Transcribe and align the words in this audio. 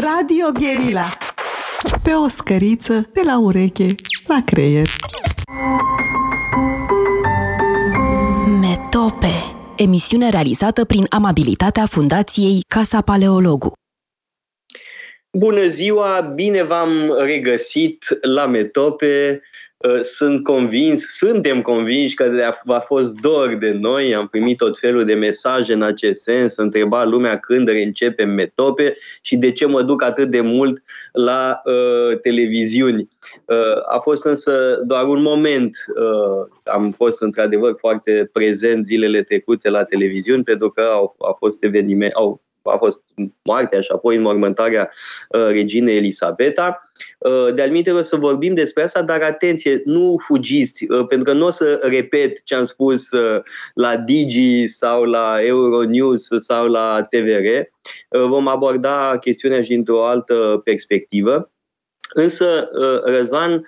Radio 0.00 0.46
Guerilla. 0.52 1.04
Pe 2.02 2.10
o 2.10 2.28
scăriță 2.28 3.10
de 3.12 3.20
la 3.24 3.38
ureche 3.38 3.86
la 4.26 4.42
creier. 4.44 4.86
Metope. 8.60 9.26
Emisiune 9.76 10.30
realizată 10.30 10.84
prin 10.84 11.06
amabilitatea 11.08 11.86
Fundației 11.86 12.64
Casa 12.68 13.00
Paleologu. 13.00 13.72
Bună 15.30 15.66
ziua, 15.66 16.20
bine 16.20 16.62
v-am 16.62 17.16
regăsit 17.18 18.04
la 18.20 18.46
Metope. 18.46 19.30
Uh, 19.32 19.71
sunt 20.02 20.42
convins, 20.42 21.06
suntem 21.08 21.62
convinși 21.62 22.14
că 22.14 22.52
a 22.66 22.78
fost 22.78 23.14
dor 23.20 23.54
de 23.54 23.70
noi, 23.70 24.14
am 24.14 24.26
primit 24.26 24.56
tot 24.56 24.78
felul 24.78 25.04
de 25.04 25.14
mesaje 25.14 25.72
în 25.72 25.82
acest 25.82 26.22
sens, 26.22 26.56
întreba 26.56 27.04
lumea 27.04 27.38
când 27.38 27.68
reîncepem 27.68 28.30
metope 28.30 28.94
și 29.20 29.36
de 29.36 29.52
ce 29.52 29.66
mă 29.66 29.82
duc 29.82 30.02
atât 30.02 30.30
de 30.30 30.40
mult 30.40 30.82
la 31.12 31.60
uh, 31.64 32.18
televiziuni. 32.20 33.08
Uh, 33.44 33.94
a 33.94 33.98
fost 33.98 34.24
însă 34.24 34.80
doar 34.86 35.06
un 35.06 35.22
moment, 35.22 35.76
uh, 35.94 36.72
am 36.72 36.92
fost 36.92 37.22
într-adevăr 37.22 37.74
foarte 37.78 38.30
prezent 38.32 38.84
zilele 38.84 39.22
trecute 39.22 39.68
la 39.68 39.84
televiziuni 39.84 40.44
pentru 40.44 40.70
că 40.70 40.80
au, 40.80 41.14
au 41.18 41.36
fost 41.38 41.64
evenimente, 41.64 42.14
au 42.14 42.42
a 42.62 42.76
fost 42.76 43.02
moartea 43.42 43.80
și 43.80 43.90
apoi 43.92 44.16
înmormântarea 44.16 44.90
uh, 45.28 45.46
reginei 45.46 45.96
Elisabeta. 45.96 46.82
Uh, 47.18 47.54
de-al 47.54 47.96
o 47.96 48.02
să 48.02 48.16
vorbim 48.16 48.54
despre 48.54 48.82
asta, 48.82 49.02
dar 49.02 49.22
atenție, 49.22 49.82
nu 49.84 50.16
fugiți, 50.26 50.90
uh, 50.90 51.06
pentru 51.06 51.32
că 51.32 51.38
nu 51.38 51.46
o 51.46 51.50
să 51.50 51.78
repet 51.82 52.44
ce 52.44 52.54
am 52.54 52.64
spus 52.64 53.08
la 53.74 53.96
Digi 53.96 54.66
sau 54.66 55.04
la 55.04 55.36
Euronews 55.42 56.28
sau 56.36 56.66
la 56.66 57.06
TVR. 57.10 57.46
Vom 58.26 58.48
aborda 58.48 59.18
chestiunea 59.20 59.62
și 59.62 59.68
dintr-o 59.68 60.06
altă 60.06 60.60
perspectivă. 60.64 61.50
Însă, 62.14 62.70
Răzvan, 63.04 63.52
Uh, 63.52 63.60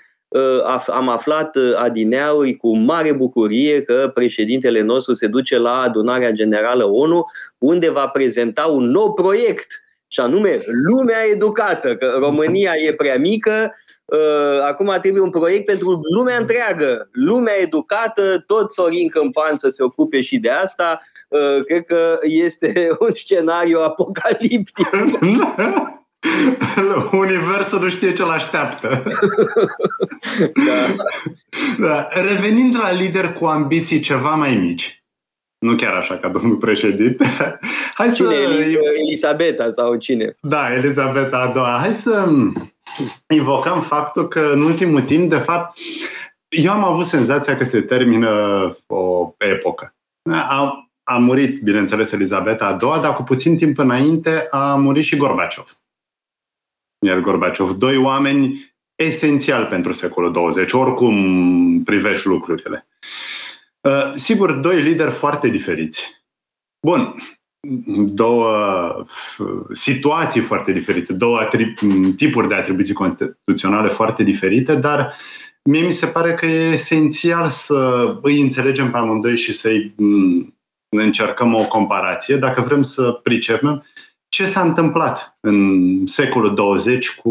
am 0.87 1.09
aflat 1.09 1.57
uh, 1.57 1.75
adineauri 1.77 2.57
cu 2.57 2.77
mare 2.77 3.13
bucurie 3.13 3.83
că 3.83 4.11
președintele 4.15 4.81
nostru 4.81 5.15
se 5.15 5.27
duce 5.27 5.59
la 5.59 5.81
adunarea 5.81 6.31
generală 6.31 6.85
ONU, 6.85 7.25
unde 7.59 7.91
va 7.91 8.07
prezenta 8.07 8.67
un 8.67 8.85
nou 8.85 9.13
proiect, 9.13 9.67
și 10.09 10.21
anume 10.21 10.61
Lumea 10.89 11.25
Educată, 11.33 11.97
că 11.97 12.17
România 12.19 12.73
e 12.87 12.93
prea 12.93 13.19
mică, 13.19 13.75
uh, 14.05 14.63
acum 14.63 14.99
trebuie 15.01 15.23
un 15.23 15.31
proiect 15.31 15.65
pentru 15.65 16.01
lumea 16.15 16.37
întreagă. 16.39 17.09
Lumea 17.13 17.61
educată, 17.61 18.45
tot 18.47 18.73
Sorin 18.73 19.09
Câmpan 19.09 19.57
să 19.57 19.69
se 19.69 19.83
ocupe 19.83 20.21
și 20.21 20.39
de 20.39 20.51
asta, 20.51 21.03
cred 21.65 21.85
că 21.85 22.19
este 22.23 22.89
un 23.01 23.11
scenariu 23.15 23.81
apocaliptic. 23.81 24.89
Universul 27.13 27.81
nu 27.81 27.89
știe 27.89 28.13
ce-l 28.13 28.29
așteaptă. 28.29 29.03
da. 30.67 30.95
Da. 31.79 32.09
Revenind 32.11 32.77
la 32.77 32.93
lider 32.93 33.33
cu 33.33 33.45
ambiții 33.45 34.01
ceva 34.01 34.35
mai 34.35 34.55
mici, 34.55 35.05
nu 35.59 35.77
chiar 35.77 35.95
așa 35.95 36.17
ca 36.17 36.29
domnul 36.29 36.57
președinte. 36.57 37.25
Hai 37.95 38.11
cine? 38.11 38.29
să... 38.29 38.81
Elisabeta 39.05 39.71
sau 39.71 39.97
cine? 39.97 40.37
Da, 40.41 40.75
Elisabeta 40.75 41.37
a 41.37 41.53
doua. 41.53 41.79
Hai 41.81 41.95
să 41.95 42.29
invocăm 43.29 43.83
faptul 43.83 44.29
că 44.29 44.51
în 44.53 44.63
ultimul 44.63 45.03
timp, 45.03 45.31
de 45.31 45.39
fapt, 45.39 45.79
eu 46.49 46.73
am 46.73 46.85
avut 46.85 47.07
senzația 47.07 47.57
că 47.57 47.65
se 47.65 47.81
termină 47.81 48.31
o 48.87 49.35
epocă. 49.39 49.95
A, 50.31 50.89
a 51.03 51.19
murit, 51.19 51.63
bineînțeles, 51.63 52.13
Elisabeta 52.13 52.65
a 52.67 52.73
doua, 52.73 52.99
dar 52.99 53.15
cu 53.15 53.23
puțin 53.23 53.57
timp 53.57 53.79
înainte 53.79 54.47
a 54.51 54.75
murit 54.75 55.05
și 55.05 55.17
Gorbaciov 55.17 55.79
iar 57.05 57.21
Gorbaciov. 57.21 57.71
Doi 57.71 57.97
oameni 57.97 58.75
esențial 58.95 59.65
pentru 59.65 59.93
secolul 59.93 60.33
20, 60.33 60.73
oricum 60.73 61.83
privești 61.83 62.27
lucrurile. 62.27 62.87
Uh, 63.81 64.13
sigur, 64.15 64.53
doi 64.53 64.83
lideri 64.83 65.11
foarte 65.11 65.49
diferiți. 65.49 66.23
Bun, 66.87 67.15
două 67.97 68.49
uh, 69.39 69.47
situații 69.73 70.41
foarte 70.41 70.73
diferite, 70.73 71.13
două 71.13 71.41
atrib- 71.41 72.17
tipuri 72.17 72.49
de 72.49 72.55
atribuții 72.55 72.95
constituționale 72.95 73.89
foarte 73.89 74.23
diferite, 74.23 74.75
dar 74.75 75.15
mie 75.63 75.81
mi 75.81 75.93
se 75.93 76.07
pare 76.07 76.35
că 76.35 76.47
e 76.47 76.73
esențial 76.73 77.49
să 77.49 78.19
îi 78.23 78.41
înțelegem 78.41 78.91
pe 78.91 78.97
amândoi 78.97 79.37
și 79.37 79.53
să-i 79.53 79.95
mm, 79.97 80.57
încercăm 80.89 81.55
o 81.55 81.67
comparație, 81.67 82.37
dacă 82.37 82.61
vrem 82.61 82.83
să 82.83 83.11
pricepem 83.23 83.85
ce 84.35 84.47
s-a 84.47 84.61
întâmplat 84.61 85.37
în 85.41 86.07
secolul 86.07 86.55
20 86.55 87.15
cu 87.15 87.31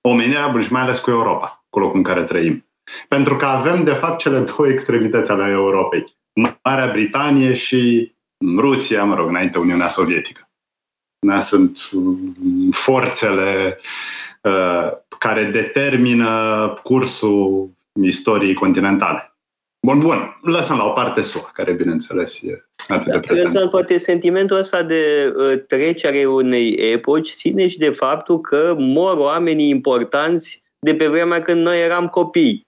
omenirea, 0.00 0.60
și 0.60 0.72
mai 0.72 0.82
ales 0.82 0.98
cu 0.98 1.10
Europa, 1.10 1.64
cu 1.68 1.78
locul 1.78 1.96
în 1.96 2.02
care 2.02 2.22
trăim. 2.22 2.64
Pentru 3.08 3.36
că 3.36 3.46
avem, 3.46 3.84
de 3.84 3.92
fapt, 3.92 4.18
cele 4.18 4.40
două 4.40 4.68
extremități 4.68 5.30
ale 5.30 5.50
Europei. 5.50 6.16
Marea 6.62 6.90
Britanie 6.90 7.54
și 7.54 8.12
Rusia, 8.56 9.04
mă 9.04 9.14
rog, 9.14 9.28
înainte 9.28 9.58
Uniunea 9.58 9.88
Sovietică. 9.88 10.48
Da, 11.26 11.38
sunt 11.38 11.78
forțele 12.70 13.78
uh, 14.42 14.90
care 15.18 15.44
determină 15.44 16.80
cursul 16.82 17.70
istoriei 18.02 18.54
continentale. 18.54 19.29
Bun, 19.86 19.98
bun. 19.98 20.38
Lăsăm 20.42 20.76
la 20.76 20.84
o 20.84 20.90
parte 20.90 21.20
SUA, 21.20 21.50
care 21.54 21.72
bineînțeles 21.72 22.40
e 22.42 22.64
atât 22.88 23.12
de 23.12 23.20
prezent. 23.20 23.52
Lăsăm 23.52 23.68
poate 23.68 23.98
sentimentul 23.98 24.56
ăsta 24.56 24.82
de 24.82 25.32
uh, 25.36 25.62
trecere 25.66 26.26
unei 26.26 26.72
epoci 26.72 27.32
ține 27.32 27.66
și 27.66 27.78
de 27.78 27.90
faptul 27.90 28.40
că 28.40 28.74
mor 28.78 29.16
oamenii 29.16 29.68
importanți 29.68 30.62
de 30.78 30.94
pe 30.94 31.08
vremea 31.08 31.42
când 31.42 31.62
noi 31.62 31.82
eram 31.82 32.08
copii. 32.08 32.66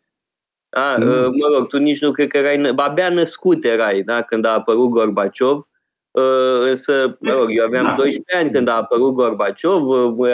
Da? 0.68 0.96
Mm. 0.98 1.08
Uh, 1.08 1.28
mă 1.40 1.56
rog, 1.56 1.68
tu 1.68 1.78
nici 1.78 2.00
nu 2.00 2.12
cred 2.12 2.28
că 2.28 2.36
erai, 2.36 2.72
abia 2.76 3.08
născut 3.08 3.64
erai 3.64 4.02
da? 4.02 4.22
când 4.22 4.44
a 4.44 4.52
apărut 4.52 4.88
Gorbaciov, 4.88 5.56
uh, 5.56 5.64
însă, 6.60 7.16
mă 7.20 7.30
rog, 7.30 7.48
eu 7.56 7.64
aveam 7.64 7.84
da. 7.84 7.94
12 7.96 8.36
ani 8.36 8.50
când 8.50 8.68
a 8.68 8.72
apărut 8.72 9.12
Gorbaciov, 9.12 9.88
uh, 9.88 10.32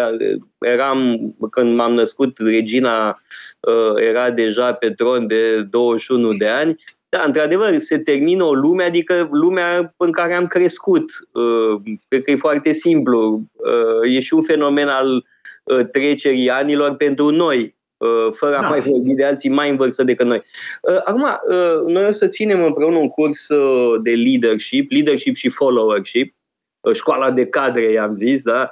eram, 0.58 1.18
când 1.50 1.74
m-am 1.74 1.94
născut, 1.94 2.38
regina 2.38 3.18
Uh, 3.60 4.02
era 4.02 4.30
deja 4.30 4.72
pe 4.72 4.90
tron 4.90 5.26
de 5.26 5.62
21 5.62 6.32
de 6.32 6.46
ani. 6.46 6.80
Da, 7.08 7.22
într-adevăr, 7.26 7.78
se 7.78 7.98
termină 7.98 8.44
o 8.44 8.54
lume, 8.54 8.84
adică 8.84 9.28
lumea 9.32 9.94
în 9.96 10.12
care 10.12 10.34
am 10.34 10.46
crescut. 10.46 11.04
Uh, 11.32 11.80
cred 12.08 12.22
că 12.22 12.30
e 12.30 12.36
foarte 12.36 12.72
simplu. 12.72 13.42
Uh, 13.56 14.14
e 14.14 14.20
și 14.20 14.34
un 14.34 14.42
fenomen 14.42 14.88
al 14.88 15.24
trecerii 15.92 16.50
anilor 16.50 16.94
pentru 16.94 17.30
noi, 17.30 17.74
fără 18.32 18.56
a 18.56 18.60
da. 18.60 18.68
mai 18.68 18.80
vorbi 18.80 19.12
de 19.14 19.24
alții 19.24 19.50
mai 19.50 19.70
în 19.70 19.76
vârstă 19.76 20.04
decât 20.04 20.26
noi. 20.26 20.42
Acum, 21.04 21.26
noi 21.86 22.06
o 22.06 22.10
să 22.10 22.26
ținem 22.26 22.64
împreună 22.64 22.96
un 22.96 23.08
curs 23.08 23.46
de 24.02 24.10
leadership, 24.10 24.90
leadership 24.90 25.34
și 25.34 25.48
followership, 25.48 26.34
școala 26.92 27.30
de 27.30 27.46
cadre, 27.46 27.90
i-am 27.92 28.14
zis, 28.14 28.42
da? 28.42 28.70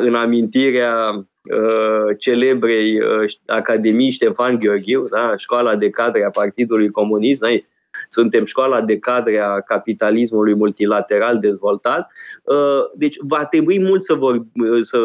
în 0.00 0.14
amintirea 0.14 1.10
uh, 1.12 2.16
celebrei 2.18 3.00
uh, 3.00 3.32
Academii 3.46 4.10
Ștefan 4.10 4.58
Gheorghiu, 4.58 5.08
da? 5.08 5.36
școala 5.36 5.76
de 5.76 5.90
cadre 5.90 6.24
a 6.24 6.30
Partidului 6.30 6.90
Comunist, 6.90 7.42
noi 7.42 7.66
suntem 8.08 8.44
școala 8.44 8.80
de 8.80 8.98
cadre 8.98 9.38
a 9.38 9.60
capitalismului 9.60 10.54
multilateral 10.54 11.38
dezvoltat. 11.38 12.12
Uh, 12.42 12.90
deci 12.94 13.16
va 13.20 13.44
trebui 13.44 13.80
mult 13.80 14.02
să, 14.02 14.14
vor, 14.14 14.46
să 14.80 14.98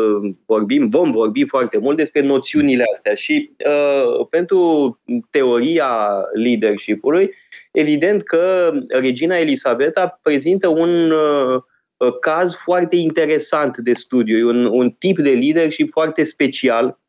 vorbim, 0.45 0.89
vom 0.89 1.11
vorbi 1.11 1.47
foarte 1.47 1.77
mult 1.77 1.97
despre 1.97 2.21
noțiunile 2.21 2.83
astea 2.93 3.13
și 3.13 3.51
uh, 3.65 4.27
pentru 4.29 4.99
teoria 5.29 6.21
leadership-ului, 6.33 7.33
evident 7.71 8.23
că 8.23 8.71
regina 8.87 9.35
Elisabeta 9.35 10.19
prezintă 10.21 10.67
un 10.67 11.11
uh, 11.11 11.61
Uh, 12.03 12.19
caz 12.19 12.55
foarte 12.55 12.95
interesant 12.95 13.77
de 13.77 13.93
studiu, 13.93 14.37
e 14.37 14.43
un, 14.43 14.65
un 14.65 14.91
tip 14.91 15.19
de 15.19 15.29
leadership 15.29 15.91
foarte 15.91 16.23
special 16.23 16.99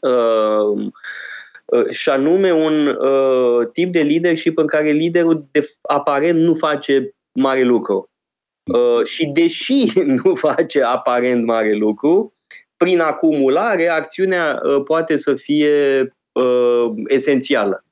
uh, 0.00 0.10
uh, 0.10 0.92
și 1.90 2.08
anume 2.08 2.52
un 2.52 2.86
uh, 2.86 3.68
tip 3.72 3.92
de 3.92 4.02
leadership 4.02 4.58
în 4.58 4.66
care 4.66 4.90
liderul 4.90 5.46
de, 5.50 5.68
aparent 5.82 6.38
nu 6.38 6.54
face 6.54 7.14
mare 7.32 7.62
lucru. 7.62 8.10
Uh, 8.72 9.04
și 9.04 9.26
deși 9.26 9.92
nu 10.24 10.34
face 10.34 10.82
aparent 10.82 11.44
mare 11.44 11.72
lucru, 11.72 12.34
prin 12.76 13.00
acumulare, 13.00 13.88
acțiunea 13.88 14.60
uh, 14.62 14.82
poate 14.84 15.16
să 15.16 15.34
fie 15.34 16.00
uh, 16.32 16.90
esențială. 17.06 17.84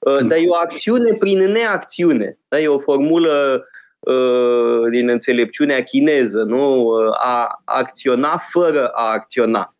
Uh, 0.00 0.26
dar 0.26 0.38
e 0.38 0.48
o 0.48 0.54
acțiune 0.54 1.12
prin 1.12 1.38
neacțiune. 1.38 2.38
Da? 2.48 2.60
E 2.60 2.68
o 2.68 2.78
formulă 2.78 3.64
Uh, 4.04 4.90
din 4.90 5.08
înțelepciunea 5.08 5.82
chineză, 5.82 6.42
nu? 6.42 6.82
Uh, 6.82 7.12
a 7.18 7.62
acționa 7.64 8.36
fără 8.50 8.88
a 8.88 9.10
acționa. 9.10 9.73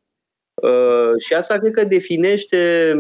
Uh, 0.62 1.10
și 1.26 1.34
asta 1.34 1.58
cred 1.58 1.72
că 1.72 1.84
definește 1.84 2.92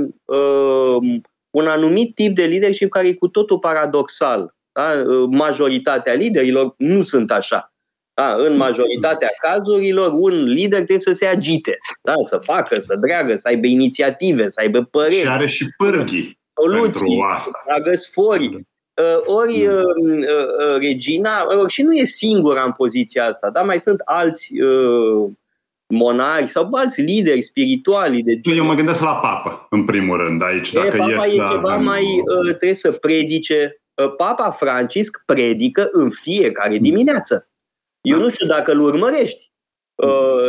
un 1.50 1.66
anumit 1.66 2.14
tip 2.14 2.34
de 2.34 2.44
leadership 2.44 2.90
care 2.90 3.06
e 3.06 3.14
cu 3.14 3.28
totul 3.28 3.58
paradoxal. 3.58 4.54
Da? 4.72 5.02
Majoritatea 5.30 6.12
liderilor 6.12 6.74
nu 6.76 7.02
sunt 7.02 7.30
așa. 7.30 7.72
Da, 8.14 8.34
în 8.34 8.56
majoritatea 8.56 9.28
cazurilor, 9.40 10.12
un 10.12 10.44
lider 10.44 10.76
trebuie 10.76 10.98
să 10.98 11.12
se 11.12 11.26
agite, 11.26 11.78
da, 12.02 12.12
să 12.24 12.36
facă, 12.36 12.78
să 12.78 12.96
dreagă, 12.96 13.34
să 13.36 13.48
aibă 13.48 13.66
inițiative, 13.66 14.48
să 14.48 14.60
aibă 14.60 14.82
păreri. 14.82 15.14
Și 15.14 15.28
are 15.28 15.46
și 15.46 15.66
pârghii 15.76 16.38
soluții, 16.54 17.24
să 17.42 17.50
tragă 17.66 17.96
sfori. 17.96 18.46
Uh, 18.46 19.20
ori 19.24 19.66
uh, 19.66 19.76
uh, 19.76 20.78
regina, 20.78 21.46
și 21.66 21.82
nu 21.82 21.92
e 21.92 22.04
singura 22.04 22.62
în 22.62 22.72
poziția 22.72 23.26
asta, 23.26 23.50
dar 23.50 23.64
mai 23.64 23.78
sunt 23.78 24.00
alți 24.04 24.52
monari 25.86 26.48
sau 26.48 26.68
alți 26.72 27.00
lideri 27.00 27.42
spirituali. 27.42 28.22
De 28.22 28.40
Eu 28.42 28.64
mă 28.64 28.74
gândesc 28.74 29.00
la 29.00 29.14
papă, 29.14 29.66
în 29.70 29.84
primul 29.84 30.16
rând, 30.16 30.42
aici. 30.42 30.72
Dacă 30.72 30.96
e, 30.96 30.98
papa 30.98 31.26
e 31.26 31.30
ceva 31.30 31.76
mai, 31.76 32.04
trebuie 32.44 32.74
să 32.74 32.92
predice. 32.92 33.78
Papa 34.16 34.50
Francisc 34.50 35.22
predică 35.26 35.88
în 35.90 36.10
fiecare 36.10 36.78
dimineață. 36.78 37.48
Eu 38.00 38.18
nu 38.18 38.28
știu 38.28 38.46
dacă 38.46 38.72
îl 38.72 38.80
urmărești. 38.80 39.52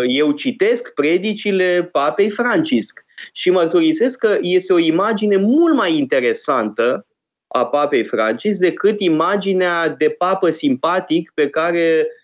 Eu 0.08 0.32
citesc 0.32 0.94
predicile 0.94 1.90
papei 1.92 2.30
Francisc 2.30 3.06
și 3.34 3.50
mărturisesc 3.50 4.20
că 4.20 4.38
este 4.42 4.74
o 4.74 4.78
imagine 4.78 5.38
mult 5.38 5.76
mai 5.76 5.98
interesantă 5.98 7.08
a 7.48 7.66
papei 7.66 8.04
Francis 8.04 8.58
decât 8.58 9.00
imaginea 9.00 9.90
de 9.90 10.10
papă 10.10 10.50
simpatic 10.50 11.31
pe 11.34 11.50
care 11.50 12.08
uh, 12.08 12.08
uh, 12.08 12.24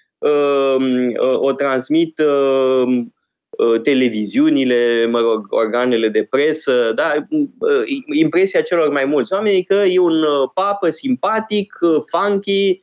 o 1.39 1.51
transmit 1.51 2.19
uh, 2.19 3.03
uh, 3.49 3.81
televiziunile, 3.81 5.05
mă 5.05 5.19
rog, 5.19 5.45
organele 5.49 6.09
de 6.09 6.27
presă, 6.29 6.91
da? 6.95 7.11
Uh, 7.29 7.83
impresia 8.13 8.61
celor 8.61 8.91
mai 8.91 9.05
mulți 9.05 9.33
oameni 9.33 9.63
că 9.63 9.73
e 9.73 9.99
un 9.99 10.21
uh, 10.21 10.49
papă 10.53 10.89
simpatic, 10.89 11.77
funky 12.11 12.81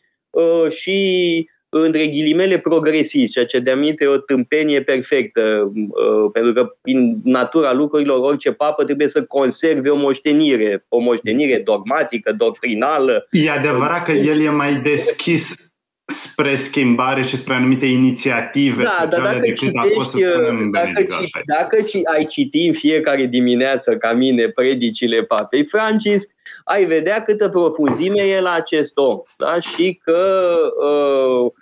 și 0.69 1.49
între 1.69 2.07
ghilimele 2.07 2.59
progresist, 2.59 3.33
ceea 3.33 3.45
ce 3.45 3.59
de 3.59 3.71
aminte 3.71 4.05
e 4.05 4.09
o 4.09 4.17
tâmpenie 4.17 4.83
perfectă, 4.83 5.73
uh, 5.75 6.31
pentru 6.33 6.53
că 6.53 6.73
prin 6.83 7.21
natura 7.25 7.73
lucrurilor 7.73 8.19
orice 8.19 8.53
papă 8.53 8.85
trebuie 8.85 9.09
să 9.09 9.25
conserve 9.25 9.89
o 9.89 9.97
moștenire, 9.97 10.85
o 10.89 10.99
moștenire 10.99 11.63
dogmatică, 11.65 12.33
doctrinală. 12.33 13.27
E 13.31 13.51
adevărat 13.51 14.05
că 14.05 14.13
el 14.13 14.41
e 14.41 14.51
mai 14.51 14.75
deschis 14.75 15.68
spre 16.13 16.57
schimbare 16.57 17.23
și 17.23 17.37
spre 17.37 17.55
anumite 17.55 17.87
inițiative 17.87 18.83
da, 18.83 18.91
sociale 18.91 19.11
dar 19.11 19.21
dacă 19.21 19.39
decât 19.39 19.59
citești, 19.59 19.89
a 19.89 20.01
fost 20.01 20.11
să 20.11 20.19
spunem 20.19 20.71
dacă, 20.71 21.03
ci, 21.03 21.31
dacă 21.47 21.83
ci, 21.83 21.97
ai 22.17 22.25
citi 22.25 22.67
în 22.67 22.73
fiecare 22.73 23.27
dimineață 23.27 23.97
ca 23.97 24.13
mine 24.13 24.49
predicile 24.49 25.23
papei 25.23 25.67
Francis, 25.67 26.27
ai 26.65 26.85
vedea 26.85 27.23
câtă 27.23 27.49
profunzime 27.49 28.23
e 28.23 28.41
la 28.41 28.53
acest 28.53 28.97
om. 28.97 29.23
Da? 29.37 29.59
Și 29.59 30.01
că 30.05 30.49
uh, 30.83 31.45
uh, 31.45 31.53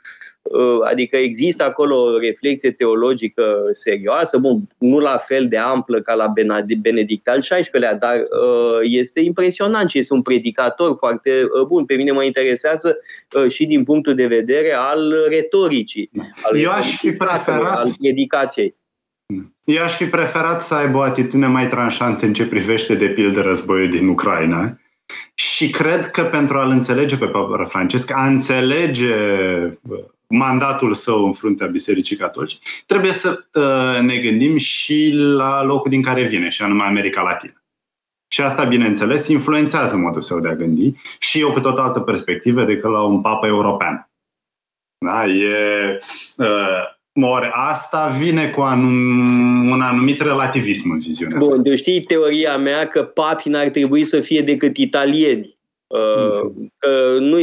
adică 0.84 1.16
există 1.16 1.64
acolo 1.64 2.02
o 2.02 2.18
reflexie 2.18 2.70
teologică 2.70 3.42
serioasă, 3.72 4.38
bun, 4.38 4.66
nu 4.78 4.98
la 4.98 5.16
fel 5.16 5.48
de 5.48 5.56
amplă 5.56 6.00
ca 6.00 6.14
la 6.14 6.32
Benedict 6.80 7.28
al 7.28 7.40
XVI-lea, 7.40 7.94
dar 7.94 8.16
uh, 8.16 8.78
este 8.82 9.20
impresionant 9.20 9.90
și 9.90 9.98
este 9.98 10.14
un 10.14 10.22
predicator 10.22 10.96
foarte 10.98 11.30
uh, 11.30 11.66
bun. 11.66 11.84
Pe 11.84 11.94
mine 11.94 12.10
mă 12.10 12.24
interesează 12.24 12.98
uh, 13.34 13.50
și 13.50 13.66
din 13.66 13.84
punctul 13.84 14.14
de 14.14 14.26
vedere 14.26 14.72
al 14.72 15.14
retoricii, 15.28 16.10
al, 16.42 16.58
Eu 16.58 16.70
aș 16.70 16.96
fi 16.96 17.10
preferat... 17.10 17.78
al 17.78 17.92
predicației. 17.98 18.74
Eu 19.64 19.82
aș 19.82 19.96
fi 19.96 20.04
preferat 20.04 20.62
să 20.62 20.74
aibă 20.74 20.98
o 20.98 21.00
atitudine 21.00 21.46
mai 21.46 21.68
tranșantă 21.68 22.26
în 22.26 22.32
ce 22.32 22.46
privește, 22.46 22.94
de 22.94 23.06
pildă, 23.06 23.40
războiul 23.40 23.90
din 23.90 24.08
Ucraina, 24.08 24.78
și 25.34 25.70
cred 25.70 26.10
că 26.10 26.22
pentru 26.22 26.58
a-l 26.58 26.70
înțelege 26.70 27.16
pe 27.16 27.26
Papa 27.26 27.64
Francesc, 27.64 28.10
a 28.14 28.26
înțelege 28.26 29.14
uh, 29.82 30.04
mandatul 30.28 30.94
său 30.94 31.26
în 31.26 31.32
fruntea 31.32 31.66
Bisericii 31.66 32.16
Catolice, 32.16 32.56
trebuie 32.86 33.12
să 33.12 33.44
uh, 33.54 34.00
ne 34.02 34.16
gândim 34.16 34.56
și 34.56 35.10
la 35.12 35.62
locul 35.62 35.90
din 35.90 36.02
care 36.02 36.22
vine, 36.22 36.48
și 36.48 36.62
anume 36.62 36.82
America 36.82 37.22
Latină. 37.22 37.60
Și 38.28 38.40
asta, 38.40 38.64
bineînțeles, 38.64 39.28
influențează 39.28 39.96
modul 39.96 40.20
său 40.20 40.40
de 40.40 40.48
a 40.48 40.54
gândi 40.54 40.92
și 41.18 41.40
eu 41.40 41.52
cu 41.52 41.60
tot 41.60 41.78
altă 41.78 42.00
perspectivă 42.00 42.64
decât 42.64 42.90
la 42.90 43.02
un 43.02 43.20
papă 43.20 43.46
european. 43.46 44.10
Da? 45.04 45.26
E, 45.26 46.00
uh, 46.36 46.96
ori 47.24 47.50
asta 47.52 48.08
vine 48.08 48.50
cu 48.50 48.60
anum, 48.60 49.70
un 49.70 49.80
anumit 49.80 50.20
relativism 50.20 50.90
în 50.90 50.98
viziunea. 50.98 51.38
Bun, 51.38 51.62
deci 51.62 51.78
știi 51.78 52.02
teoria 52.02 52.56
mea 52.56 52.88
că 52.88 53.02
papii 53.02 53.50
n-ar 53.50 53.68
trebui 53.68 54.04
să 54.04 54.20
fie 54.20 54.40
decât 54.40 54.76
italieni. 54.76 55.55
Uh, 55.88 56.50
că 56.78 57.16
nu, 57.18 57.38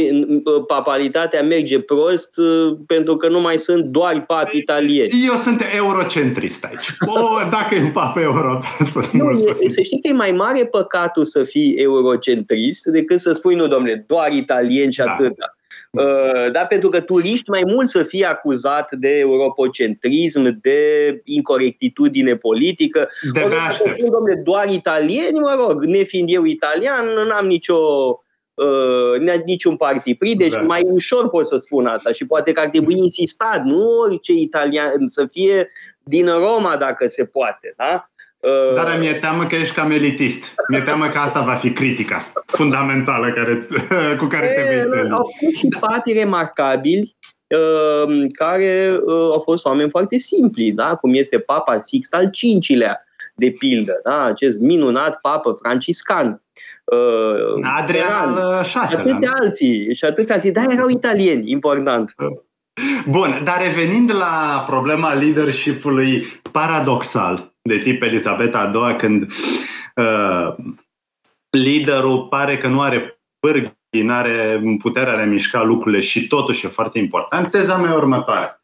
papalitatea 0.66 1.42
merge 1.42 1.80
prost 1.80 2.38
uh, 2.38 2.76
pentru 2.86 3.16
că 3.16 3.28
nu 3.28 3.40
mai 3.40 3.58
sunt 3.58 3.84
doar 3.84 4.24
papi 4.26 4.56
italieni. 4.56 5.10
Eu 5.26 5.34
sunt 5.34 5.62
eurocentrist 5.76 6.64
aici. 6.64 6.94
O, 7.06 7.48
dacă 7.50 7.74
e 7.74 7.82
un 7.82 7.90
papă 7.90 8.20
european. 8.20 8.62
Să, 8.90 9.00
nu, 9.12 9.30
e, 9.60 9.68
să 9.68 9.80
știi 9.80 10.00
că 10.00 10.08
e 10.08 10.12
mai 10.12 10.32
mare 10.32 10.66
păcatul 10.66 11.24
să 11.24 11.44
fii 11.44 11.74
eurocentrist 11.74 12.84
decât 12.84 13.20
să 13.20 13.32
spui, 13.32 13.54
nu 13.54 13.66
domnule, 13.66 14.04
doar 14.06 14.32
italieni 14.32 14.92
și 14.92 14.98
da. 14.98 15.12
atâta. 15.12 15.56
Uh, 15.90 16.50
da, 16.52 16.60
pentru 16.60 16.88
că 16.88 17.00
turiști 17.00 17.50
mai 17.50 17.62
mult 17.66 17.88
să 17.88 18.02
fie 18.02 18.26
acuzat 18.26 18.92
de 18.92 19.18
europocentrism, 19.18 20.58
de 20.60 20.80
incorectitudine 21.24 22.36
politică. 22.36 23.08
De 23.32 23.40
spun, 23.70 24.10
domnule, 24.10 24.40
doar 24.44 24.68
italieni, 24.68 25.38
mă 25.38 25.64
rog, 25.66 25.84
nefiind 25.84 26.28
eu 26.32 26.44
italian, 26.44 27.06
n-am 27.28 27.46
nicio 27.46 27.76
uh, 28.54 29.42
niciun 29.44 29.76
partipri, 29.76 30.34
deci 30.34 30.52
da. 30.52 30.60
mai 30.60 30.82
ușor 30.84 31.28
pot 31.28 31.46
să 31.46 31.56
spun 31.56 31.86
asta 31.86 32.12
și 32.12 32.26
poate 32.26 32.52
că 32.52 32.60
ar 32.60 32.68
trebui 32.68 32.96
insistat, 32.96 33.64
nu 33.64 33.88
orice 33.88 34.32
italian 34.32 35.08
să 35.08 35.26
fie 35.26 35.68
din 36.02 36.26
Roma 36.26 36.76
dacă 36.76 37.06
se 37.06 37.24
poate, 37.24 37.74
da? 37.76 38.08
Dar 38.74 38.98
mi-e 38.98 39.12
teamă 39.12 39.46
că 39.46 39.54
ești 39.54 39.74
cam 39.74 39.90
elitist. 39.90 40.54
Mi-e 40.68 40.80
teamă 40.80 41.08
că 41.08 41.18
asta 41.18 41.40
va 41.40 41.54
fi 41.54 41.72
critica 41.72 42.32
fundamentală 42.46 43.32
care, 43.32 43.66
cu 44.20 44.26
care 44.26 44.46
te 44.46 44.62
vei 44.62 45.10
Au 45.10 45.30
fost 45.38 45.56
și 45.56 45.68
papi 45.80 46.12
remarcabili 46.12 47.16
uh, 47.48 48.26
care 48.32 48.98
uh, 49.04 49.14
au 49.14 49.40
fost 49.40 49.64
oameni 49.64 49.90
foarte 49.90 50.16
simpli, 50.16 50.72
da? 50.72 50.94
cum 50.94 51.14
este 51.14 51.38
Papa 51.38 51.78
Sixt 51.78 52.14
al 52.14 52.30
V-lea, 52.68 53.04
de 53.34 53.50
pildă, 53.50 54.00
da? 54.04 54.24
acest 54.24 54.60
minunat 54.60 55.18
papă 55.20 55.52
franciscan. 55.62 56.42
Uh, 56.84 57.64
Adrian 57.78 58.36
al 58.36 58.64
Și 58.64 58.76
atâția 58.76 59.32
alții, 59.34 59.94
și 59.94 60.04
atâția 60.04 60.34
alții, 60.34 60.52
dar 60.52 60.70
erau 60.70 60.88
italieni, 60.88 61.50
important. 61.50 62.14
Bun, 63.06 63.40
dar 63.44 63.62
revenind 63.62 64.14
la 64.14 64.64
problema 64.66 65.12
leadership-ului 65.12 66.40
paradoxal, 66.52 67.52
de 67.62 67.78
tip 67.78 68.02
Elisabeta 68.02 68.58
a 68.58 68.66
doua, 68.66 68.96
când 68.96 69.32
uh, 69.94 70.54
liderul 71.50 72.26
pare 72.26 72.58
că 72.58 72.68
nu 72.68 72.80
are 72.80 73.20
pârghii, 73.38 74.02
nu 74.02 74.12
are 74.12 74.62
puterea 74.78 75.16
de 75.16 75.22
a 75.22 75.26
mișca 75.26 75.62
lucrurile 75.62 76.00
și 76.02 76.26
totuși 76.26 76.66
e 76.66 76.68
foarte 76.68 76.98
important, 76.98 77.50
teza 77.50 77.76
mea 77.76 77.94
următoare. 77.94 78.60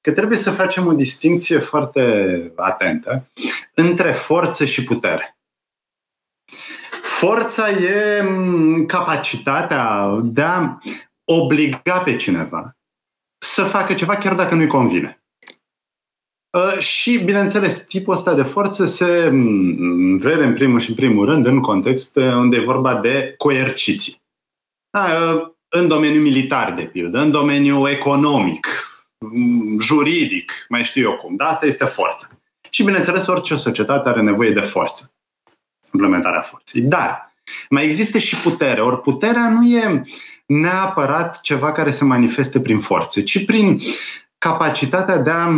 Că 0.00 0.12
trebuie 0.12 0.38
să 0.38 0.50
facem 0.50 0.86
o 0.86 0.92
distinție 0.92 1.58
foarte 1.58 2.52
atentă 2.56 3.28
între 3.74 4.12
forță 4.12 4.64
și 4.64 4.84
putere. 4.84 5.36
Forța 7.24 7.70
e 7.70 8.22
mm, 8.22 8.86
capacitatea 8.86 10.18
de 10.22 10.42
a 10.42 10.78
obliga 11.24 11.98
pe 12.04 12.16
cineva 12.16 12.76
să 13.38 13.64
facă 13.64 13.94
ceva 13.94 14.16
chiar 14.16 14.34
dacă 14.34 14.54
nu-i 14.54 14.66
convine. 14.66 15.22
Uh, 16.50 16.78
și, 16.78 17.18
bineînțeles, 17.18 17.84
tipul 17.84 18.14
ăsta 18.14 18.34
de 18.34 18.42
forță 18.42 18.84
se 18.84 19.28
mm, 19.32 20.16
vede 20.16 20.44
în 20.44 20.54
primul 20.54 20.80
și 20.80 20.88
în 20.88 20.94
primul 20.94 21.24
rând 21.26 21.46
în 21.46 21.60
context 21.60 22.16
unde 22.16 22.56
e 22.56 22.64
vorba 22.64 22.94
de 22.94 23.34
coerciții. 23.38 24.22
Da, 24.90 25.04
uh, 25.04 25.48
în 25.68 25.88
domeniul 25.88 26.22
militar, 26.22 26.72
de 26.72 26.82
pildă, 26.82 27.18
în 27.18 27.30
domeniul 27.30 27.88
economic, 27.88 28.66
mm, 29.18 29.78
juridic, 29.80 30.52
mai 30.68 30.84
știu 30.84 31.10
eu 31.10 31.16
cum. 31.16 31.36
Da, 31.36 31.48
asta 31.48 31.66
este 31.66 31.84
forță. 31.84 32.42
Și, 32.70 32.82
bineînțeles, 32.82 33.26
orice 33.26 33.54
societate 33.54 34.08
are 34.08 34.22
nevoie 34.22 34.50
de 34.50 34.60
forță. 34.60 35.13
Implementarea 35.94 36.40
forței. 36.40 36.80
Dar 36.80 37.34
mai 37.68 37.84
există 37.84 38.18
și 38.18 38.36
putere. 38.36 38.80
Ori 38.80 39.00
puterea 39.00 39.50
nu 39.50 39.66
e 39.66 40.02
neapărat 40.46 41.40
ceva 41.40 41.72
care 41.72 41.90
se 41.90 42.04
manifeste 42.04 42.60
prin 42.60 42.78
forțe, 42.78 43.22
ci 43.22 43.44
prin 43.44 43.78
capacitatea 44.38 45.16
de 45.16 45.30
a 45.30 45.48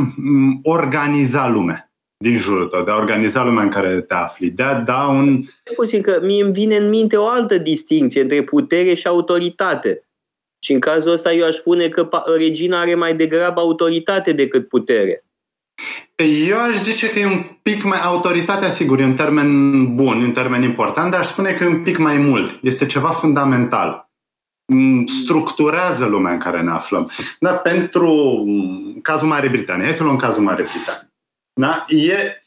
organiza 0.62 1.49
lumea 1.49 1.90
din 2.19 2.38
jurul 2.38 2.66
tău, 2.66 2.85
de 2.85 2.90
a 2.90 2.97
organiza 2.97 3.45
lumea 3.45 3.62
în 3.62 3.71
care 3.71 4.00
te 4.00 4.14
afli, 4.14 4.50
de 4.50 4.62
a 4.62 4.75
da 4.75 5.07
un... 5.07 5.43
Puțin 5.76 6.02
că 6.02 6.21
mie 6.23 6.45
îmi 6.45 6.52
vine 6.52 6.76
în 6.76 6.88
minte 6.88 7.16
o 7.16 7.26
altă 7.26 7.59
distinție 7.59 8.21
între 8.21 8.43
putere 8.43 8.95
și 8.95 9.07
autoritate. 9.07 10.00
Și 10.64 10.73
în 10.73 10.81
cazul 10.81 11.12
ăsta 11.12 11.33
eu 11.33 11.47
aș 11.47 11.55
spune 11.55 11.88
că 11.88 12.09
regina 12.37 12.81
are 12.81 12.95
mai 12.95 13.16
degrabă 13.16 13.61
autoritate 13.61 14.33
decât 14.33 14.69
putere. 14.69 15.25
Eu 16.25 16.58
aș 16.58 16.76
zice 16.76 17.11
că 17.11 17.18
e 17.18 17.26
un 17.26 17.44
pic 17.62 17.82
mai... 17.82 18.00
Autoritatea, 18.00 18.70
sigur, 18.70 19.00
e 19.00 19.04
un 19.04 19.16
termen 19.16 19.94
bun, 19.94 20.23
un 20.23 20.32
termen 20.32 20.62
important, 20.62 21.11
dar 21.11 21.20
aș 21.20 21.26
spune 21.26 21.52
că 21.52 21.64
e 21.64 21.68
un 21.68 21.82
pic 21.82 21.99
mai 21.99 22.16
mult. 22.16 22.58
Este 22.62 22.87
ceva 22.87 23.11
fundamental. 23.11 24.11
structurează 25.23 26.04
lumea 26.04 26.32
în 26.32 26.38
care 26.38 26.62
ne 26.62 26.70
aflăm. 26.70 27.11
Da, 27.40 27.52
pentru 27.52 28.44
cazul 29.02 29.28
Marii 29.28 29.50
Britanii, 29.50 29.85
hai 29.85 29.94
să 29.94 30.02
luăm 30.02 30.16
cazul 30.16 30.42
Marii 30.42 30.64
Britanii. 30.64 31.14
Da? 31.61 31.85
E 31.88 32.42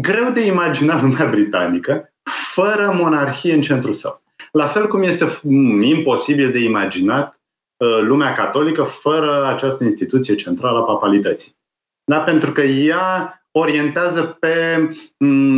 greu 0.00 0.30
de 0.30 0.46
imaginat 0.46 1.02
lumea 1.02 1.26
britanică 1.26 2.12
fără 2.52 2.92
monarhie 2.92 3.54
în 3.54 3.60
centrul 3.60 3.92
său. 3.92 4.22
La 4.52 4.66
fel 4.66 4.88
cum 4.88 5.02
este 5.02 5.26
imposibil 5.82 6.50
de 6.50 6.58
imaginat 6.58 7.40
uh, 7.76 8.00
lumea 8.00 8.34
catolică 8.34 8.82
fără 8.82 9.46
această 9.46 9.84
instituție 9.84 10.34
centrală 10.34 10.78
a 10.78 10.82
papalității. 10.82 11.57
Da? 12.08 12.18
Pentru 12.18 12.52
că 12.52 12.60
ea 12.60 13.42
orientează 13.50 14.36
pe 14.40 14.78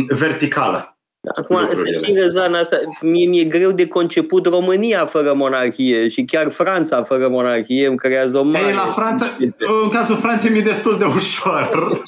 verticală. 0.07 0.97
Acum, 1.35 1.69
să 1.73 1.91
știi, 1.91 2.19
Răzvan, 2.21 2.53
asta, 2.53 2.77
mie 3.01 3.27
mi-e 3.27 3.43
greu 3.43 3.71
de 3.71 3.87
conceput 3.87 4.45
România 4.45 5.05
fără 5.05 5.33
monarhie 5.33 6.07
și 6.07 6.23
chiar 6.23 6.51
Franța 6.51 7.03
fără 7.03 7.27
monarhie 7.29 7.87
îmi 7.87 7.97
creează 7.97 8.37
o 8.37 8.43
mare... 8.43 8.65
Ei, 8.65 8.73
la 8.73 8.93
Franța, 8.95 9.25
în 9.83 9.89
cazul 9.89 10.17
Franței 10.17 10.49
mi-e 10.49 10.61
destul 10.61 10.97
de 10.97 11.05
ușor. 11.05 12.01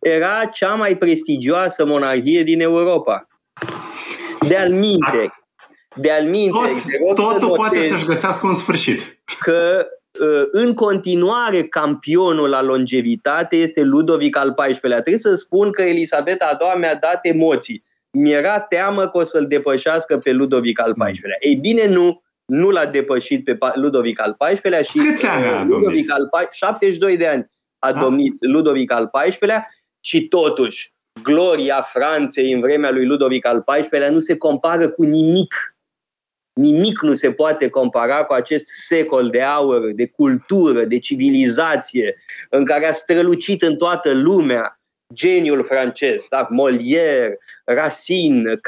Era 0.00 0.44
cea 0.52 0.74
mai 0.74 0.96
prestigioasă 0.96 1.86
monarhie 1.86 2.42
din 2.42 2.60
Europa. 2.60 3.26
De 4.48 4.56
al 4.56 4.70
minte, 4.70 5.32
de 5.94 6.10
al 6.10 6.24
minte, 6.24 6.58
Tot, 7.06 7.14
totul 7.14 7.50
poate 7.50 7.86
să-și 7.86 8.06
găsească 8.06 8.46
un 8.46 8.54
sfârșit. 8.54 9.22
Că 9.40 9.78
ă, 9.78 9.86
în 10.50 10.74
continuare 10.74 11.62
campionul 11.62 12.48
la 12.48 12.62
longevitate 12.62 13.56
este 13.56 13.82
Ludovic 13.82 14.36
al 14.36 14.54
XIV-lea. 14.54 15.00
Trebuie 15.00 15.18
să 15.18 15.34
spun 15.34 15.70
că 15.70 15.82
Elisabeta 15.82 16.50
a 16.52 16.54
doua 16.54 16.74
mi-a 16.74 16.94
dat 16.94 17.18
emoții. 17.22 17.84
Mi-era 18.10 18.60
teamă 18.60 19.08
că 19.08 19.18
o 19.18 19.24
să-l 19.24 19.46
depășească 19.46 20.18
pe 20.18 20.32
Ludovic 20.32 20.80
al 20.80 20.92
XIV-lea. 20.92 21.36
Ei 21.40 21.54
bine, 21.54 21.86
nu, 21.86 22.22
nu 22.44 22.70
l-a 22.70 22.86
depășit 22.86 23.44
pe 23.44 23.58
Ludovic 23.74 24.20
al 24.20 24.36
XIV-lea 24.38 24.82
și 24.82 24.98
Câți 24.98 25.26
ani 25.26 25.46
a 25.46 25.64
Ludovic 25.64 26.12
al 26.12 26.28
XIV, 26.30 26.48
72 26.50 27.16
de 27.16 27.26
ani 27.26 27.50
a 27.78 27.92
da. 27.92 28.00
domnit 28.00 28.34
Ludovic 28.38 28.92
al 28.92 29.10
XIV-lea 29.12 29.66
și 30.00 30.28
totuși 30.28 30.92
gloria 31.22 31.82
Franței 31.82 32.52
în 32.52 32.60
vremea 32.60 32.90
lui 32.90 33.06
Ludovic 33.06 33.46
al 33.46 33.64
XIV-lea 33.66 34.10
nu 34.10 34.18
se 34.18 34.36
compară 34.36 34.88
cu 34.88 35.02
nimic. 35.02 35.69
Nimic 36.52 37.00
nu 37.00 37.14
se 37.14 37.32
poate 37.32 37.68
compara 37.68 38.24
cu 38.24 38.32
acest 38.32 38.66
secol 38.66 39.28
de 39.28 39.42
aur, 39.42 39.92
de 39.92 40.06
cultură, 40.06 40.84
de 40.84 40.98
civilizație, 40.98 42.16
în 42.50 42.64
care 42.64 42.86
a 42.86 42.92
strălucit 42.92 43.62
în 43.62 43.76
toată 43.76 44.12
lumea 44.12 44.80
geniul 45.14 45.64
francez, 45.64 46.26
da? 46.28 46.48
Molière, 46.50 47.38
Racine, 47.64 48.60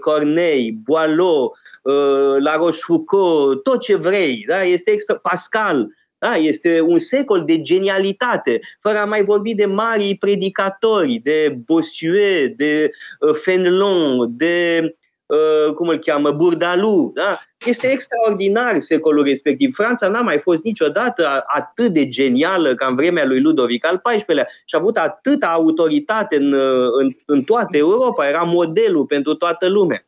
Corneille, 0.00 0.76
Boileau, 0.84 1.56
uh, 1.82 2.36
La 2.38 2.56
Rochefoucauld, 2.56 3.62
tot 3.62 3.80
ce 3.80 3.94
vrei, 3.94 4.44
da? 4.46 4.62
este 4.62 4.90
extra, 4.90 5.14
Pascal, 5.14 5.88
da, 6.18 6.36
este 6.36 6.80
un 6.80 6.98
secol 6.98 7.44
de 7.44 7.60
genialitate, 7.60 8.60
fără 8.80 8.98
a 8.98 9.04
mai 9.04 9.24
vorbi 9.24 9.54
de 9.54 9.66
mari 9.66 10.16
predicatori, 10.20 11.20
de 11.22 11.58
Bossuet, 11.64 12.56
de 12.56 12.90
uh, 13.20 13.34
Fenelon, 13.34 14.36
de 14.36 14.82
uh, 15.28 15.74
cum 15.74 15.88
îl 15.88 15.98
cheamă, 15.98 16.30
Burdalu. 16.30 17.10
Da? 17.14 17.38
Este 17.66 17.86
extraordinar 17.86 18.78
secolul 18.78 19.24
respectiv. 19.24 19.74
Franța 19.74 20.08
n-a 20.08 20.20
mai 20.20 20.38
fost 20.38 20.64
niciodată 20.64 21.44
atât 21.46 21.92
de 21.92 22.08
genială 22.08 22.74
ca 22.74 22.86
în 22.86 22.94
vremea 22.94 23.26
lui 23.26 23.40
Ludovic 23.40 23.86
al 23.86 24.00
XIV-lea 24.04 24.46
și 24.64 24.74
a 24.74 24.78
avut 24.78 24.96
atâta 24.96 25.46
autoritate 25.46 26.36
în, 26.36 26.52
uh, 26.52 26.88
în, 27.00 27.10
în 27.26 27.42
toată 27.42 27.76
Europa. 27.76 28.28
Era 28.28 28.42
modelul 28.42 29.04
pentru 29.04 29.34
toată 29.34 29.68
lumea. 29.68 30.02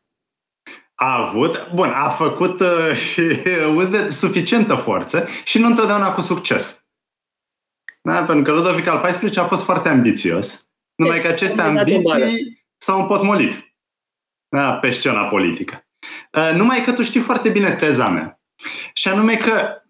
A 0.95 1.27
avut, 1.27 1.69
bun, 1.73 1.89
a 1.89 2.09
făcut 2.09 2.59
uh, 2.59 2.93
și 3.11 3.21
uz 3.75 3.87
de 3.87 4.09
suficientă 4.09 4.75
forță 4.75 5.27
și 5.43 5.59
nu 5.59 5.67
întotdeauna 5.67 6.13
cu 6.13 6.21
succes. 6.21 6.85
Da? 8.01 8.23
Pentru 8.23 8.43
că 8.43 8.59
Ludovic 8.59 8.87
al 8.87 9.01
XIV 9.01 9.37
a 9.37 9.45
fost 9.45 9.63
foarte 9.63 9.89
ambițios, 9.89 10.69
numai 10.95 11.21
că 11.21 11.27
aceste 11.27 11.61
ambiții 11.61 12.63
s-au 12.77 12.99
împotmolit 12.99 13.70
da, 14.51 14.71
pe 14.71 14.91
scena 14.91 15.23
politică. 15.23 15.85
Uh, 16.37 16.55
numai 16.55 16.83
că 16.83 16.91
tu 16.91 17.03
știi 17.03 17.19
foarte 17.19 17.49
bine 17.49 17.71
teza 17.71 18.07
mea. 18.07 18.41
Și 18.93 19.07
anume 19.07 19.35
că 19.35 19.81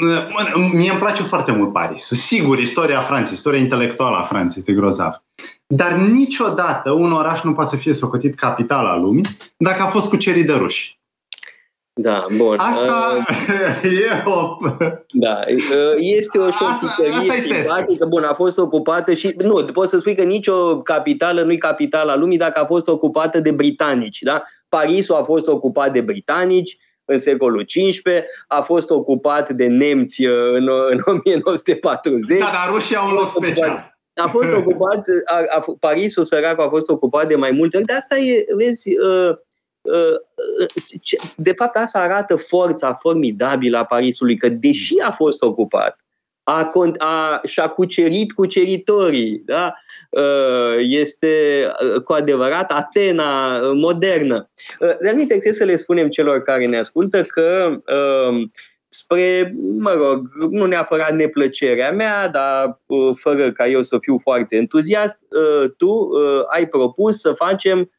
uh, 0.00 0.70
mie 0.72 0.90
îmi 0.90 0.98
place 0.98 1.22
foarte 1.22 1.52
mult 1.52 1.72
Parisul. 1.72 2.16
Sigur, 2.16 2.58
istoria 2.58 3.00
Franței, 3.00 3.34
istoria 3.34 3.60
intelectuală 3.60 4.16
a 4.16 4.22
Franței 4.22 4.58
este 4.58 4.72
grozav. 4.72 5.22
Dar 5.66 5.92
niciodată 5.92 6.90
un 6.90 7.12
oraș 7.12 7.42
nu 7.42 7.52
poate 7.52 7.70
să 7.70 7.76
fie 7.76 7.94
socotit 7.94 8.34
capitala 8.34 8.96
lumii 8.96 9.24
dacă 9.56 9.82
a 9.82 9.86
fost 9.86 10.08
cucerit 10.08 10.46
de 10.46 10.52
ruși. 10.52 10.95
Da, 11.98 12.26
bun. 12.36 12.56
Asta 12.58 13.26
uh, 13.28 13.82
e 14.00 14.22
o... 14.24 14.56
Da, 15.12 15.40
uh, 15.48 15.94
este 15.96 16.38
o 16.38 16.50
șorticărie 16.50 17.40
simpatică. 17.40 18.06
Bun, 18.06 18.22
a 18.22 18.34
fost 18.34 18.58
ocupată 18.58 19.12
și... 19.12 19.34
Nu, 19.38 19.64
poți 19.64 19.90
să 19.90 19.98
spui 19.98 20.14
că 20.14 20.22
nicio 20.22 20.82
capitală 20.82 21.42
nu 21.42 21.52
e 21.52 21.56
capitala 21.56 22.16
lumii 22.16 22.38
dacă 22.38 22.60
a 22.60 22.64
fost 22.64 22.88
ocupată 22.88 23.40
de 23.40 23.50
britanici. 23.50 24.22
Da? 24.22 24.42
Parisul 24.68 25.14
a 25.14 25.22
fost 25.22 25.46
ocupat 25.46 25.92
de 25.92 26.00
britanici 26.00 26.78
în 27.04 27.18
secolul 27.18 27.64
XV, 27.64 28.04
a 28.46 28.60
fost 28.60 28.90
ocupat 28.90 29.50
de 29.50 29.66
nemți 29.66 30.26
uh, 30.26 30.52
în, 30.52 30.68
în 30.90 31.00
1940. 31.04 32.38
Da, 32.38 32.44
dar 32.44 32.74
rușii 32.74 32.96
au 32.96 33.08
un 33.08 33.14
loc 33.14 33.30
special 33.30 33.96
a 34.22 34.28
fost 34.28 34.52
ocupat, 34.52 35.06
a, 35.24 35.44
a, 35.56 35.64
Parisul 35.80 36.24
sărac 36.24 36.58
a 36.58 36.68
fost 36.68 36.88
ocupat 36.88 37.28
de 37.28 37.36
mai 37.36 37.50
multe 37.50 37.76
ori, 37.76 37.86
de 37.86 37.92
asta 37.92 38.16
e, 38.16 38.44
vezi, 38.56 38.98
uh, 38.98 39.06
uh, 39.08 39.28
uh, 39.28 39.36
de 41.36 41.52
fapt 41.52 41.76
asta 41.76 41.98
arată 41.98 42.36
forța 42.36 42.94
formidabilă 42.94 43.78
a 43.78 43.84
Parisului, 43.84 44.36
că 44.36 44.48
deși 44.48 44.98
a 45.00 45.10
fost 45.10 45.42
ocupat, 45.42 45.98
a, 46.42 46.72
a, 46.98 47.40
și-a 47.44 47.68
cucerit 47.68 48.32
cuceritorii, 48.32 49.42
da? 49.44 49.74
Uh, 50.10 50.76
este 50.78 51.66
uh, 51.94 52.02
cu 52.02 52.12
adevărat 52.12 52.72
Atena 52.72 53.60
modernă. 53.72 54.50
Uh, 54.80 54.98
de 55.00 55.08
aminte, 55.08 55.32
trebuie 55.32 55.52
să 55.52 55.64
le 55.64 55.76
spunem 55.76 56.08
celor 56.08 56.42
care 56.42 56.66
ne 56.66 56.78
ascultă 56.78 57.22
că 57.22 57.78
spre, 58.88 59.54
mă 59.78 59.92
rog, 59.92 60.28
nu 60.50 60.66
neapărat 60.66 61.14
neplăcerea 61.14 61.92
mea, 61.92 62.28
dar 62.28 62.80
uh, 62.86 63.10
fără 63.20 63.52
ca 63.52 63.66
eu 63.66 63.82
să 63.82 63.98
fiu 64.00 64.18
foarte 64.18 64.56
entuziast, 64.56 65.16
uh, 65.30 65.70
tu 65.76 65.88
uh, 65.88 66.42
ai 66.54 66.66
propus 66.66 67.20
să 67.20 67.32
facem 67.32 67.90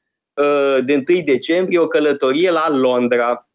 de 0.86 1.03
1 1.10 1.22
decembrie 1.25 1.79
o 1.79 1.88
călătorie 1.88 2.51
la 2.51 2.70
Londra. 2.70 3.50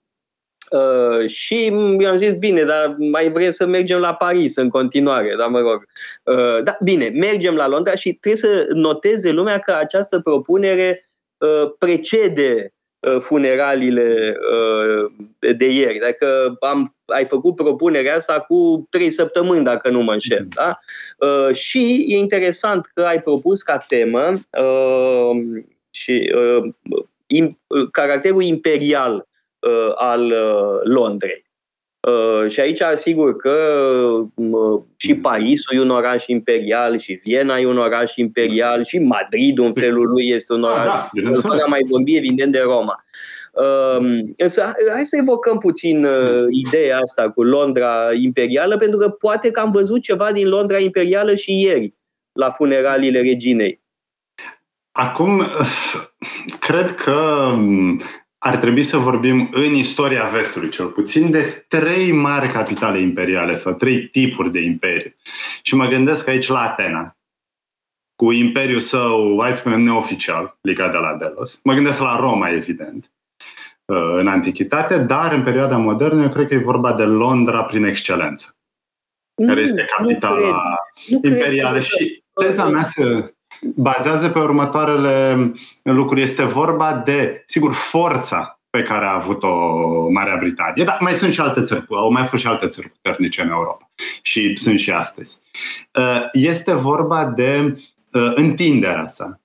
și 1.27 1.69
mi-am 1.69 2.17
zis, 2.17 2.33
bine, 2.33 2.65
dar 2.65 2.95
mai 2.99 3.31
vrei 3.31 3.53
să 3.53 3.67
mergem 3.67 3.99
la 3.99 4.15
Paris 4.15 4.57
în 4.57 4.69
continuare, 4.69 5.35
dar 5.39 5.49
mă 5.49 5.61
rog. 5.61 5.85
da, 6.65 6.77
bine, 6.83 7.09
mergem 7.09 7.55
la 7.55 7.69
Londra 7.69 7.95
și 7.95 8.13
trebuie 8.13 8.51
să 8.51 8.67
noteze 8.73 9.31
lumea 9.31 9.59
că 9.59 9.73
această 9.73 10.21
propunere 10.21 11.11
precede 11.79 12.73
Uh, 13.09 13.21
funeraliile 13.21 14.37
uh, 14.53 15.13
de 15.57 15.67
ieri. 15.67 15.99
Dacă 15.99 16.57
am, 16.61 16.95
ai 17.07 17.25
făcut 17.25 17.55
propunerea 17.55 18.17
asta 18.17 18.41
cu 18.41 18.87
trei 18.91 19.11
săptămâni, 19.11 19.65
dacă 19.65 19.91
nu 19.91 20.01
mă 20.03 20.13
înșel. 20.13 20.47
Da? 20.55 20.79
Uh, 21.19 21.55
și 21.55 22.07
e 22.09 22.17
interesant 22.17 22.91
că 22.95 23.03
ai 23.03 23.23
propus 23.23 23.63
ca 23.63 23.79
temă 23.79 24.33
și 25.93 26.35
caracterul 27.91 28.43
imperial 28.43 29.27
al 29.95 30.35
Londrei. 30.85 31.51
Uh, 32.09 32.51
și 32.51 32.61
aici, 32.61 32.83
sigur 32.95 33.37
că 33.37 33.57
uh, 34.35 34.83
și 34.97 35.15
Parisul 35.15 35.77
e 35.77 35.81
un 35.81 35.91
oraș 35.91 36.27
imperial, 36.27 36.99
și 36.99 37.21
Viena 37.25 37.59
e 37.59 37.67
un 37.67 37.79
oraș 37.79 38.17
imperial, 38.17 38.85
și 38.85 38.99
Madrid, 38.99 39.59
în 39.59 39.73
felul 39.73 40.09
lui, 40.09 40.29
este 40.29 40.53
un 40.53 40.63
oraș. 40.63 40.85
Da, 40.85 41.11
da, 41.13 41.41
fără 41.41 41.65
mai 41.69 41.81
vorbi, 41.89 42.17
evident, 42.17 42.53
de 42.53 42.59
Roma. 42.59 43.05
Uh, 43.53 44.19
însă, 44.37 44.75
hai 44.93 45.05
să 45.05 45.17
evocăm 45.17 45.59
puțin 45.59 46.05
uh, 46.05 46.45
ideea 46.51 46.99
asta 46.99 47.31
cu 47.31 47.43
Londra 47.43 48.13
imperială, 48.13 48.77
pentru 48.77 48.99
că 48.99 49.09
poate 49.09 49.51
că 49.51 49.61
am 49.61 49.71
văzut 49.71 50.03
ceva 50.03 50.33
din 50.33 50.49
Londra 50.49 50.79
imperială 50.79 51.35
și 51.35 51.63
ieri, 51.63 51.95
la 52.33 52.51
funeraliile 52.51 53.21
reginei. 53.21 53.82
Acum, 54.93 55.43
cred 56.59 56.95
că 56.95 57.55
ar 58.39 58.57
trebui 58.57 58.83
să 58.83 58.97
vorbim 58.97 59.49
în 59.53 59.75
istoria 59.75 60.25
vestului, 60.25 60.69
cel 60.69 60.87
puțin, 60.87 61.31
de 61.31 61.65
trei 61.69 62.13
mari 62.13 62.49
capitale 62.49 63.01
imperiale 63.01 63.55
sau 63.55 63.73
trei 63.73 64.09
tipuri 64.09 64.53
de 64.53 64.61
imperiu. 64.61 65.15
Și 65.63 65.75
mă 65.75 65.87
gândesc 65.87 66.29
aici 66.29 66.47
la 66.47 66.61
Atena, 66.61 67.17
cu 68.15 68.33
imperiul 68.33 68.81
său, 68.81 69.39
hai 69.41 69.53
să 69.53 69.59
spunem, 69.59 69.81
neoficial, 69.81 70.59
legat 70.61 70.91
de 70.91 70.97
la 70.97 71.15
Delos. 71.15 71.61
Mă 71.65 71.73
gândesc 71.73 72.01
la 72.01 72.17
Roma, 72.17 72.51
evident, 72.51 73.13
uh, 73.85 74.15
în 74.17 74.29
antichitate, 74.29 74.99
dar 74.99 75.33
în 75.33 75.43
perioada 75.43 75.77
modernă 75.77 76.23
eu 76.23 76.29
cred 76.29 76.49
că 76.49 76.55
e 76.55 76.59
vorba 76.59 76.93
de 76.93 77.05
Londra 77.05 77.65
prin 77.65 77.85
excelență, 77.85 78.57
nu, 79.35 79.47
care 79.47 79.61
este 79.61 79.85
capitala 79.97 80.75
nu 81.07 81.21
imperială. 81.23 81.79
Cred. 81.79 81.83
Și 81.83 82.23
teza 82.35 82.65
mea 82.65 82.83
se 82.83 83.32
bazează 83.75 84.29
pe 84.29 84.39
următoarele 84.39 85.53
lucruri. 85.83 86.23
Este 86.23 86.45
vorba 86.45 87.03
de, 87.05 87.45
sigur, 87.47 87.73
forța 87.73 88.61
pe 88.71 88.83
care 88.83 89.05
a 89.05 89.15
avut-o 89.15 89.49
Marea 90.11 90.37
Britanie. 90.37 90.85
Dar 90.85 90.97
mai 91.01 91.15
sunt 91.15 91.33
și 91.33 91.41
alte 91.41 91.63
țări, 91.63 91.85
au 91.89 92.13
mai 92.13 92.27
fost 92.27 92.43
și 92.43 92.49
alte 92.49 92.69
țări 92.69 92.89
puternice 92.89 93.43
în 93.43 93.51
Europa 93.51 93.91
și 94.23 94.57
sunt 94.57 94.79
și 94.79 94.91
astăzi. 94.91 95.39
Uh, 95.99 96.29
este 96.33 96.73
vorba 96.73 97.25
de 97.25 97.75
uh, 98.13 98.33
întinderea 98.35 99.09
sa 99.09 99.41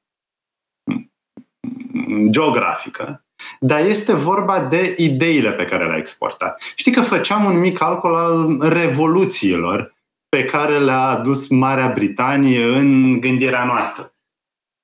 geografică, 2.30 3.26
dar 3.60 3.80
este 3.86 4.14
vorba 4.14 4.60
de 4.60 4.96
ideile 4.98 5.52
pe 5.52 5.66
care 5.66 5.86
le-a 5.86 5.98
exportat. 5.98 6.62
Știi 6.76 6.92
că 6.92 7.02
făceam 7.02 7.46
un 7.46 7.60
mic 7.60 7.78
calcul 7.78 8.16
al 8.16 8.58
revoluțiilor 8.70 9.96
pe 10.30 10.46
care 10.46 10.80
le-a 10.80 11.02
adus 11.02 11.48
Marea 11.48 11.88
Britanie 11.88 12.64
în 12.64 13.20
gândirea 13.20 13.64
noastră. 13.64 14.12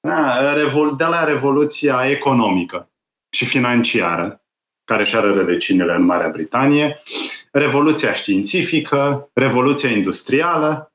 Da, 0.08 0.54
de 0.98 1.04
la 1.04 1.24
revoluția 1.24 2.10
economică 2.10 2.92
și 3.30 3.46
financiară, 3.46 4.42
care 4.84 5.04
și 5.04 5.16
are 5.16 5.28
rădăcinile 5.28 5.94
în 5.94 6.04
Marea 6.04 6.30
Britanie, 6.30 7.02
revoluția 7.52 8.14
științifică, 8.14 9.30
revoluția 9.34 9.90
industrială, 9.90 10.93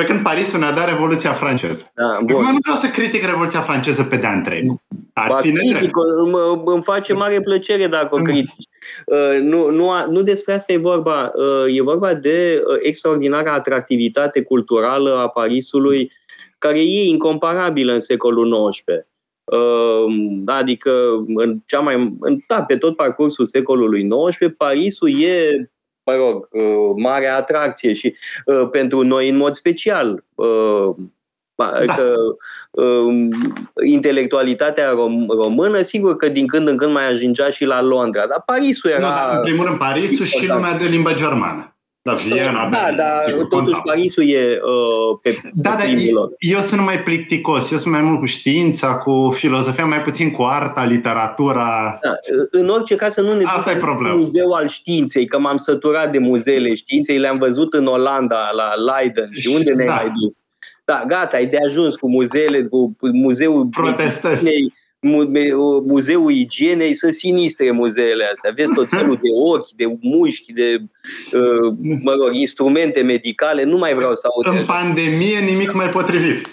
pe 0.00 0.06
când 0.06 0.22
Parisul 0.22 0.58
ne-a 0.58 0.72
dat 0.72 0.88
Revoluția 0.88 1.32
franceză. 1.32 1.92
Da, 1.94 2.18
bun. 2.22 2.42
nu 2.42 2.58
vreau 2.62 2.76
să 2.76 2.88
critic 2.88 3.24
Revoluția 3.24 3.60
franceză 3.60 4.02
pe 4.02 4.16
de-a 4.16 4.32
întreg. 4.32 4.70
Ar 5.12 5.28
ba, 5.28 5.36
fi 5.36 5.52
critic, 5.52 5.94
mă, 6.30 6.62
îmi 6.64 6.82
face 6.82 7.12
mare 7.12 7.40
plăcere 7.40 7.86
dacă 7.86 8.14
o 8.14 8.18
mm. 8.18 8.24
critici. 8.24 8.68
Uh, 9.06 9.40
nu, 9.40 9.70
nu, 9.70 9.90
nu 10.10 10.22
despre 10.22 10.52
asta 10.52 10.72
e 10.72 10.76
vorba. 10.76 11.32
Uh, 11.34 11.76
e 11.76 11.82
vorba 11.82 12.14
de 12.14 12.62
uh, 12.66 12.78
extraordinara 12.82 13.52
atractivitate 13.52 14.42
culturală 14.42 15.18
a 15.18 15.28
Parisului, 15.28 16.12
care 16.58 16.78
e 16.78 17.08
incomparabilă 17.08 17.92
în 17.92 18.00
secolul 18.00 18.70
XIX. 18.70 19.08
Adică, 20.46 20.90
în 21.34 21.58
cea 21.66 21.80
mai, 21.80 22.16
în, 22.20 22.38
da, 22.46 22.62
pe 22.62 22.76
tot 22.76 22.96
parcursul 22.96 23.46
secolului 23.46 24.08
XIX, 24.08 24.54
Parisul 24.56 25.22
e 25.22 25.70
mă 26.04 26.14
rog, 26.14 26.48
uh, 26.50 26.92
mare 26.96 27.26
atracție 27.26 27.92
și 27.92 28.14
uh, 28.44 28.68
pentru 28.70 29.02
noi 29.02 29.28
în 29.28 29.36
mod 29.36 29.54
special. 29.54 30.24
Uh, 30.34 30.94
da. 31.54 31.94
Că 31.94 32.14
uh, 32.70 33.28
intelectualitatea 33.84 34.90
rom- 34.90 35.26
română, 35.42 35.82
sigur 35.82 36.16
că 36.16 36.28
din 36.28 36.46
când 36.46 36.68
în 36.68 36.76
când 36.76 36.92
mai 36.92 37.08
ajungea 37.08 37.50
și 37.50 37.64
la 37.64 37.82
Londra, 37.82 38.26
dar 38.26 38.42
Parisul 38.46 38.90
era... 38.90 39.08
Nu, 39.08 39.14
da, 39.14 39.36
în 39.36 39.42
primul 39.42 39.64
rând, 39.64 39.78
Parisul 39.78 40.26
și 40.26 40.48
lumea 40.48 40.78
de 40.78 40.84
limbă 40.84 41.12
germană. 41.12 41.74
Da, 42.02 42.12
Viena, 42.12 42.68
da, 42.68 42.92
dar 42.96 43.46
totuși 43.48 43.80
Parisul 43.84 44.28
e 44.28 44.60
uh, 44.62 45.18
pe, 45.22 45.40
da, 45.54 45.70
pe 45.70 45.76
da, 45.76 46.28
eu 46.38 46.60
sunt 46.60 46.80
mai 46.80 47.02
plicticos, 47.02 47.70
eu 47.70 47.78
sunt 47.78 47.92
mai 47.92 48.02
mult 48.02 48.18
cu 48.18 48.24
știința, 48.24 48.94
cu 48.94 49.30
filozofia, 49.34 49.84
mai 49.84 50.02
puțin 50.02 50.30
cu 50.30 50.42
arta, 50.42 50.84
literatura. 50.84 51.98
Da, 52.02 52.14
în 52.50 52.68
orice 52.68 52.96
caz 52.96 53.12
să 53.12 53.20
nu 53.20 53.34
ne 53.34 53.44
Asta 53.44 53.72
ducem 53.74 53.88
un 53.88 54.18
muzeu 54.18 54.52
al 54.52 54.68
științei, 54.68 55.26
că 55.26 55.38
m-am 55.38 55.56
săturat 55.56 56.10
de 56.10 56.18
muzeele 56.18 56.74
științei, 56.74 57.18
le-am 57.18 57.38
văzut 57.38 57.74
în 57.74 57.86
Olanda, 57.86 58.50
la 58.52 58.72
Leiden 58.74 59.28
și 59.32 59.50
unde 59.54 59.72
ne-ai 59.72 59.88
da. 59.88 59.94
mai 59.94 60.12
dus. 60.22 60.34
Da, 60.84 61.04
gata, 61.06 61.36
ai 61.36 61.46
de 61.46 61.58
ajuns 61.64 61.96
cu 61.96 62.08
muzeele, 62.10 62.62
cu 62.62 62.96
muzeul 63.00 63.66
Protestez 63.66 64.42
muzeul 65.84 66.32
igienei, 66.32 66.94
sunt 66.94 67.12
sinistre 67.12 67.70
muzeele 67.70 68.24
astea. 68.32 68.52
Vezi 68.54 68.72
tot 68.72 68.88
felul 68.88 69.14
de 69.14 69.28
ochi, 69.44 69.70
de 69.76 69.98
mușchi, 70.00 70.52
de 70.52 70.76
uh, 71.32 71.74
mă 72.02 72.12
rog, 72.12 72.34
instrumente 72.34 73.00
medicale. 73.02 73.64
Nu 73.64 73.78
mai 73.78 73.94
vreau 73.94 74.14
să 74.14 74.28
aud. 74.32 74.58
În 74.58 74.64
pandemie 74.64 75.38
nimic 75.38 75.72
mai 75.72 75.88
potrivit. 75.88 76.48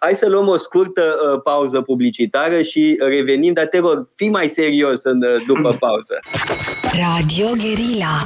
Hai 0.00 0.14
să 0.14 0.28
luăm 0.28 0.48
o 0.48 0.56
scurtă 0.56 1.02
uh, 1.02 1.40
pauză 1.42 1.80
publicitară 1.80 2.62
și 2.62 2.96
revenim, 2.98 3.52
dar 3.52 3.66
te 3.66 3.78
rog, 3.78 4.08
fii 4.16 4.28
mai 4.30 4.48
serios 4.48 5.02
în, 5.02 5.22
uh, 5.22 5.44
după 5.46 5.76
pauză. 5.80 6.18
Radio 6.92 7.46
Guerilla 7.62 8.22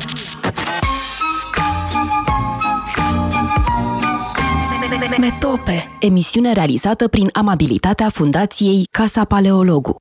Metope. 5.01 5.97
Emisiune 6.01 6.53
realizată 6.53 7.09
prin 7.09 7.29
amabilitatea 7.33 8.09
Fundației 8.09 8.87
Casa 8.91 9.25
Paleologu. 9.25 9.97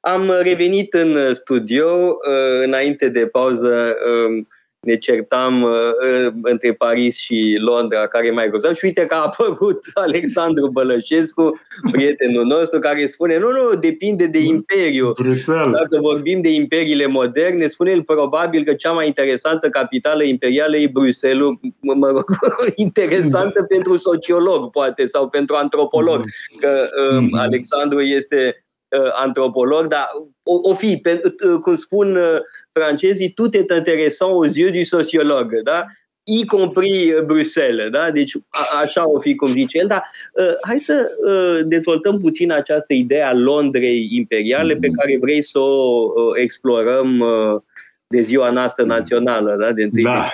Am 0.00 0.30
revenit 0.42 0.94
în 0.94 1.34
studio 1.34 1.86
uh, 1.88 2.64
înainte 2.64 3.08
de 3.08 3.26
pauză 3.26 3.96
um, 4.28 4.48
ne 4.82 4.96
certam 4.96 5.62
uh, 5.62 5.70
uh, 5.70 6.32
între 6.42 6.72
Paris 6.72 7.16
și 7.16 7.56
Londra, 7.60 8.06
care 8.06 8.26
e 8.26 8.30
mai 8.30 8.48
grozav. 8.48 8.74
Și 8.74 8.84
uite 8.84 9.06
că 9.06 9.14
a 9.14 9.22
apărut 9.30 9.84
Alexandru 9.94 10.68
Bălășescu, 10.68 11.60
prietenul 11.90 12.44
nostru, 12.44 12.78
care 12.78 13.06
spune, 13.06 13.38
nu, 13.38 13.50
nu, 13.50 13.74
depinde 13.74 14.26
de 14.26 14.38
imperiu. 14.38 15.12
Bruxelles. 15.12 15.70
Dacă 15.70 15.98
vorbim 16.00 16.40
de 16.40 16.48
imperiile 16.52 17.06
moderne, 17.06 17.66
spune 17.66 17.90
el 17.90 18.02
probabil 18.02 18.64
că 18.64 18.74
cea 18.74 18.90
mai 18.90 19.06
interesantă 19.06 19.68
capitală 19.68 20.22
imperială 20.22 20.76
e 20.76 20.90
Bruxelles, 20.92 21.48
mă 21.80 22.08
rog, 22.08 22.24
interesantă 22.76 23.60
da. 23.60 23.66
pentru 23.68 23.96
sociolog, 23.96 24.70
poate, 24.70 25.06
sau 25.06 25.28
pentru 25.28 25.54
antropolog, 25.54 26.20
da. 26.20 26.24
că 26.60 26.88
um, 27.10 27.26
mm-hmm. 27.26 27.40
Alexandru 27.40 28.00
este 28.00 28.64
uh, 28.88 29.10
antropolog, 29.12 29.86
dar 29.86 30.08
o, 30.42 30.70
o 30.70 30.74
fi, 30.74 30.96
pe, 30.96 31.20
uh, 31.44 31.58
cum 31.60 31.74
spun 31.74 32.16
uh, 32.16 32.40
francezii, 32.72 33.32
tout 33.32 33.56
est 33.56 33.70
intéressant 33.72 34.30
aux 34.32 34.52
yeux 34.58 34.70
du 34.70 34.84
sociologue, 34.84 35.62
da? 35.64 35.86
y 36.24 36.46
compris 36.46 37.12
uh, 37.12 37.22
Bruxelles, 37.22 37.90
da? 37.90 38.10
Deci 38.10 38.36
a, 38.48 38.80
așa 38.82 39.08
o 39.08 39.20
fi 39.20 39.34
cum 39.34 39.48
zice 39.48 39.78
el, 39.78 39.86
dar 39.86 40.10
uh, 40.32 40.54
hai 40.66 40.78
să 40.78 41.10
uh, 41.26 41.66
dezvoltăm 41.66 42.20
puțin 42.20 42.52
această 42.52 42.92
idee 42.92 43.22
a 43.22 43.34
Londrei 43.34 44.08
imperiale 44.10 44.74
pe 44.74 44.88
care 44.88 45.18
vrei 45.20 45.42
să 45.42 45.58
o 45.58 46.02
uh, 46.04 46.32
explorăm 46.34 47.18
uh, 47.18 47.60
de 48.06 48.20
ziua 48.20 48.50
noastră 48.50 48.84
națională, 48.84 49.56
da? 49.60 49.72
De 49.72 49.82
întâi 49.82 50.02
da. 50.02 50.30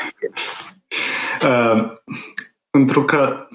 Uh, 1.42 1.92
pentru 2.70 3.05
că 3.05 3.48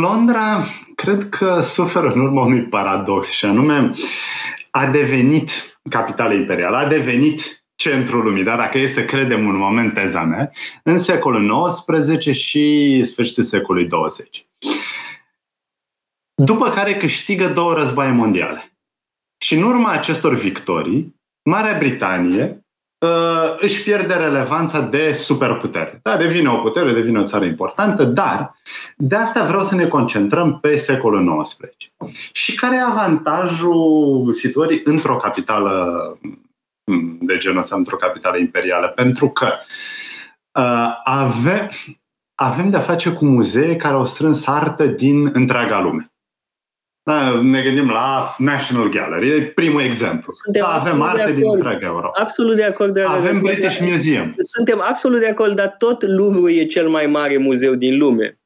Londra 0.00 0.64
cred 0.94 1.28
că 1.28 1.60
suferă 1.60 2.12
în 2.14 2.20
urma 2.20 2.44
unui 2.44 2.62
paradox 2.62 3.30
și 3.30 3.44
anume 3.44 3.90
a 4.70 4.86
devenit 4.86 5.50
capitală 5.90 6.34
imperială, 6.34 6.76
a 6.76 6.88
devenit 6.88 7.65
centrul 7.76 8.22
lumii, 8.22 8.42
da? 8.42 8.56
dacă 8.56 8.78
e 8.78 8.86
să 8.86 9.04
credem 9.04 9.46
un 9.46 9.56
moment 9.56 9.94
teza 9.94 10.22
mea, 10.22 10.50
în 10.82 10.98
secolul 10.98 11.68
XIX 11.68 12.36
și 12.36 13.04
sfârșitul 13.04 13.42
secolului 13.42 13.88
20. 13.88 14.46
După 16.34 16.70
care 16.70 16.96
câștigă 16.96 17.48
două 17.48 17.74
războaie 17.74 18.10
mondiale. 18.10 18.72
Și 19.38 19.54
în 19.54 19.62
urma 19.62 19.90
acestor 19.90 20.34
victorii, 20.34 21.14
Marea 21.42 21.78
Britanie 21.78 22.66
uh, 22.98 23.56
își 23.58 23.82
pierde 23.82 24.14
relevanța 24.14 24.80
de 24.80 25.12
superputere. 25.12 26.00
Da, 26.02 26.16
devine 26.16 26.48
o 26.48 26.56
putere, 26.56 26.92
devine 26.92 27.18
o 27.18 27.24
țară 27.24 27.44
importantă, 27.44 28.04
dar 28.04 28.54
de 28.96 29.16
asta 29.16 29.44
vreau 29.44 29.62
să 29.62 29.74
ne 29.74 29.86
concentrăm 29.86 30.58
pe 30.60 30.76
secolul 30.76 31.42
XIX. 31.42 31.58
Și 32.32 32.54
care 32.54 32.76
e 32.76 32.80
avantajul 32.80 34.32
situării 34.32 34.80
într-o 34.84 35.16
capitală 35.16 36.18
de 37.20 37.36
genul 37.36 37.58
ăsta 37.58 37.76
într-o 37.76 37.96
capitală 37.96 38.36
imperială, 38.36 38.88
pentru 38.88 39.28
că 39.28 39.52
uh, 40.58 41.00
avem, 41.04 41.70
avem 42.34 42.70
de-a 42.70 42.80
face 42.80 43.12
cu 43.12 43.24
muzee 43.24 43.76
care 43.76 43.94
au 43.94 44.06
strâns 44.06 44.46
artă 44.46 44.86
din 44.86 45.30
întreaga 45.32 45.80
lume. 45.80 46.10
Da, 47.02 47.40
ne 47.40 47.62
gândim 47.62 47.88
la 47.88 48.34
National 48.38 48.88
Gallery, 48.88 49.30
e 49.30 49.46
primul 49.46 49.80
exemplu. 49.80 50.32
Suntem 50.32 50.62
da, 50.62 50.74
avem 50.74 51.02
arte 51.02 51.32
din 51.32 51.50
întreaga 51.50 51.86
Europa. 51.86 52.20
Absolut 52.20 52.56
de 52.56 52.64
acord. 52.64 52.92
De 52.92 53.02
avem 53.02 53.40
British 53.40 53.78
Museum. 53.78 54.34
Suntem 54.38 54.80
absolut 54.80 55.20
de 55.20 55.28
acord, 55.28 55.56
dar 55.56 55.74
tot 55.78 56.02
Louvre 56.02 56.52
e 56.52 56.64
cel 56.66 56.88
mai 56.88 57.06
mare 57.06 57.36
muzeu 57.36 57.74
din 57.74 57.98
lume. 57.98 58.40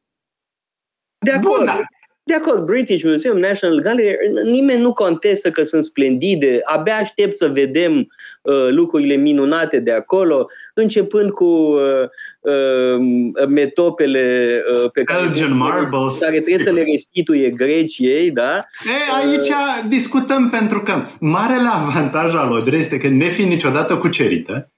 De 1.24 1.30
acord. 1.30 1.56
Bun, 1.56 1.64
da. 1.64 1.80
De 2.30 2.36
acord, 2.36 2.64
British 2.64 3.02
Museum, 3.04 3.38
National 3.38 3.80
Gallery, 3.80 4.16
nimeni 4.44 4.80
nu 4.80 4.92
contestă 4.92 5.50
că 5.50 5.62
sunt 5.62 5.84
splendide, 5.84 6.60
abia 6.64 6.96
aștept 6.96 7.36
să 7.36 7.48
vedem 7.48 7.92
uh, 8.42 8.68
lucrurile 8.68 9.14
minunate 9.14 9.78
de 9.78 9.92
acolo, 9.92 10.46
începând 10.74 11.30
cu 11.30 11.44
uh, 11.44 11.80
uh, 12.40 13.46
metopele 13.48 14.56
uh, 14.82 14.90
pe 14.90 15.02
care, 15.02 15.22
Elgin 15.22 15.56
Marbles. 15.56 16.18
care 16.18 16.40
trebuie 16.40 16.58
să 16.58 16.70
le 16.70 16.82
restituie 16.82 17.50
Greciei, 17.50 18.30
da? 18.30 18.56
E, 18.56 19.26
aici 19.26 19.48
uh, 19.48 19.88
discutăm 19.88 20.50
pentru 20.50 20.82
că 20.82 21.02
marele 21.20 21.68
avantaj 21.72 22.34
al 22.34 22.48
Londrei 22.48 22.80
este 22.80 22.98
că 22.98 23.08
nefiind 23.08 23.50
niciodată 23.50 23.96
cucerită, 23.96 24.72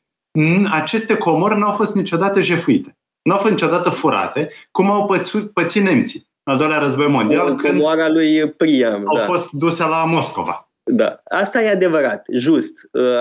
aceste 0.71 1.15
comori 1.15 1.59
nu 1.59 1.67
au 1.67 1.73
fost 1.73 1.95
niciodată 1.95 2.41
jefuite. 2.41 2.97
Nu 3.23 3.33
au 3.33 3.39
fost 3.39 3.51
niciodată 3.51 3.91
furate, 3.91 4.51
cum 4.71 4.91
au 4.91 5.07
pățit, 5.07 5.51
pățit 5.51 5.83
nemții 5.83 6.31
al 6.45 6.57
doilea 6.57 6.79
război 6.79 7.07
mondial, 7.07 7.57
când 7.57 7.83
lui 8.09 8.51
Priam, 8.51 9.03
au 9.07 9.17
da. 9.17 9.25
fost 9.25 9.51
duse 9.51 9.85
la 9.85 10.05
Moscova. 10.05 10.67
Da, 10.85 11.21
asta 11.25 11.63
e 11.63 11.71
adevărat, 11.71 12.27
just. 12.33 12.73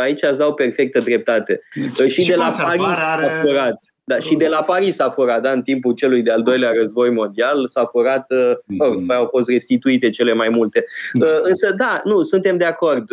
Aici 0.02 0.22
îți 0.22 0.38
dau 0.38 0.54
perfectă 0.54 1.00
dreptate. 1.00 1.62
Deci, 1.98 2.12
și, 2.12 2.22
și 2.22 2.30
de 2.30 2.36
la 2.36 2.54
Paris 2.62 2.84
are... 2.86 3.26
a 3.26 3.42
furat. 3.42 3.78
Da, 4.04 4.20
și 4.20 4.36
de 4.36 4.48
la 4.48 4.64
Paris 4.64 5.00
a 5.00 5.10
furat, 5.10 5.42
da, 5.42 5.52
în 5.52 5.62
timpul 5.62 5.94
celui 5.94 6.22
de-al 6.22 6.44
doilea 6.44 6.72
război 6.72 7.10
mondial, 7.10 7.68
s-a 7.68 7.86
furat, 7.86 8.26
mm-hmm. 8.34 8.78
oh, 8.78 9.16
au 9.16 9.28
fost 9.32 9.50
restituite 9.50 10.10
cele 10.10 10.34
mai 10.34 10.50
multe. 10.50 10.86
Da. 11.14 11.28
Însă, 11.42 11.72
da, 11.72 12.02
nu, 12.04 12.22
suntem 12.22 12.58
de 12.58 12.66
acord. 12.66 13.10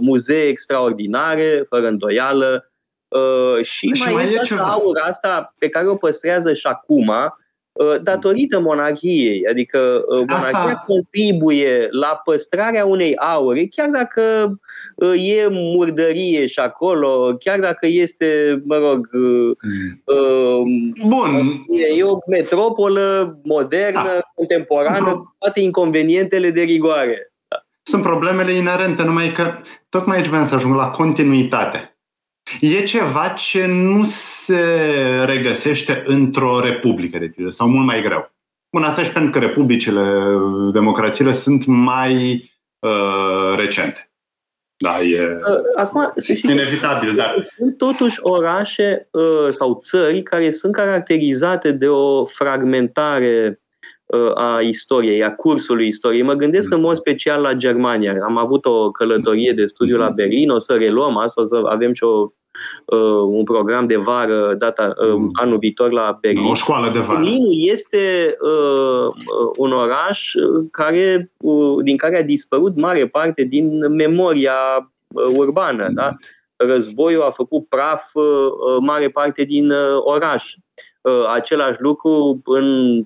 Muzee 0.00 0.42
extraordinare, 0.42 1.64
fără 1.68 1.86
îndoială, 1.86 2.70
și, 3.62 3.90
și 3.92 4.02
mai, 4.02 4.12
mai 4.12 4.32
e 4.32 4.38
ceva. 4.42 4.62
aura 4.62 5.02
asta 5.02 5.54
pe 5.58 5.68
care 5.68 5.88
o 5.88 5.94
păstrează 5.94 6.52
și 6.52 6.66
acum, 6.66 7.12
datorită 8.02 8.60
monarhiei. 8.60 9.46
Adică 9.50 10.04
monarhia 10.08 10.58
Asta... 10.58 10.84
contribuie 10.86 11.88
la 11.90 12.20
păstrarea 12.24 12.84
unei 12.84 13.16
aure, 13.16 13.66
chiar 13.66 13.88
dacă 13.88 14.22
e 15.16 15.46
murdărie 15.50 16.46
și 16.46 16.58
acolo, 16.58 17.36
chiar 17.40 17.60
dacă 17.60 17.86
este, 17.86 18.62
mă 18.64 18.76
rog, 18.76 19.08
mm. 19.12 20.94
Bun. 21.08 21.64
e 21.94 22.02
o 22.02 22.18
metropolă 22.28 23.38
modernă, 23.44 24.02
da. 24.14 24.20
contemporană, 24.34 25.34
toate 25.38 25.60
inconvenientele 25.60 26.50
de 26.50 26.60
rigoare. 26.60 27.32
Da. 27.48 27.56
Sunt 27.82 28.02
problemele 28.02 28.54
inerente, 28.54 29.02
numai 29.02 29.32
că 29.32 29.52
tocmai 29.88 30.16
aici 30.16 30.28
vreau 30.28 30.44
să 30.44 30.54
ajung 30.54 30.74
la 30.74 30.90
continuitate. 30.90 31.91
E 32.60 32.82
ceva 32.82 33.28
ce 33.28 33.66
nu 33.66 34.04
se 34.04 34.64
regăsește 35.24 36.02
într-o 36.04 36.60
republică, 36.60 37.18
de 37.18 37.28
pildă, 37.28 37.50
sau 37.50 37.68
mult 37.68 37.86
mai 37.86 38.02
greu. 38.02 38.30
Bun, 38.72 38.82
asta 38.82 39.02
și 39.02 39.10
pentru 39.10 39.30
că 39.30 39.38
republicile, 39.38 40.24
democrațiile 40.72 41.32
sunt 41.32 41.64
mai 41.66 42.42
uh, 42.78 43.56
recente. 43.56 44.12
Da, 44.76 45.00
e 45.00 45.22
uh, 45.22 45.60
Acum, 45.76 46.12
inevitabil, 46.42 47.14
dar... 47.14 47.36
Sunt 47.40 47.76
totuși 47.76 48.18
orașe 48.20 49.08
uh, 49.10 49.48
sau 49.50 49.78
țări 49.82 50.22
care 50.22 50.50
sunt 50.50 50.72
caracterizate 50.72 51.72
de 51.72 51.88
o 51.88 52.24
fragmentare 52.24 53.48
uh, 53.48 53.61
a 54.34 54.60
istoriei, 54.60 55.24
a 55.24 55.34
cursului 55.34 55.86
istoriei. 55.86 56.22
Mă 56.22 56.32
gândesc 56.32 56.72
în 56.72 56.80
mod 56.80 56.96
special 56.96 57.40
la 57.42 57.52
Germania. 57.52 58.18
Am 58.22 58.36
avut 58.36 58.64
o 58.64 58.90
călătorie 58.90 59.52
de 59.52 59.64
studiu 59.64 59.96
la 59.96 60.08
Berlin, 60.08 60.50
o 60.50 60.58
să 60.58 60.72
reluăm 60.72 61.16
asta, 61.16 61.40
o 61.40 61.44
să 61.44 61.62
avem 61.64 61.92
și 61.92 62.04
o 62.04 62.32
uh, 62.84 63.22
un 63.26 63.44
program 63.44 63.86
de 63.86 63.96
vară 63.96 64.54
data 64.58 64.94
uh, 64.96 65.14
mm. 65.14 65.30
anul 65.32 65.58
viitor 65.58 65.92
la 65.92 66.18
Berlin. 66.20 66.44
O 66.44 66.54
școală 66.54 66.90
de 66.92 66.98
vară. 66.98 67.18
Berlin 67.18 67.70
este 67.72 68.36
uh, 68.40 69.06
uh, 69.06 69.50
un 69.56 69.72
oraș 69.72 70.32
care, 70.70 71.30
uh, 71.36 71.84
din 71.84 71.96
care 71.96 72.18
a 72.18 72.22
dispărut 72.22 72.76
mare 72.76 73.06
parte 73.06 73.42
din 73.42 73.94
memoria 73.94 74.54
uh, 75.08 75.36
urbană. 75.36 75.86
Mm. 75.88 75.94
Da? 75.94 76.16
Războiul 76.56 77.22
a 77.22 77.30
făcut 77.30 77.68
praf 77.68 78.14
uh, 78.14 78.24
mare 78.80 79.08
parte 79.08 79.42
din 79.42 79.70
uh, 79.70 80.00
oraș. 80.04 80.54
Uh, 81.00 81.24
același 81.34 81.80
lucru 81.80 82.40
în 82.44 82.98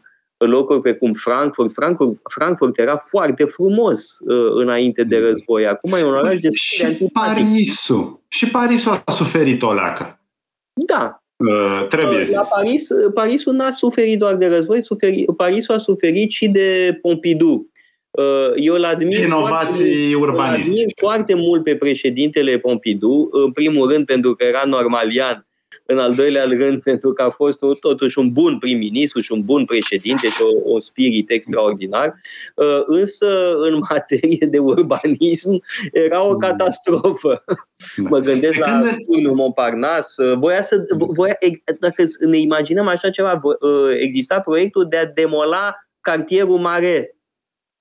locuri 0.45 0.81
precum 0.81 1.13
Frankfurt. 1.13 1.73
Frankfurt, 1.73 2.19
Frankfurt 2.23 2.79
era 2.79 2.97
foarte 2.97 3.45
frumos 3.45 4.19
uh, 4.21 4.51
înainte 4.55 5.05
de 5.05 5.19
război. 5.19 5.67
Acum 5.67 5.93
e 5.93 6.05
un 6.05 6.15
oraș 6.15 6.41
de 6.41 6.49
Și 6.51 7.09
Parisul. 7.13 8.21
Și 8.29 8.51
Parisul 8.51 9.03
a 9.05 9.13
suferit 9.13 9.63
o 9.63 9.73
leacă. 9.73 10.21
Da. 10.87 11.21
Uh, 11.37 11.87
trebuie 11.89 12.21
uh, 12.21 12.29
La 12.29 12.43
Paris, 12.55 12.89
Parisul 13.15 13.55
n-a 13.55 13.71
suferit 13.71 14.19
doar 14.19 14.35
de 14.35 14.47
război, 14.47 14.83
suferi, 14.83 15.25
Parisul 15.37 15.75
a 15.75 15.79
suferit 15.79 16.31
și 16.31 16.49
de 16.49 16.99
Pompidou. 17.03 17.67
Uh, 18.11 18.53
eu 18.55 18.75
îl 18.75 18.85
admir, 18.85 19.25
Inovații 19.25 20.13
foarte, 20.13 20.61
admir 20.61 20.87
foarte 20.97 21.35
mult 21.35 21.63
pe 21.63 21.77
președintele 21.77 22.59
Pompidou, 22.59 23.29
în 23.31 23.53
primul 23.53 23.91
rând 23.91 24.07
pentru 24.07 24.35
că 24.35 24.45
era 24.45 24.63
normalian 24.65 25.47
în 25.87 25.99
al 25.99 26.15
doilea 26.15 26.45
rând 26.45 26.83
pentru 26.83 27.13
că 27.13 27.23
a 27.23 27.31
fost 27.31 27.59
totuși 27.81 28.19
un 28.19 28.33
bun 28.33 28.59
prim-ministru 28.59 29.21
și 29.21 29.33
un 29.33 29.43
bun 29.45 29.65
președinte 29.65 30.29
și 30.29 30.43
o, 30.43 30.47
un 30.73 30.81
spirit 30.81 31.31
extraordinar, 31.31 32.15
uh, 32.55 32.83
însă 32.87 33.57
în 33.57 33.79
materie 33.91 34.47
de 34.51 34.59
urbanism 34.59 35.63
era 35.93 36.23
o 36.23 36.37
catastrofă. 36.37 37.43
Da. 37.47 37.55
Mă 38.09 38.19
gândesc 38.19 38.59
la 38.59 38.81
turnul 39.07 39.35
Montparnasse, 39.35 40.23
uh, 40.23 40.37
voia 40.37 40.63
să, 40.63 40.85
voia, 40.97 41.39
dacă 41.81 42.05
ne 42.21 42.39
imaginăm 42.39 42.87
așa 42.87 43.11
ceva, 43.11 43.41
uh, 43.43 43.97
exista 43.99 44.41
proiectul 44.41 44.89
de 44.89 44.97
a 44.97 45.07
demola 45.07 45.75
cartierul 46.01 46.59
Mare, 46.59 47.17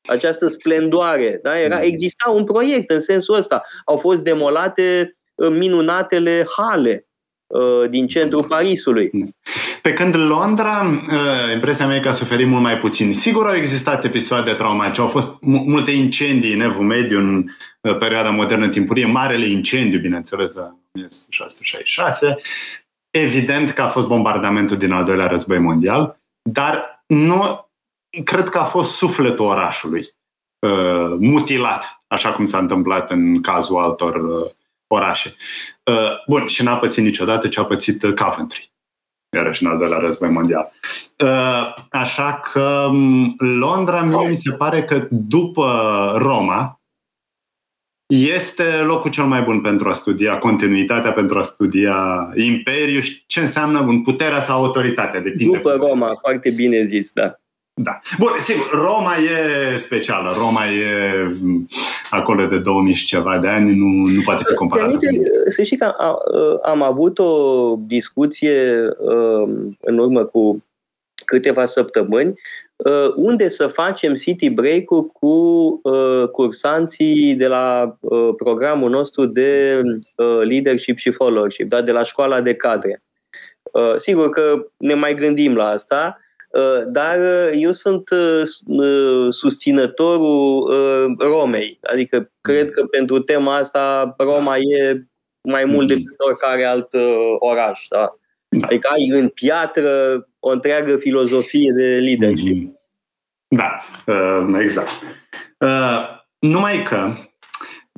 această 0.08 0.48
splendoare. 0.48 1.40
Da? 1.44 1.60
Era, 1.60 1.82
exista 1.82 2.30
un 2.30 2.44
proiect 2.44 2.90
în 2.90 3.02
sensul 3.02 3.36
ăsta. 3.36 3.62
Au 3.86 3.98
fost 3.98 4.24
demolate 4.24 5.10
minunatele 5.36 6.46
hale 6.58 7.05
Uh, 7.05 7.05
din 7.90 8.08
centrul 8.08 8.44
Parisului. 8.44 9.12
Pe 9.82 9.94
când 9.94 10.16
Londra, 10.16 10.82
uh, 10.82 11.54
impresia 11.54 11.88
mea 11.88 11.96
e 11.96 12.00
că 12.00 12.10
a 12.10 12.14
suferit 12.14 12.48
mult 12.48 12.62
mai 12.62 12.78
puțin. 12.78 13.14
Sigur 13.14 13.48
au 13.48 13.56
existat 13.56 14.04
episoade 14.04 14.54
traumatice, 14.54 15.02
au 15.02 15.08
fost 15.08 15.38
multe 15.42 15.92
incendii 15.92 16.54
în 16.54 16.62
Evul 16.62 16.86
Mediu 16.86 17.18
în 17.18 17.46
uh, 17.82 17.98
perioada 17.98 18.30
modernă 18.30 18.70
timpurie, 18.70 19.06
marele 19.06 19.48
incendiu, 19.48 20.00
bineînțeles, 20.00 20.54
în 20.54 20.62
1666. 20.62 22.38
Evident 23.10 23.72
că 23.72 23.82
a 23.82 23.88
fost 23.88 24.08
bombardamentul 24.08 24.78
din 24.78 24.92
al 24.92 25.04
doilea 25.04 25.28
război 25.28 25.58
mondial, 25.58 26.20
dar 26.50 27.04
nu 27.08 27.70
cred 28.24 28.50
că 28.50 28.58
a 28.58 28.64
fost 28.64 28.96
sufletul 28.96 29.46
orașului 29.46 30.14
mutilat, 31.20 32.04
așa 32.08 32.34
cum 32.34 32.46
s-a 32.46 32.58
întâmplat 32.58 33.12
în 33.12 33.42
cazul 33.42 33.78
altor 33.78 34.22
orașe. 34.88 35.36
Uh, 35.92 36.24
bun, 36.28 36.48
și 36.48 36.64
n-a 36.64 36.78
pățit 36.78 37.04
niciodată 37.04 37.48
ce 37.48 37.60
a 37.60 37.64
pățit 37.64 38.04
uh, 38.04 38.14
Coventry, 38.14 38.72
iarăși 39.36 39.64
în 39.64 39.70
al 39.70 39.78
doilea 39.78 39.98
război 39.98 40.30
mondial. 40.30 40.72
Uh, 41.24 41.76
așa 41.90 42.34
că 42.52 42.88
um, 42.90 43.36
Londra, 43.38 44.02
mie 44.02 44.28
mi 44.28 44.36
se 44.36 44.52
pare 44.52 44.84
că 44.84 45.08
după 45.10 45.66
Roma, 46.18 46.80
este 48.14 48.64
locul 48.64 49.12
cel 49.12 49.26
mai 49.26 49.42
bun 49.42 49.62
pentru 49.62 49.90
a 49.90 49.94
studia 49.94 50.38
continuitatea, 50.38 51.12
pentru 51.12 51.40
a 51.40 51.44
studia 51.44 52.30
imperiul 52.36 53.02
și 53.02 53.24
ce 53.28 53.40
înseamnă 53.40 54.02
puterea 54.04 54.42
sau 54.42 54.64
autoritatea. 54.64 55.20
Depinde 55.20 55.58
După 55.58 55.72
Roma, 55.72 56.16
foarte 56.20 56.50
bine 56.50 56.84
zis, 56.84 57.12
da. 57.12 57.40
Da. 57.78 58.00
Bun, 58.20 58.30
sigur, 58.40 58.70
Roma 58.72 59.16
e 59.16 59.78
specială. 59.78 60.34
Roma 60.38 60.66
e 60.66 60.92
acolo 62.10 62.46
de 62.46 62.60
2000 62.60 62.94
și 62.94 63.06
ceva 63.06 63.38
de 63.38 63.48
ani, 63.48 63.76
nu, 63.76 63.86
nu 63.86 64.22
poate 64.22 64.44
fi 64.48 64.54
comparată. 64.54 64.98
Să 65.48 65.64
știi 65.64 65.78
că 65.78 65.86
am 66.64 66.82
avut 66.82 67.20
o 67.20 67.76
discuție 67.80 68.90
um, 68.98 69.78
în 69.82 69.98
urmă 69.98 70.24
cu 70.24 70.64
câteva 71.26 71.66
săptămâni 71.66 72.40
uh, 72.76 73.14
unde 73.16 73.48
să 73.48 73.68
facem 73.68 74.14
city 74.14 74.50
break-ul 74.50 75.06
cu 75.06 75.28
uh, 75.84 76.28
cursanții 76.32 77.36
de 77.36 77.48
la 77.48 77.98
uh, 78.00 78.30
programul 78.38 78.90
nostru 78.90 79.26
de 79.26 79.82
leadership 80.44 80.98
și 80.98 81.12
followership, 81.12 81.70
da? 81.70 81.82
de 81.82 81.92
la 81.92 82.04
școala 82.04 82.42
de 82.42 82.54
cadre. 82.54 83.04
Sigur 83.98 84.30
că 84.30 84.66
ne 84.78 84.94
mai 84.94 85.16
gândim 85.16 85.56
la 85.56 85.68
asta, 85.68 86.20
Uh, 86.20 86.24
dar 86.88 87.18
uh, 87.20 87.50
eu 87.54 87.72
sunt 87.72 88.10
uh, 88.10 89.28
susținătorul 89.30 90.74
Romei. 91.20 91.80
Adică 91.82 92.32
cred 92.42 92.72
că 92.72 92.86
pentru 92.86 93.20
tema 93.20 93.58
asta 93.58 94.16
Roma 94.18 94.58
e 94.58 95.06
mai 95.42 95.66
mult 95.66 95.88
decât 95.88 96.16
oricare 96.18 96.64
alt 96.64 96.90
oraș. 97.40 97.86
Da? 97.90 98.16
Adică 98.62 98.90
ai 98.92 99.08
în 99.10 99.28
piatră 99.28 100.28
o 100.40 100.50
întreagă 100.50 100.98
filozofie 100.98 101.72
de 101.72 101.84
leadership. 101.84 102.70
Mm-hmm. 102.70 102.74
Da, 103.48 103.80
exact. 104.60 104.90
Numai 106.40 106.84
că 106.84 107.14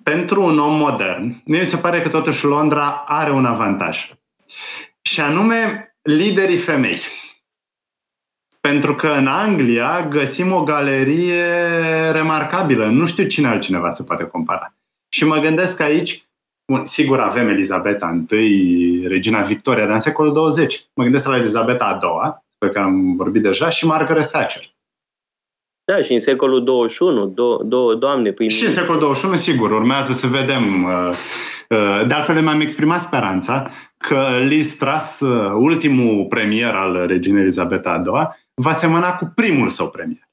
pentru 0.04 0.43
un 0.43 0.60
om 0.60 0.78
modern, 0.78 1.41
mi 1.46 1.65
se 1.65 1.78
pare 1.78 2.02
că 2.02 2.10
totuși 2.10 2.46
Londra 2.46 3.04
are 3.08 3.32
un 3.32 3.46
avantaj. 3.46 4.12
Și 5.02 5.22
anume 5.22 5.91
liderii 6.02 6.58
femei. 6.58 7.00
Pentru 8.60 8.96
că 8.96 9.08
în 9.08 9.28
Anglia 9.28 10.08
găsim 10.10 10.52
o 10.52 10.63
galerie 10.63 11.46
remarcabilă. 12.12 12.86
Nu 12.86 13.06
știu 13.06 13.28
cine 13.28 13.48
altcineva 13.48 13.91
se 13.91 14.04
poate 14.04 14.24
compara. 14.24 14.74
Și 15.10 15.26
mă 15.26 15.38
gândesc 15.38 15.80
aici, 15.80 16.28
bun, 16.72 16.86
sigur 16.86 17.20
avem 17.20 17.48
Elizabeta 17.48 18.24
I, 18.32 19.04
Regina 19.08 19.41
Victoria, 19.41 19.86
dar 19.86 19.93
în 19.93 20.00
secolul 20.00 20.34
20. 20.34 20.88
Mă 20.93 21.04
gândesc 21.04 21.28
la 21.28 21.38
Elizabeta 21.38 21.86
a 21.86 21.98
doua, 21.98 22.43
pe 22.58 22.70
care 22.70 22.86
am 22.86 23.15
vorbit 23.15 23.41
deja, 23.41 23.70
și 23.70 23.86
Margaret 23.86 24.30
Thatcher. 24.30 24.76
Da, 25.91 26.02
și 26.02 26.13
în 26.13 26.20
secolul 26.20 26.63
21, 26.63 27.26
două, 27.26 27.63
două 27.63 27.96
doamne 27.96 28.32
prin... 28.32 28.50
Și 28.50 28.65
în 28.65 28.72
secolul 28.72 29.00
21, 29.00 29.36
sigur, 29.36 29.72
urmează 29.72 30.13
să 30.13 30.28
vedem. 30.28 30.84
Uh, 30.84 31.10
uh, 31.70 32.08
de 32.08 32.13
altfel, 32.13 32.41
mi-am 32.41 32.62
exprimat 32.62 33.02
speranța 33.02 33.72
că 33.98 34.39
Liz 34.41 34.76
Truss, 34.76 35.20
uh, 35.20 35.52
ultimul 35.56 36.26
premier 36.26 36.74
al 36.74 37.06
reginei 37.08 37.41
Elizabeta 37.41 37.89
a 37.89 37.98
doua, 37.98 38.38
va 38.62 38.74
semăna 38.74 39.15
cu 39.15 39.32
primul 39.36 39.70
său 39.70 39.89
premier 39.89 40.30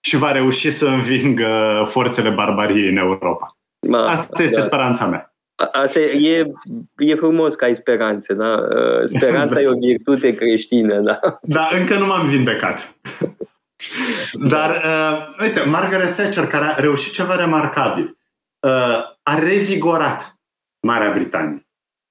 și 0.00 0.16
va 0.16 0.32
reuși 0.32 0.70
să 0.70 0.86
învingă 0.86 1.84
forțele 1.88 2.30
barbariei 2.30 2.88
în 2.88 2.96
Europa. 2.96 3.56
Ma, 3.88 4.08
Asta 4.08 4.42
este 4.42 4.56
da. 4.56 4.62
speranța 4.62 5.06
mea. 5.06 5.34
Asta 5.72 5.98
e, 5.98 6.52
e 6.96 7.14
frumos 7.14 7.54
că 7.54 7.64
ai 7.64 7.74
speranțe, 7.74 8.34
da? 8.34 8.52
Uh, 8.52 9.04
speranța 9.04 9.54
da. 9.54 9.60
e 9.60 9.66
o 9.66 9.78
virtute 9.78 10.30
creștină, 10.30 11.00
da? 11.00 11.20
Da, 11.42 11.68
încă 11.72 11.98
nu 11.98 12.06
m-am 12.06 12.28
vindecat. 12.28 12.94
Dar, 14.32 14.70
uh, 14.70 15.44
uite, 15.44 15.60
Margaret 15.60 16.14
Thatcher, 16.14 16.46
care 16.46 16.64
a 16.64 16.74
reușit 16.74 17.12
ceva 17.12 17.34
remarcabil, 17.34 18.18
uh, 18.60 18.70
a 19.22 19.38
revigorat 19.38 20.38
Marea 20.80 21.10
Britanie. 21.10 21.66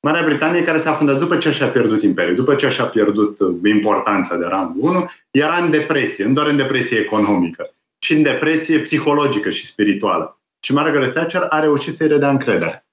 Marea 0.05 0.23
Britanie 0.23 0.63
care 0.63 0.81
s-a 0.81 0.93
fundat 0.93 1.19
după 1.19 1.37
ce 1.37 1.51
și-a 1.51 1.69
pierdut 1.69 2.01
imperiul, 2.03 2.35
după 2.35 2.55
ce 2.55 2.69
și-a 2.69 2.85
pierdut 2.85 3.39
uh, 3.39 3.55
importanța 3.63 4.35
de 4.35 4.45
rang 4.45 4.75
1, 4.79 5.09
era 5.31 5.57
în 5.57 5.71
depresie, 5.71 6.25
nu 6.25 6.33
doar 6.33 6.47
în 6.47 6.55
depresie 6.55 6.99
economică, 6.99 7.73
ci 7.99 8.09
în 8.09 8.21
depresie 8.21 8.79
psihologică 8.79 9.49
și 9.49 9.65
spirituală. 9.65 10.39
Și 10.59 10.73
Margaret 10.73 11.13
Thatcher 11.13 11.45
a 11.49 11.59
reușit 11.59 11.93
să-i 11.93 12.07
redea 12.07 12.29
încredere. 12.29 12.85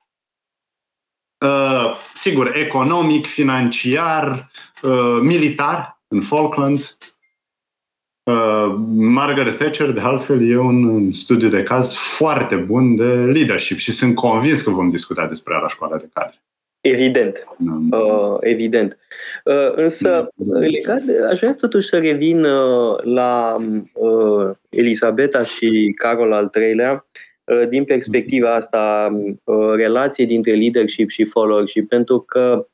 Uh, 1.45 1.97
sigur, 2.15 2.57
economic, 2.57 3.27
financiar, 3.27 4.51
uh, 4.83 5.19
militar, 5.23 6.01
în 6.09 6.21
Falklands. 6.21 6.99
Uh, 8.23 8.75
Margaret 8.97 9.57
Thatcher, 9.57 9.91
de 9.91 10.01
altfel, 10.01 10.51
e 10.51 10.59
un 10.59 11.13
studiu 11.13 11.49
de 11.49 11.63
caz 11.63 11.95
foarte 11.95 12.57
bun 12.57 12.97
de 12.97 13.15
leadership 13.15 13.79
și 13.79 13.93
sunt 13.93 14.15
convins 14.15 14.61
că 14.61 14.71
vom 14.71 14.91
discuta 14.91 15.27
despre 15.27 15.55
la 15.55 15.69
școala 15.69 15.97
de 15.97 16.11
cadre. 16.13 16.43
Evident, 16.83 17.47
uh, 17.91 18.37
evident. 18.41 18.99
Uh, 19.45 19.73
însă, 19.75 20.29
legat, 20.61 21.03
aș 21.31 21.39
vrea 21.39 21.53
totuși 21.53 21.89
să 21.89 21.99
revin 21.99 22.45
uh, 22.45 23.03
la 23.03 23.57
uh, 23.93 24.51
Elisabeta 24.69 25.45
și 25.45 25.95
Carol 25.97 26.33
al 26.33 26.51
III-lea, 26.55 27.07
uh, 27.45 27.69
din 27.69 27.85
perspectiva 27.85 28.55
asta, 28.55 29.13
uh, 29.45 29.73
relației 29.75 30.27
dintre 30.27 30.55
leadership 30.55 31.09
și 31.09 31.25
followership, 31.25 31.89
pentru 31.89 32.21
că 32.21 32.67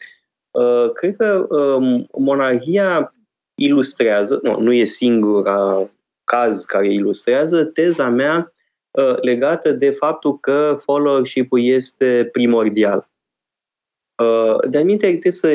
uh, 0.51 0.91
cred 0.93 1.17
că 1.17 1.47
uh, 1.49 2.05
monarhia 2.19 3.15
ilustrează, 3.55 4.41
nu, 4.43 4.61
nu 4.61 4.73
e 4.73 4.85
singura 4.85 5.91
caz 6.25 6.65
care 6.65 6.93
ilustrează 6.93 7.65
teza 7.65 8.09
mea 8.09 8.53
uh, 8.91 9.21
legată 9.21 9.71
de 9.71 9.91
faptul 9.91 10.39
că 10.39 10.79
followership-ul 10.81 11.65
este 11.65 12.29
primordial. 12.33 12.97
Uh, 12.97 13.16
de 14.69 14.79
aminte, 14.79 15.07
trebuie 15.07 15.33
să 15.33 15.49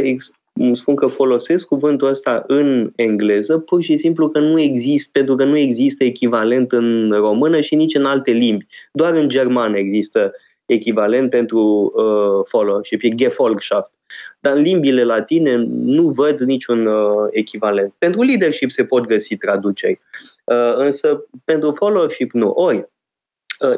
spun 0.74 0.95
că 0.95 1.08
folosesc 1.08 1.67
cuvântul 1.67 2.08
ăsta 2.08 2.43
în 2.47 2.91
engleză, 2.95 3.58
pur 3.58 3.82
și 3.82 3.97
simplu 3.97 4.30
că 4.30 4.39
nu 4.39 4.60
există, 4.60 5.10
pentru 5.13 5.36
că 5.36 5.43
nu 5.43 5.58
există 5.58 6.04
echivalent 6.04 6.71
în 6.71 7.12
română 7.12 7.60
și 7.60 7.76
nici 7.76 7.95
în 7.95 8.06
alte 8.06 8.32
limbi. 8.32 8.65
Doar 8.91 9.13
în 9.13 9.30
germană 9.30 9.78
există 9.78 10.32
echivalent 10.65 11.30
pentru 11.30 11.91
uh, 11.95 12.45
followership, 12.47 13.02
e 13.04 13.10
Gefolgschaft. 13.10 13.91
Dar 14.39 14.56
în 14.56 14.62
limbile 14.62 15.04
latine 15.04 15.56
nu 15.69 16.10
văd 16.10 16.39
niciun 16.39 16.86
uh, 16.86 17.28
echivalent. 17.30 17.93
Pentru 17.97 18.21
leadership 18.21 18.71
se 18.71 18.86
pot 18.86 19.06
găsi 19.06 19.36
traduceri, 19.36 20.02
uh, 20.45 20.76
însă 20.76 21.26
pentru 21.43 21.71
followership 21.71 22.32
nu. 22.32 22.50
Ori, 22.50 22.78
Uh, 22.78 23.00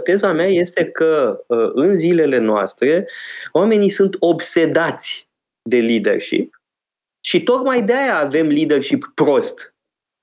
teza 0.03 0.31
mea 0.31 0.47
este 0.47 0.83
că 0.83 1.43
uh, 1.47 1.71
în 1.73 1.95
zilele 1.95 2.37
noastre 2.37 3.07
oamenii 3.51 3.89
sunt 3.89 4.15
obsedați 4.19 5.29
de 5.69 5.81
leadership 5.81 6.61
și 7.25 7.43
tocmai 7.43 7.83
de 7.83 7.93
aia 7.93 8.17
avem 8.17 8.47
leadership 8.47 9.11
prost. 9.15 9.75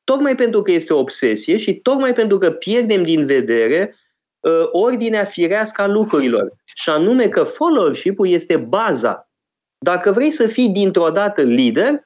Tocmai 0.05 0.35
pentru 0.35 0.63
că 0.63 0.71
este 0.71 0.93
o 0.93 0.99
obsesie 0.99 1.57
și 1.57 1.75
tocmai 1.75 2.13
pentru 2.13 2.39
că 2.39 2.51
pierdem 2.51 3.03
din 3.03 3.27
vedere 3.27 3.97
uh, 4.41 4.69
ordinea 4.73 5.25
firească 5.25 5.83
a 5.83 5.87
lucrurilor. 5.87 6.53
Și 6.65 6.91
anume 6.91 7.29
că 7.29 7.45
followership-ul 7.45 8.29
este 8.29 8.57
baza. 8.57 9.31
Dacă 9.85 10.13
vrei 10.13 10.31
să 10.31 10.47
fii 10.47 10.69
dintr-o 10.69 11.11
dată 11.11 11.43
lider, 11.43 12.05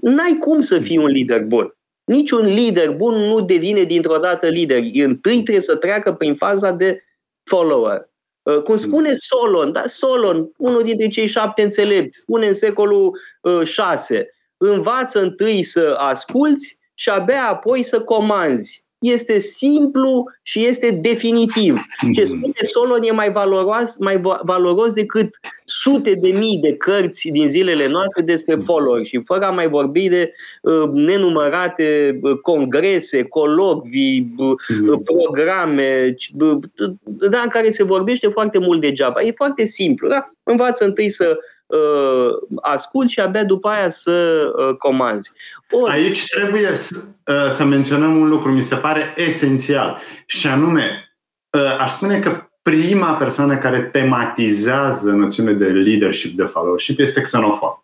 n-ai 0.00 0.36
cum 0.40 0.60
să 0.60 0.80
fii 0.80 0.98
un 0.98 1.06
lider 1.06 1.42
bun. 1.42 1.76
Niciun 2.04 2.46
lider 2.46 2.90
bun 2.90 3.14
nu 3.14 3.40
devine 3.40 3.82
dintr-o 3.82 4.18
dată 4.18 4.48
lider. 4.48 4.82
Întâi 4.94 5.42
trebuie 5.42 5.60
să 5.60 5.76
treacă 5.76 6.12
prin 6.12 6.34
faza 6.34 6.70
de 6.70 7.02
follower. 7.44 8.10
Uh, 8.42 8.62
cum 8.62 8.76
spune 8.76 9.14
Solon, 9.14 9.72
da, 9.72 9.82
Solon, 9.86 10.50
unul 10.56 10.82
dintre 10.82 11.08
cei 11.08 11.26
șapte 11.26 11.62
înțelepți, 11.62 12.16
spune 12.16 12.46
în 12.46 12.54
secolul 12.54 13.18
VI, 13.42 14.14
uh, 14.14 14.20
învață 14.56 15.20
întâi 15.20 15.62
să 15.62 15.94
asculți 15.98 16.78
și 16.94 17.08
abia 17.08 17.48
apoi 17.48 17.82
să 17.82 18.00
comanzi 18.00 18.81
este 19.02 19.38
simplu 19.38 20.24
și 20.42 20.66
este 20.66 20.90
definitiv. 20.90 21.80
Ce 22.14 22.20
mhm. 22.20 22.24
spune 22.24 22.52
Solon 22.60 23.02
e 23.02 23.10
mai 23.10 23.32
valoros, 23.32 23.96
mai 23.98 24.20
valoros 24.42 24.92
decât 24.92 25.34
sute 25.64 26.14
de 26.14 26.28
mii 26.28 26.58
de 26.58 26.76
cărți 26.76 27.28
din 27.28 27.48
zilele 27.48 27.88
noastre 27.88 28.24
despre 28.24 28.54
mhm. 28.54 28.64
follower 28.64 29.04
și 29.04 29.22
fără 29.24 29.44
a 29.44 29.50
mai 29.50 29.68
vorbi 29.68 30.08
de 30.08 30.32
uh, 30.62 30.90
nenumărate 30.92 32.18
uh, 32.22 32.38
congrese, 32.38 33.22
colocvii, 33.22 34.34
uh, 34.36 34.54
mhm. 34.68 35.02
programe, 35.04 36.14
uh, 36.38 36.58
da, 37.04 37.40
în 37.40 37.48
care 37.48 37.70
se 37.70 37.82
vorbește 37.82 38.28
foarte 38.28 38.58
mult 38.58 38.80
degeaba. 38.80 39.22
E 39.22 39.32
foarte 39.32 39.64
simplu. 39.64 40.08
Da? 40.08 40.30
Învață 40.42 40.84
întâi 40.84 41.10
să 41.10 41.38
uh, 41.78 42.58
asculti 42.62 43.12
și 43.12 43.20
abia 43.20 43.44
după 43.44 43.68
aia 43.68 43.88
să 43.88 44.42
uh, 44.56 44.76
comanzi. 44.76 45.30
Ori... 45.70 45.92
Aici 45.92 46.26
trebuie 46.26 46.74
să, 46.74 47.02
uh, 47.26 47.52
să 47.52 47.64
menționăm 47.64 48.20
un 48.20 48.28
lucru, 48.28 48.52
mi 48.52 48.62
se 48.62 48.74
pare 48.74 49.14
esențial, 49.16 49.98
și 50.26 50.46
anume, 50.46 51.14
uh, 51.50 51.78
aș 51.78 51.90
spune 51.90 52.20
că 52.20 52.46
prima 52.62 53.12
persoană 53.12 53.56
care 53.56 53.82
tematizează 53.82 55.10
noțiunea 55.10 55.52
de 55.52 55.64
leadership, 55.64 56.36
de 56.36 56.44
followership, 56.44 56.98
este 56.98 57.20
xenofob. 57.20 57.80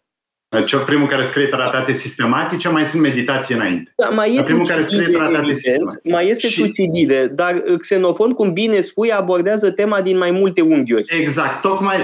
Cel 0.66 0.78
primul 0.78 1.08
care 1.08 1.24
scrie 1.24 1.46
tratate 1.46 1.92
sistematice, 1.92 2.68
mai 2.68 2.84
sunt 2.84 3.02
meditații 3.02 3.54
înainte. 3.54 3.92
Da, 3.96 4.08
mai 4.08 4.36
e 4.36 4.42
primul 4.42 4.66
care 4.66 4.82
scrie 4.82 5.06
tratate 5.06 5.52
sistematice. 5.52 6.10
Mai 6.10 6.28
este 6.28 6.48
și... 6.48 6.60
Tucidide, 6.60 7.26
dar 7.26 7.62
xenofon, 7.78 8.32
cum 8.32 8.52
bine 8.52 8.80
spui, 8.80 9.12
abordează 9.12 9.70
tema 9.70 10.02
din 10.02 10.16
mai 10.16 10.30
multe 10.30 10.60
unghiuri. 10.60 11.04
Exact, 11.20 11.60
tocmai 11.60 11.96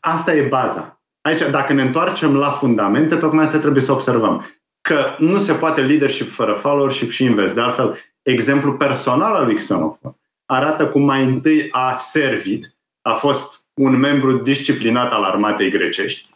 asta 0.00 0.34
e 0.34 0.46
baza. 0.48 1.01
Aici, 1.22 1.50
dacă 1.50 1.72
ne 1.72 1.82
întoarcem 1.82 2.36
la 2.36 2.50
fundamente, 2.50 3.16
tocmai 3.16 3.44
asta 3.44 3.58
trebuie 3.58 3.82
să 3.82 3.92
observăm. 3.92 4.46
Că 4.80 5.14
nu 5.18 5.38
se 5.38 5.52
poate 5.52 5.80
leadership 5.80 6.30
fără 6.30 6.52
followership 6.52 7.10
și 7.10 7.24
invers. 7.24 7.52
De 7.52 7.60
altfel, 7.60 7.98
exemplul 8.22 8.76
personal 8.76 9.34
al 9.34 9.44
lui 9.44 9.54
Xenophon 9.54 10.16
arată 10.46 10.88
cum 10.88 11.02
mai 11.02 11.24
întâi 11.24 11.68
a 11.70 11.96
servit, 11.96 12.76
a 13.00 13.12
fost 13.12 13.64
un 13.74 13.96
membru 13.98 14.32
disciplinat 14.32 15.12
al 15.12 15.22
armatei 15.22 15.70
grecești 15.70 16.28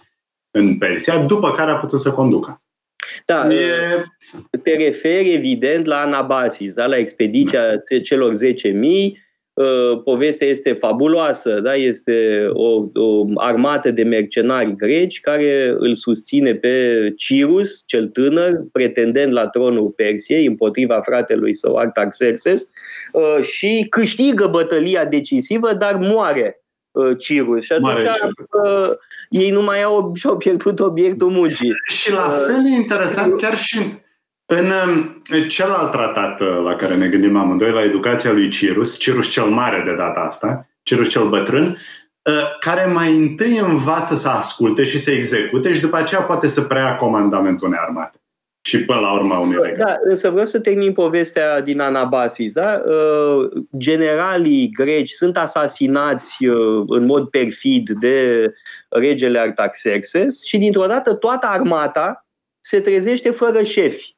în 0.51 0.79
Persia, 0.79 1.19
după 1.19 1.53
care 1.53 1.71
a 1.71 1.77
putut 1.77 2.01
să 2.01 2.13
conducă. 2.13 2.63
Da, 3.27 3.55
e... 3.55 4.05
te 4.63 4.77
referi 4.77 5.33
evident 5.33 5.85
la 5.85 6.01
Anabasis, 6.01 6.75
da? 6.75 6.87
la 6.87 6.97
expediția 6.97 7.61
da. 7.69 7.99
celor 8.03 8.33
10.000 8.33 8.37
Uh, 8.39 9.17
povestea 10.05 10.47
este 10.47 10.73
fabuloasă, 10.73 11.61
da? 11.61 11.75
este 11.75 12.47
o, 12.53 12.85
o 12.95 13.25
armată 13.35 13.91
de 13.91 14.03
mercenari 14.03 14.75
greci 14.75 15.21
care 15.21 15.75
îl 15.79 15.95
susține 15.95 16.55
pe 16.55 17.13
Cirus, 17.17 17.83
cel 17.87 18.07
tânăr, 18.07 18.53
pretendent 18.73 19.33
la 19.33 19.49
tronul 19.49 19.91
Persiei 19.91 20.47
împotriva 20.47 21.01
fratelui 21.01 21.55
său 21.55 21.77
Artaxerxes 21.77 22.69
uh, 23.13 23.43
și 23.43 23.87
câștigă 23.91 24.47
bătălia 24.47 25.05
decisivă, 25.05 25.75
dar 25.75 25.95
moare 25.95 26.61
uh, 26.91 27.19
Cirus. 27.19 27.65
Și 27.65 27.73
atunci 27.73 28.03
uh, 28.03 28.91
ei 29.29 29.51
nu 29.51 29.63
mai 29.63 29.83
au 29.83 30.13
și-au 30.15 30.37
pierdut 30.37 30.81
obiectul 30.81 31.31
muncii. 31.31 31.73
Și 31.87 32.13
la 32.13 32.43
fel 32.47 32.67
e 32.67 32.75
interesant, 32.75 33.37
chiar 33.37 33.59
și 33.59 33.79
în 34.47 34.73
celălalt 35.49 35.91
tratat 35.91 36.41
uh, 36.41 36.61
la 36.65 36.77
care 36.77 36.97
ne 36.97 37.09
gândim 37.09 37.37
amândoi, 37.37 37.73
la 37.73 37.83
educația 37.83 38.33
lui 38.33 38.49
Cirus, 38.49 38.99
Cirus 38.99 39.29
cel 39.29 39.45
mare 39.45 39.83
de 39.85 39.95
data 39.95 40.21
asta, 40.21 40.69
Cirus 40.83 41.09
cel 41.09 41.29
bătrân, 41.29 41.67
uh, 41.67 42.59
care 42.61 42.93
mai 42.93 43.17
întâi 43.17 43.59
învață 43.59 44.15
să 44.15 44.29
asculte 44.29 44.85
și 44.85 45.01
să 45.01 45.11
execute 45.11 45.73
și 45.73 45.81
după 45.81 45.97
aceea 45.97 46.23
poate 46.23 46.47
să 46.47 46.63
preia 46.63 46.97
comandamentul 46.97 47.67
unei 47.67 47.79
armate. 47.83 48.21
Și 48.67 48.85
până 48.85 49.01
la 49.01 49.13
urmă 49.13 49.37
unui 49.37 49.59
regat. 49.63 49.87
Da, 49.87 49.97
însă 50.03 50.31
vreau 50.31 50.47
să 50.47 50.61
termin 50.61 50.93
povestea 50.93 51.61
din 51.61 51.81
Anabasis. 51.81 52.53
Da? 52.53 52.83
Uh, 52.87 53.63
generalii 53.79 54.71
greci 54.71 55.11
sunt 55.11 55.37
asasinați 55.37 56.45
în 56.87 57.05
mod 57.05 57.29
perfid 57.29 57.91
de 57.91 58.51
regele 58.89 59.39
Artaxerxes 59.39 60.45
și 60.45 60.59
dintr-o 60.59 60.87
dată 60.87 61.15
toată 61.15 61.47
armata 61.47 62.27
se 62.61 62.81
trezește 62.81 63.31
fără 63.31 63.63
șefi. 63.63 64.16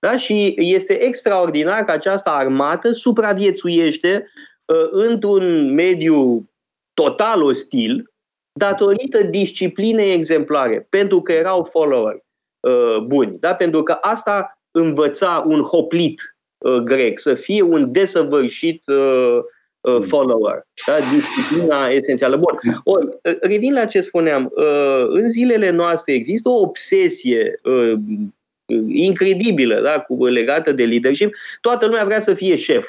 Da? 0.00 0.16
Și 0.16 0.54
este 0.56 1.02
extraordinar 1.02 1.84
că 1.84 1.90
această 1.90 2.28
armată 2.30 2.92
supraviețuiește 2.92 4.24
uh, 4.64 4.88
într-un 4.90 5.74
mediu 5.74 6.50
total 6.94 7.42
ostil 7.42 8.10
datorită 8.52 9.22
disciplinei 9.22 10.12
exemplare, 10.12 10.86
pentru 10.90 11.20
că 11.20 11.32
erau 11.32 11.64
follower 11.64 12.24
uh, 12.60 12.98
buni. 13.06 13.36
Da? 13.38 13.54
Pentru 13.54 13.82
că 13.82 13.92
asta 14.00 14.60
învăța 14.70 15.44
un 15.46 15.62
hoplit 15.62 16.36
uh, 16.58 16.76
grec, 16.76 17.18
să 17.18 17.34
fie 17.34 17.62
un 17.62 17.92
desăvârșit 17.92 18.82
uh, 18.86 19.38
uh, 19.80 20.02
follower, 20.06 20.66
da? 20.86 20.96
disciplina 21.14 21.86
esențială. 21.86 22.36
Bun, 22.36 22.80
Or, 22.84 23.02
uh, 23.02 23.38
revin 23.40 23.72
la 23.72 23.86
ce 23.86 24.00
spuneam, 24.00 24.52
uh, 24.54 25.06
în 25.08 25.30
zilele 25.30 25.70
noastre 25.70 26.14
există 26.14 26.48
o 26.48 26.60
obsesie 26.60 27.60
uh, 27.62 27.92
incredibilă 28.88 29.80
da? 29.80 30.00
cu, 30.00 30.26
legată 30.26 30.72
de 30.72 30.84
leadership. 30.84 31.34
Toată 31.60 31.86
lumea 31.86 32.04
vrea 32.04 32.20
să 32.20 32.34
fie 32.34 32.56
șef. 32.56 32.86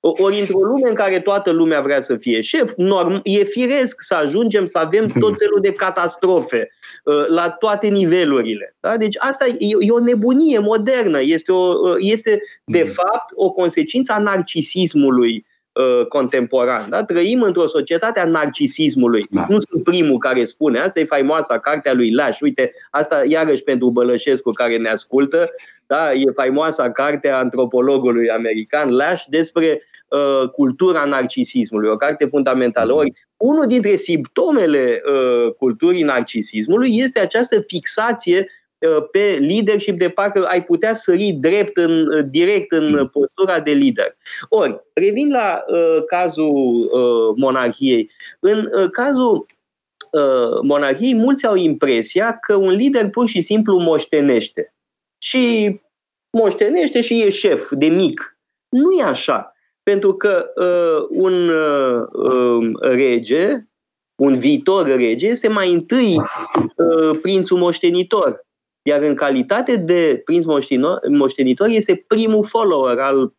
Ori 0.00 0.40
într-o 0.40 0.58
lume 0.58 0.88
în 0.88 0.94
care 0.94 1.20
toată 1.20 1.50
lumea 1.50 1.80
vrea 1.80 2.00
să 2.00 2.16
fie 2.16 2.40
șef, 2.40 2.72
norm, 2.76 3.20
e 3.22 3.44
firesc 3.44 4.02
să 4.02 4.14
ajungem 4.14 4.66
să 4.66 4.78
avem 4.78 5.06
tot 5.06 5.34
felul 5.38 5.58
de 5.60 5.72
catastrofe 5.72 6.70
uh, 7.04 7.26
la 7.28 7.50
toate 7.50 7.86
nivelurile. 7.86 8.76
Da? 8.80 8.96
Deci 8.96 9.16
asta 9.18 9.46
e, 9.46 9.56
e 9.58 9.90
o 9.90 9.98
nebunie 9.98 10.58
modernă. 10.58 11.20
Este, 11.22 11.52
o, 11.52 11.88
uh, 11.88 11.96
este 11.98 12.42
de 12.64 12.82
mm. 12.82 12.92
fapt 12.92 13.30
o 13.34 13.50
consecință 13.50 14.12
a 14.12 14.18
narcisismului 14.18 15.46
uh, 15.78 16.06
contemporan. 16.06 16.90
Da? 16.90 17.04
Trăim 17.04 17.42
într-o 17.42 17.66
societate 17.66 18.20
a 18.20 18.24
narcisismului. 18.24 19.26
Da. 19.30 19.46
Nu 19.48 19.58
sunt 19.60 19.82
primul 19.82 20.18
care 20.18 20.44
spune. 20.44 20.78
Asta 20.78 21.00
e 21.00 21.04
faimoasa 21.04 21.58
cartea 21.58 21.92
lui 21.92 22.12
Laș. 22.12 22.40
Uite, 22.40 22.72
asta 22.90 23.22
iarăși 23.26 23.62
pentru 23.62 23.90
Bălășescu 23.90 24.50
care 24.50 24.76
ne 24.76 24.88
ascultă. 24.88 25.50
Da? 25.86 26.12
E 26.12 26.30
faimoasa 26.34 26.90
carte 26.90 27.28
a 27.28 27.38
antropologului 27.38 28.30
american 28.30 28.90
Laș 28.90 29.22
despre 29.28 29.82
uh, 30.08 30.48
cultura 30.48 31.04
narcisismului, 31.04 31.90
o 31.90 31.96
carte 31.96 32.26
fundamentală. 32.26 32.92
Ori, 32.92 33.12
unul 33.36 33.66
dintre 33.66 33.96
simptomele 33.96 35.02
uh, 35.04 35.52
culturii 35.52 36.02
narcisismului 36.02 36.98
este 36.98 37.18
această 37.18 37.60
fixație 37.60 38.38
uh, 38.38 38.57
pe 39.10 39.38
leadership 39.40 39.98
de 39.98 40.08
parcă 40.08 40.44
ai 40.44 40.64
putea 40.64 40.94
sări 40.94 41.32
drept 41.32 41.76
în, 41.76 42.06
uh, 42.06 42.24
direct 42.30 42.72
în 42.72 42.90
mm. 42.90 43.08
postura 43.08 43.60
de 43.60 43.70
lider. 43.70 44.16
Ori, 44.48 44.80
revin 44.94 45.30
la 45.30 45.64
uh, 45.66 46.04
cazul 46.04 46.90
uh, 46.92 47.34
monarhiei. 47.36 48.10
În 48.40 48.70
uh, 48.72 48.90
cazul 48.90 49.46
uh, 50.10 50.60
monarhiei, 50.62 51.14
mulți 51.14 51.46
au 51.46 51.54
impresia 51.54 52.38
că 52.40 52.54
un 52.54 52.70
lider 52.70 53.10
pur 53.10 53.26
și 53.26 53.40
simplu 53.40 53.78
moștenește. 53.78 54.74
Și 55.22 55.74
moștenește 56.38 57.00
și 57.00 57.22
e 57.22 57.30
șef 57.30 57.68
de 57.70 57.86
mic. 57.86 58.38
Nu 58.68 58.92
e 58.92 59.02
așa. 59.02 59.52
Pentru 59.82 60.14
că 60.14 60.50
uh, 60.54 61.06
un 61.10 61.48
uh, 61.48 62.06
um, 62.12 62.78
rege, 62.80 63.66
un 64.20 64.38
viitor 64.38 64.86
rege, 64.86 65.26
este 65.26 65.48
mai 65.48 65.72
întâi 65.72 66.16
uh, 66.16 67.18
prințul 67.22 67.58
moștenitor. 67.58 68.46
Iar 68.88 69.02
în 69.02 69.14
calitate 69.14 69.76
de 69.76 70.20
prinț 70.24 70.44
moștenitor, 71.08 71.68
este 71.68 72.04
primul 72.06 72.44
follower 72.44 72.98
al 72.98 73.32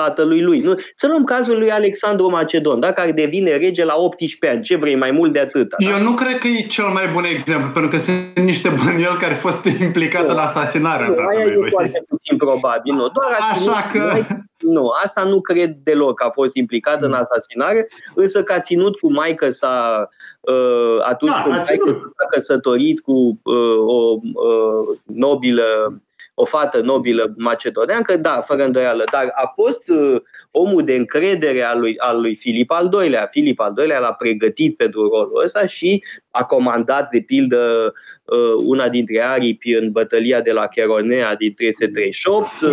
tatălui 0.00 0.42
lui. 0.42 0.60
Nu? 0.60 0.74
Să 0.94 1.06
luăm 1.06 1.24
cazul 1.24 1.58
lui 1.58 1.70
Alexandru 1.70 2.30
Macedon, 2.30 2.80
da? 2.80 2.92
care 2.92 3.12
devine 3.12 3.56
rege 3.56 3.84
la 3.84 3.94
18 3.96 4.56
ani. 4.56 4.64
Ce 4.64 4.76
vrei 4.76 4.96
mai 4.96 5.10
mult 5.10 5.32
de 5.32 5.38
atât? 5.38 5.68
Da? 5.68 5.90
Eu 5.90 6.02
nu 6.02 6.14
cred 6.14 6.38
că 6.38 6.46
e 6.46 6.66
cel 6.66 6.84
mai 6.84 7.08
bun 7.12 7.24
exemplu, 7.24 7.70
pentru 7.70 7.90
că 7.90 7.96
sunt 7.96 8.38
niște 8.38 8.68
bănuieli 8.68 9.16
care 9.20 9.32
au 9.32 9.38
fost 9.40 9.64
implicate 9.64 10.30
în 10.30 10.38
asasinarea 10.38 11.06
nu, 11.06 11.14
tatălui 11.14 11.36
aia 11.36 11.54
lui. 11.54 11.66
e 11.66 11.70
foarte 11.70 12.04
puțin 12.08 12.36
probabil. 12.36 12.92
Nu. 12.94 13.08
Doar 13.14 13.38
Așa 13.52 13.88
că... 13.92 14.08
Mai, 14.12 14.26
nu, 14.60 14.88
asta 15.04 15.22
nu 15.22 15.40
cred 15.40 15.76
deloc 15.82 16.18
că 16.18 16.24
a 16.24 16.30
fost 16.30 16.54
implicat 16.56 17.02
în 17.02 17.08
mm. 17.08 17.14
asasinare, 17.14 17.88
însă 18.14 18.42
că 18.42 18.52
a 18.52 18.60
ținut 18.60 18.98
cu 18.98 19.12
maică 19.12 19.50
sa 19.50 20.08
uh, 20.40 20.96
atunci 21.08 21.30
da, 21.30 21.42
când 21.42 21.54
maică 21.54 22.12
s-a 22.16 22.26
căsătorit 22.30 23.00
cu 23.00 23.40
uh, 23.42 23.78
o 23.86 24.18
uh, 24.22 24.98
nobilă 25.04 25.86
o 26.34 26.44
fată 26.44 26.80
nobilă 26.80 27.34
macedoneancă, 27.36 28.16
da, 28.16 28.40
fără 28.46 28.64
îndoială, 28.64 29.04
dar 29.12 29.30
a 29.34 29.52
fost 29.54 29.88
uh, 29.88 30.20
omul 30.50 30.82
de 30.82 30.94
încredere 30.94 31.62
al 31.62 31.80
lui, 31.80 31.98
al 31.98 32.20
lui 32.20 32.34
Filip 32.34 32.70
al 32.70 32.90
II-lea. 33.02 33.28
Filip 33.30 33.60
al 33.60 33.74
II-lea 33.78 33.98
l-a 33.98 34.12
pregătit 34.12 34.76
pentru 34.76 35.08
rolul 35.08 35.42
ăsta 35.44 35.66
și 35.66 36.04
a 36.30 36.44
comandat, 36.44 37.10
de 37.10 37.20
pildă, 37.20 37.92
uh, 38.24 38.64
una 38.64 38.88
dintre 38.88 39.22
aripi 39.22 39.74
în 39.74 39.90
bătălia 39.90 40.40
de 40.40 40.52
la 40.52 40.66
Cheronea 40.66 41.34
din 41.34 41.54
338. 41.54 42.46
Uh, 42.62 42.70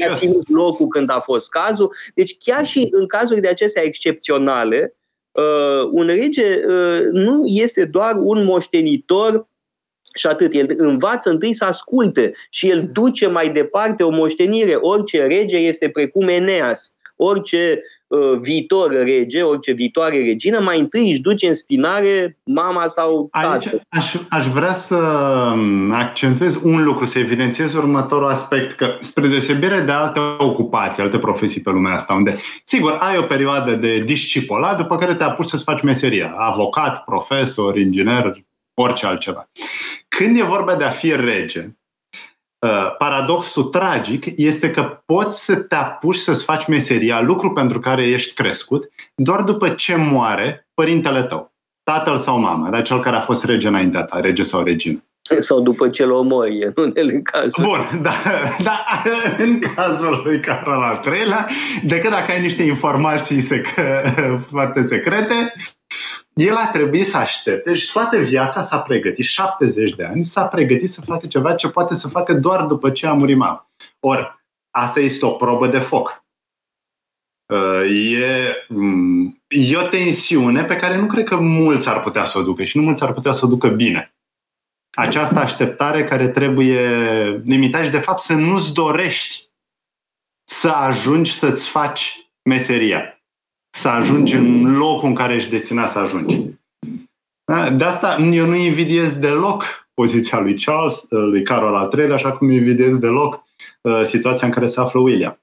i-a 0.00 0.12
ținut 0.12 0.48
locul 0.48 0.86
când 0.86 1.10
a 1.10 1.20
fost 1.20 1.50
cazul. 1.50 1.94
Deci 2.14 2.36
chiar 2.44 2.66
și 2.66 2.88
în 2.90 3.06
cazuri 3.06 3.40
de 3.40 3.48
acestea 3.48 3.82
excepționale, 3.82 4.94
uh, 5.30 5.88
un 5.90 6.06
rege 6.06 6.64
uh, 6.66 7.00
nu 7.12 7.44
este 7.46 7.84
doar 7.84 8.14
un 8.18 8.44
moștenitor 8.44 9.46
și 10.14 10.26
atât. 10.26 10.54
El 10.54 10.74
învață 10.76 11.30
întâi 11.30 11.54
să 11.54 11.64
asculte 11.64 12.32
și 12.50 12.68
el 12.68 12.88
duce 12.92 13.26
mai 13.26 13.48
departe 13.48 14.02
o 14.02 14.10
moștenire. 14.10 14.74
Orice 14.74 15.26
rege 15.26 15.56
este 15.56 15.88
precum 15.88 16.28
Eneas. 16.28 16.92
Orice 17.16 17.82
uh, 18.06 18.38
viitor 18.40 18.92
rege, 18.92 19.42
orice 19.42 19.72
viitoare 19.72 20.16
regină, 20.16 20.60
mai 20.60 20.78
întâi 20.78 21.10
își 21.10 21.20
duce 21.20 21.48
în 21.48 21.54
spinare 21.54 22.38
mama 22.44 22.88
sau 22.88 23.28
tatăl. 23.32 23.52
Aici 23.52 23.82
aș, 23.88 24.14
aș 24.28 24.46
vrea 24.46 24.74
să 24.74 24.94
um, 24.94 25.92
accentuez 25.92 26.58
un 26.62 26.84
lucru, 26.84 27.04
să 27.04 27.18
evidențiez 27.18 27.74
următorul 27.74 28.28
aspect, 28.28 28.72
că 28.72 28.96
spre 29.00 29.28
deosebire 29.28 29.80
de 29.80 29.92
alte 29.92 30.20
ocupații, 30.38 31.02
alte 31.02 31.18
profesii 31.18 31.60
pe 31.60 31.70
lumea 31.70 31.92
asta, 31.92 32.14
unde, 32.14 32.36
sigur, 32.64 32.96
ai 33.00 33.18
o 33.18 33.22
perioadă 33.22 33.74
de 33.74 33.98
discipolat, 33.98 34.76
după 34.76 34.96
care 34.96 35.14
te 35.14 35.24
apuci 35.24 35.48
să-ți 35.48 35.64
faci 35.64 35.82
meseria. 35.82 36.34
Avocat, 36.36 37.04
profesor, 37.04 37.78
inginer, 37.78 38.44
orice 38.74 39.06
altceva. 39.06 39.48
Când 40.16 40.38
e 40.38 40.42
vorba 40.42 40.74
de 40.74 40.84
a 40.84 40.90
fi 40.90 41.16
rege, 41.16 41.60
uh, 41.60 42.96
paradoxul 42.98 43.62
tragic 43.64 44.24
este 44.36 44.70
că 44.70 45.02
poți 45.06 45.44
să 45.44 45.56
te 45.56 45.74
apuci 45.74 46.16
să-ți 46.16 46.44
faci 46.44 46.66
meseria, 46.66 47.20
lucru 47.20 47.52
pentru 47.52 47.80
care 47.80 48.06
ești 48.06 48.34
crescut, 48.34 48.90
doar 49.14 49.42
după 49.42 49.68
ce 49.68 49.94
moare 49.96 50.68
părintele 50.74 51.22
tău, 51.22 51.52
tatăl 51.82 52.18
sau 52.18 52.38
mama, 52.38 52.70
dar 52.70 52.82
cel 52.82 53.00
care 53.00 53.16
a 53.16 53.20
fost 53.20 53.44
rege 53.44 53.68
înaintea 53.68 54.02
ta, 54.02 54.20
rege 54.20 54.42
sau 54.42 54.62
regină. 54.62 55.04
Sau 55.38 55.60
după 55.60 55.88
ce 55.88 56.04
l 56.04 56.10
omori, 56.10 56.64
în 56.64 56.72
unele 56.76 57.20
cazuri. 57.22 57.68
Bun, 57.68 58.02
da, 58.02 58.14
da, 58.62 58.84
în 59.38 59.58
cazul 59.58 60.20
lui 60.24 60.40
Carol 60.40 60.82
al 60.82 60.98
treilea, 60.98 61.46
decât 61.82 62.10
dacă 62.10 62.32
ai 62.32 62.40
niște 62.40 62.62
informații 62.62 63.42
sec- 63.42 63.74
foarte 64.50 64.82
secrete, 64.82 65.52
el 66.34 66.56
a 66.56 66.66
trebuit 66.66 67.06
să 67.06 67.16
aștepte 67.16 67.74
și 67.74 67.84
deci 67.84 67.92
toată 67.92 68.18
viața 68.18 68.62
s-a 68.62 68.80
pregătit, 68.80 69.24
70 69.24 69.94
de 69.94 70.04
ani, 70.04 70.24
s-a 70.24 70.46
pregătit 70.46 70.90
să 70.90 71.00
facă 71.00 71.26
ceva 71.26 71.54
ce 71.54 71.68
poate 71.68 71.94
să 71.94 72.08
facă 72.08 72.34
doar 72.34 72.64
după 72.64 72.90
ce 72.90 73.06
a 73.06 73.12
murit 73.12 73.36
mama. 73.36 73.70
Ori, 74.00 74.34
asta 74.70 75.00
este 75.00 75.26
o 75.26 75.30
probă 75.30 75.66
de 75.66 75.78
foc. 75.78 76.24
Uh, 77.52 78.12
e, 78.20 78.66
mm, 78.68 79.42
e 79.48 79.76
o 79.76 79.88
tensiune 79.88 80.64
pe 80.64 80.76
care 80.76 80.96
nu 80.96 81.06
cred 81.06 81.24
că 81.24 81.36
mulți 81.36 81.88
ar 81.88 82.02
putea 82.02 82.24
să 82.24 82.38
o 82.38 82.42
ducă 82.42 82.62
și 82.62 82.76
nu 82.76 82.82
mulți 82.82 83.02
ar 83.02 83.12
putea 83.12 83.32
să 83.32 83.44
o 83.44 83.48
ducă 83.48 83.68
bine. 83.68 84.14
Această 84.90 85.38
așteptare 85.38 86.04
care 86.04 86.28
trebuie 86.28 86.80
limitată 87.44 87.84
și, 87.84 87.90
de 87.90 87.98
fapt, 87.98 88.20
să 88.20 88.32
nu-ți 88.32 88.72
dorești 88.72 89.48
să 90.44 90.68
ajungi 90.68 91.38
să-ți 91.38 91.68
faci 91.68 92.30
meseria 92.42 93.13
să 93.74 93.88
ajungi 93.88 94.34
în 94.34 94.76
locul 94.76 95.08
în 95.08 95.14
care 95.14 95.34
ești 95.34 95.50
destinat 95.50 95.90
să 95.90 95.98
ajungi. 95.98 96.40
Da? 97.44 97.70
De 97.70 97.84
asta 97.84 98.16
eu 98.32 98.46
nu 98.46 98.54
invidiez 98.54 99.14
deloc 99.14 99.88
poziția 99.94 100.40
lui 100.40 100.54
Charles, 100.54 101.06
lui 101.08 101.42
Carol 101.42 101.74
al 101.74 101.92
III, 101.98 102.12
așa 102.12 102.32
cum 102.32 102.50
invidiez 102.50 102.98
deloc 102.98 103.44
uh, 103.80 104.02
situația 104.04 104.46
în 104.46 104.52
care 104.52 104.66
se 104.66 104.80
află 104.80 105.00
William. 105.00 105.38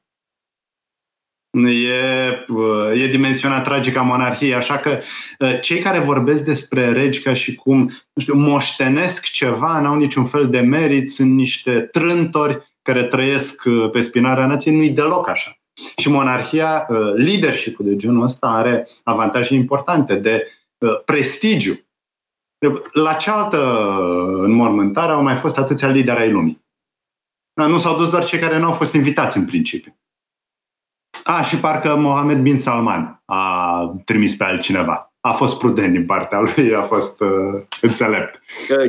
E, 1.68 2.46
uh, 2.48 3.02
e 3.02 3.08
dimensiunea 3.08 3.62
tragică 3.62 4.00
a 4.00 4.02
monarhiei, 4.02 4.54
așa 4.54 4.78
că 4.78 5.00
uh, 5.40 5.60
cei 5.62 5.80
care 5.80 6.00
vorbesc 6.00 6.44
despre 6.44 6.92
regi 6.92 7.22
ca 7.22 7.34
și 7.34 7.56
cum 7.56 7.78
nu 8.14 8.22
știu, 8.22 8.36
moștenesc 8.36 9.26
ceva, 9.26 9.80
n-au 9.80 9.96
niciun 9.96 10.26
fel 10.26 10.50
de 10.50 10.60
merit, 10.60 11.12
sunt 11.12 11.32
niște 11.32 11.80
trântori 11.80 12.72
care 12.82 13.04
trăiesc 13.04 13.64
pe 13.92 14.02
spinarea 14.02 14.46
nației, 14.46 14.76
nu-i 14.76 14.90
deloc 14.90 15.30
așa. 15.30 15.61
Și 15.98 16.10
monarhia, 16.10 16.88
uh, 16.90 16.98
leadership-ul 17.16 17.86
de 17.86 17.96
genul 17.96 18.24
ăsta 18.24 18.48
are 18.48 18.88
avantaje 19.04 19.54
importante 19.54 20.16
de 20.16 20.48
uh, 20.78 21.04
prestigiu. 21.06 21.80
La 22.92 23.14
cealaltă 23.14 23.58
înmormântare 24.44 25.12
au 25.12 25.24
mai 25.24 25.36
fost 25.36 25.58
atâția 25.58 25.88
lideri 25.88 26.20
ai 26.20 26.32
lumii. 26.32 26.66
Nu 27.54 27.78
s-au 27.78 27.98
dus 27.98 28.10
doar 28.10 28.26
cei 28.26 28.40
care 28.40 28.60
nu 28.60 28.66
au 28.66 28.74
fost 28.74 28.94
invitați 28.94 29.38
în 29.38 29.46
principiu. 29.46 29.96
A, 31.24 31.42
și 31.42 31.58
parcă 31.58 31.96
Mohamed 31.96 32.42
bin 32.42 32.60
Salman 32.60 33.22
a 33.26 34.02
trimis 34.06 34.36
pe 34.36 34.44
altcineva. 34.44 35.14
A 35.20 35.32
fost 35.32 35.58
prudent 35.58 35.94
din 35.94 36.06
partea 36.06 36.40
lui, 36.40 36.76
a 36.76 36.82
fost 36.82 37.20
uh, 37.20 37.64
înțelept. 37.82 38.42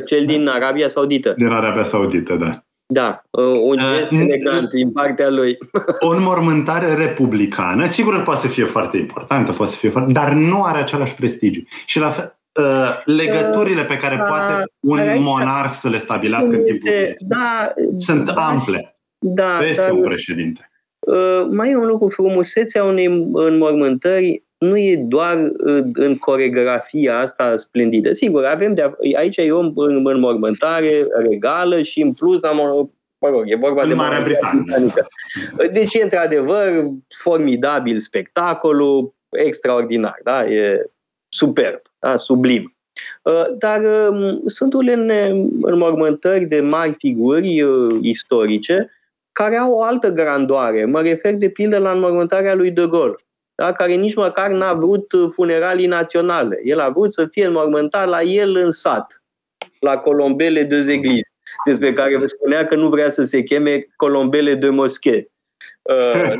Cel 0.06 0.26
din 0.26 0.48
Arabia 0.48 0.88
Saudită. 0.88 1.34
Din 1.36 1.48
Arabia 1.48 1.84
Saudită, 1.84 2.36
da. 2.36 2.64
Da, 2.92 3.22
uh, 3.30 3.44
un 3.44 3.78
uh, 3.78 3.96
gest 3.96 4.10
uh, 4.10 4.18
elegant 4.18 4.68
din 4.68 4.92
partea 4.92 5.28
lui. 5.28 5.58
O 6.06 6.08
înmormântare 6.08 6.94
republicană, 6.94 7.86
sigur 7.86 8.22
poate 8.22 8.40
să 8.40 8.48
fie 8.48 8.64
foarte 8.64 8.96
importantă, 8.96 9.52
poate 9.52 9.72
să 9.72 9.78
fie 9.78 9.90
foarte, 9.90 10.12
dar 10.12 10.32
nu 10.32 10.62
are 10.62 10.78
același 10.78 11.14
prestigiu. 11.14 11.62
Și 11.86 11.98
la 11.98 12.10
fel, 12.10 12.36
uh, 12.60 13.02
legăturile 13.04 13.84
pe 13.84 13.96
care 13.96 14.14
uh, 14.14 14.24
poate 14.28 14.64
un 14.80 14.98
uh, 14.98 15.16
monarh 15.18 15.72
să 15.72 15.88
le 15.88 15.98
stabilească 15.98 16.54
în 16.54 16.64
timpul 16.64 16.90
vieții 16.90 17.26
da, 17.28 17.72
sunt 17.98 18.24
da, 18.24 18.46
ample. 18.46 18.96
Da, 19.18 19.56
peste 19.58 19.82
dar, 19.82 19.90
un 19.90 20.02
președinte. 20.02 20.70
Uh, 20.98 21.46
mai 21.50 21.70
e 21.70 21.76
un 21.76 21.86
lucru, 21.86 22.08
frumusețea 22.08 22.84
unei 22.84 23.30
înmormântări 23.32 24.44
nu 24.62 24.78
e 24.78 24.96
doar 24.96 25.50
în 25.92 26.16
coregrafia 26.16 27.18
asta 27.18 27.56
splendidă. 27.56 28.12
Sigur, 28.12 28.44
avem 28.44 28.74
de 28.74 28.94
aici 29.16 29.36
e 29.36 29.52
o 29.52 29.70
înmormântare 29.74 31.06
regală 31.28 31.82
și 31.82 32.00
în 32.00 32.12
plus 32.12 32.42
am 32.42 32.90
mă 33.22 33.28
rog, 33.28 33.42
e 33.46 33.56
vorba 33.56 33.82
în 33.82 33.88
de 33.88 33.94
Marea 33.94 34.22
Britanie. 34.22 34.92
Deci 35.72 35.94
e 35.94 36.02
într-adevăr 36.02 36.84
formidabil 37.22 37.98
spectacolul, 37.98 39.14
extraordinar, 39.30 40.18
da? 40.22 40.44
E 40.44 40.90
superb, 41.28 41.80
da? 41.98 42.16
sublim. 42.16 42.76
Uh, 43.22 43.56
dar 43.58 43.80
um, 44.10 44.42
sunt 44.46 44.74
unele 44.74 45.46
înmormântări 45.62 46.44
de 46.44 46.60
mari 46.60 46.94
figuri 46.98 47.62
uh, 47.62 47.98
istorice 48.00 48.90
care 49.32 49.56
au 49.56 49.72
o 49.72 49.82
altă 49.82 50.08
grandoare. 50.08 50.84
Mă 50.84 51.00
refer 51.00 51.34
de 51.34 51.48
pildă 51.48 51.78
la 51.78 51.90
înmormântarea 51.90 52.54
lui 52.54 52.70
De 52.70 52.86
Gaulle, 52.86 53.16
da? 53.54 53.72
care 53.72 53.92
nici 53.92 54.14
măcar 54.14 54.50
n-a 54.50 54.72
vrut 54.72 55.12
funeralii 55.30 55.86
naționale. 55.86 56.60
El 56.64 56.80
a 56.80 56.88
vrut 56.88 57.12
să 57.12 57.26
fie 57.26 57.46
înmormântat 57.46 58.08
la 58.08 58.22
el 58.22 58.56
în 58.56 58.70
sat, 58.70 59.22
la 59.80 59.96
Colombele 59.96 60.62
de 60.62 60.80
Zeglis, 60.80 61.28
despre 61.66 61.92
care 61.92 62.16
vă 62.16 62.26
spunea 62.26 62.64
că 62.64 62.74
nu 62.74 62.88
vrea 62.88 63.10
să 63.10 63.24
se 63.24 63.42
cheme 63.42 63.86
Colombele 63.96 64.54
de 64.54 64.68
Moschee. 64.68 65.26
Uh, 65.82 66.32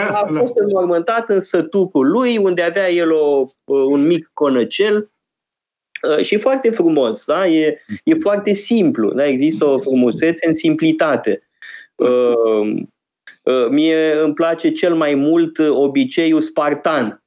a 0.20 0.28
fost 0.38 0.52
înmormântat 0.56 1.28
în 1.28 1.40
sătucul 1.40 2.08
lui, 2.08 2.36
unde 2.36 2.62
avea 2.62 2.90
el 2.90 3.12
o, 3.12 3.44
un 3.64 4.06
mic 4.06 4.30
conăcel 4.32 5.10
uh, 6.08 6.24
și 6.24 6.38
foarte 6.38 6.70
frumos. 6.70 7.24
Da? 7.24 7.46
E, 7.46 7.82
e 8.04 8.14
foarte 8.14 8.52
simplu. 8.52 9.12
Da? 9.12 9.26
Există 9.26 9.64
o 9.64 9.78
frumusețe 9.78 10.46
în 10.46 10.54
simplitate. 10.54 11.42
Uh, 13.48 13.68
mie 13.70 14.20
îmi 14.22 14.34
place 14.34 14.70
cel 14.70 14.94
mai 14.94 15.14
mult 15.14 15.58
obiceiul 15.58 16.40
spartan 16.40 17.22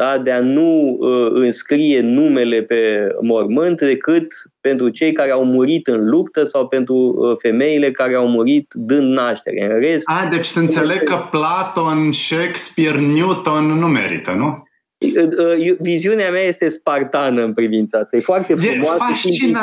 da? 0.00 0.18
de 0.18 0.30
a 0.30 0.40
nu 0.40 0.96
uh, 1.00 1.30
înscrie 1.32 2.00
numele 2.00 2.62
pe 2.62 3.08
mormânt 3.20 3.80
decât 3.80 4.32
pentru 4.60 4.88
cei 4.88 5.12
care 5.12 5.30
au 5.30 5.44
murit 5.44 5.86
în 5.86 6.08
luptă 6.08 6.44
sau 6.44 6.66
pentru 6.66 6.94
uh, 6.94 7.36
femeile 7.38 7.90
care 7.90 8.14
au 8.14 8.28
murit 8.28 8.72
dând 8.74 9.12
naștere. 9.12 9.72
În 9.72 9.80
rest, 9.80 10.02
A, 10.04 10.28
deci 10.30 10.46
să 10.46 10.58
înțeleg 10.58 11.02
că 11.02 11.28
Platon, 11.30 12.12
Shakespeare, 12.12 13.00
Newton 13.00 13.64
nu 13.64 13.86
merită, 13.86 14.30
nu? 14.30 14.68
Uh, 14.98 15.28
uh, 15.38 15.76
viziunea 15.78 16.30
mea 16.30 16.42
este 16.42 16.68
spartană 16.68 17.42
în 17.44 17.54
privința 17.54 17.98
asta. 17.98 18.16
E 18.16 18.20
foarte 18.20 18.54
frumoasă 18.54 19.14
și 19.14 19.54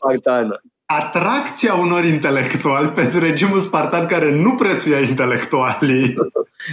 spartană 0.00 0.60
atracția 0.90 1.74
unor 1.74 2.04
intelectuali 2.04 2.88
pentru 2.88 3.18
regimul 3.18 3.58
spartan 3.58 4.06
care 4.06 4.30
nu 4.30 4.54
prețuia 4.54 4.98
intelectualii. 4.98 6.14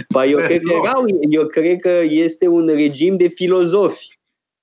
Ba, 0.08 0.24
eu, 0.24 0.38
cred 0.46 0.60
că 0.60 0.72
erau, 0.84 1.04
eu 1.30 1.46
cred 1.46 1.80
că 1.80 2.00
este 2.04 2.48
un 2.48 2.66
regim 2.66 3.16
de 3.16 3.28
filozofi. 3.28 4.18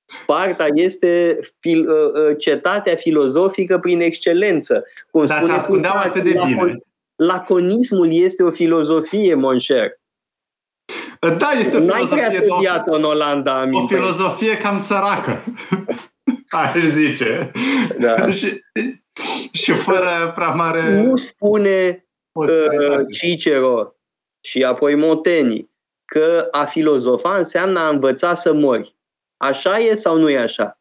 Sparta 0.06 0.68
este 0.74 1.40
fil, 1.60 1.90
uh, 1.90 1.96
uh, 1.96 2.38
cetatea 2.38 2.96
filozofică 2.96 3.78
prin 3.78 4.02
excelență. 4.02 4.84
Cum 5.12 5.26
Dar 5.26 5.44
se 5.44 5.52
ascundeau 5.52 5.96
atât 5.98 6.24
de 6.24 6.42
bine. 6.46 6.78
Laconismul 7.16 8.14
este 8.14 8.44
o 8.44 8.52
filozofie, 8.52 9.34
mon 9.34 9.58
cher. 9.60 9.92
Da, 11.38 11.52
este 11.52 11.78
o 11.78 11.80
filozofie. 11.80 12.22
N-ai 12.22 12.32
studiat 12.32 12.88
în 12.88 13.04
Olanda. 13.04 13.70
O 13.72 13.88
filozofie 13.88 14.58
cam 14.58 14.78
săracă. 14.78 15.44
Aș 16.50 16.84
zice. 16.84 17.52
Da. 18.00 18.32
și, 18.32 18.62
și 19.62 19.74
fără 19.74 20.32
prea 20.36 20.50
mare... 20.50 21.02
Nu 21.02 21.16
spune 21.16 22.06
uh, 22.32 23.00
Cicero 23.12 23.96
și 24.44 24.64
apoi 24.64 24.96
Monteni 24.96 25.72
că 26.06 26.48
a 26.52 26.66
filozofa 26.66 27.38
înseamnă 27.38 27.80
a 27.80 27.90
învăța 27.90 28.34
să 28.34 28.54
mori. 28.54 28.96
Așa 29.38 29.78
e 29.78 29.96
sau 29.96 30.18
nu 30.18 30.30
e 30.30 30.38
așa? 30.38 30.80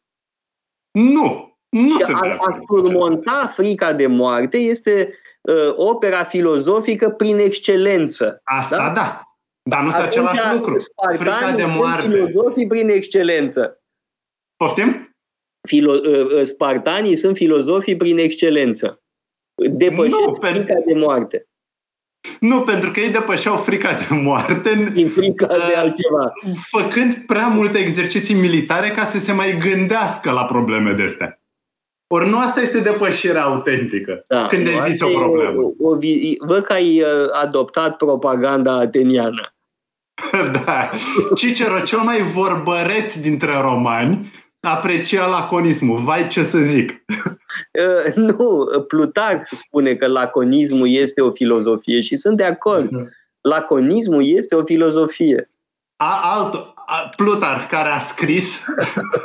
Nu. 0.90 1.56
Nu 1.68 1.98
se 1.98 2.12
a, 2.12 2.36
a 2.38 2.58
surmonta 2.66 3.52
frica 3.54 3.92
de 3.92 4.06
moarte 4.06 4.56
este 4.56 5.14
uh, 5.40 5.72
opera 5.76 6.24
filozofică 6.24 7.10
prin 7.10 7.38
excelență. 7.38 8.40
Asta 8.44 8.76
da. 8.76 8.92
da. 8.92 9.22
Dar 9.70 9.82
nu 9.82 9.88
este 9.88 10.00
același 10.00 10.54
lucru. 10.54 10.76
Frica 11.16 11.52
de 11.56 11.64
moarte. 11.64 12.08
filozofii 12.08 12.66
prin 12.66 12.88
excelență. 12.88 13.82
Poftim? 14.56 15.11
Filo- 15.68 16.02
ă, 16.04 16.38
ă, 16.40 16.44
spartanii 16.44 17.16
sunt 17.16 17.36
filozofii 17.36 17.96
prin 17.96 18.18
excelență. 18.18 19.02
Depășesc 19.70 20.16
nu, 20.16 20.32
frica 20.32 20.74
de 20.86 20.94
moarte. 20.94 21.46
Nu, 22.40 22.60
pentru 22.60 22.90
că 22.90 23.00
ei 23.00 23.10
depășeau 23.10 23.56
frica 23.56 23.92
de 23.92 24.14
moarte 24.14 24.90
din 24.92 25.08
frica 25.08 25.46
de 25.46 25.72
ă, 25.74 25.78
altceva. 25.78 26.32
Făcând 26.70 27.14
prea 27.14 27.48
multe 27.48 27.78
exerciții 27.78 28.34
militare 28.34 28.90
ca 28.90 29.04
să 29.04 29.18
se 29.18 29.32
mai 29.32 29.58
gândească 29.58 30.30
la 30.30 30.44
probleme 30.44 30.92
de 30.92 31.02
astea. 31.02 31.36
Ori 32.06 32.28
nu 32.28 32.38
asta 32.38 32.60
este 32.60 32.80
depășirea 32.80 33.44
autentică, 33.44 34.24
da, 34.28 34.46
când 34.46 34.66
eviți 34.66 35.02
o 35.02 35.08
problemă. 35.08 35.60
O, 35.60 35.88
o, 35.88 35.98
văd 36.38 36.64
că 36.64 36.72
ai 36.72 37.04
adoptat 37.42 37.96
propaganda 37.96 38.72
ateniană. 38.72 39.54
da. 40.64 40.90
Cicero, 41.34 41.80
cel 41.80 41.98
mai 41.98 42.22
vorbăreț 42.22 43.14
dintre 43.14 43.60
romani, 43.60 44.32
aprecia 44.68 45.26
laconismul. 45.26 45.98
Vai 45.98 46.28
ce 46.28 46.42
să 46.42 46.58
zic! 46.58 46.92
Uh, 48.06 48.14
nu, 48.14 48.66
Plutarh 48.88 49.42
spune 49.50 49.94
că 49.94 50.06
laconismul 50.06 50.88
este 50.88 51.20
o 51.20 51.30
filozofie 51.30 52.00
și 52.00 52.16
sunt 52.16 52.36
de 52.36 52.44
acord. 52.44 52.90
Mhm. 52.90 53.10
Laconismul 53.40 54.26
este 54.26 54.54
o 54.54 54.64
filozofie. 54.64 55.50
A, 55.96 56.20
alt, 56.22 56.54
a, 56.86 57.08
Plutarh 57.16 57.66
care 57.68 57.88
a 57.88 57.98
scris 57.98 58.64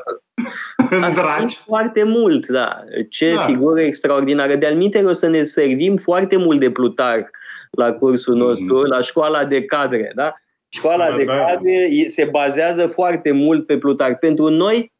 a 1.01 1.11
scris 1.11 1.55
foarte 1.65 2.03
mult, 2.03 2.47
da. 2.47 2.83
Ce 3.09 3.33
da. 3.33 3.45
figură 3.45 3.81
extraordinară. 3.81 4.55
De 4.55 4.65
alminte 4.65 5.03
o 5.03 5.13
să 5.13 5.27
ne 5.27 5.43
servim 5.43 5.95
foarte 5.97 6.37
mult 6.37 6.59
de 6.59 6.71
Plutarh 6.71 7.27
la 7.71 7.93
cursul 7.93 8.35
mhm. 8.35 8.43
nostru, 8.43 8.83
mm-hmm. 8.83 8.89
la 8.89 9.01
școala 9.01 9.45
de 9.45 9.65
cadre, 9.65 10.11
da? 10.15 10.33
Școala 10.69 11.09
da, 11.09 11.15
de 11.15 11.23
da. 11.23 11.45
cadre 11.45 11.89
se 12.07 12.23
bazează 12.23 12.87
foarte 12.87 13.31
mult 13.31 13.65
pe 13.65 13.77
Plutarh. 13.77 14.17
Pentru 14.19 14.49
noi, 14.49 14.93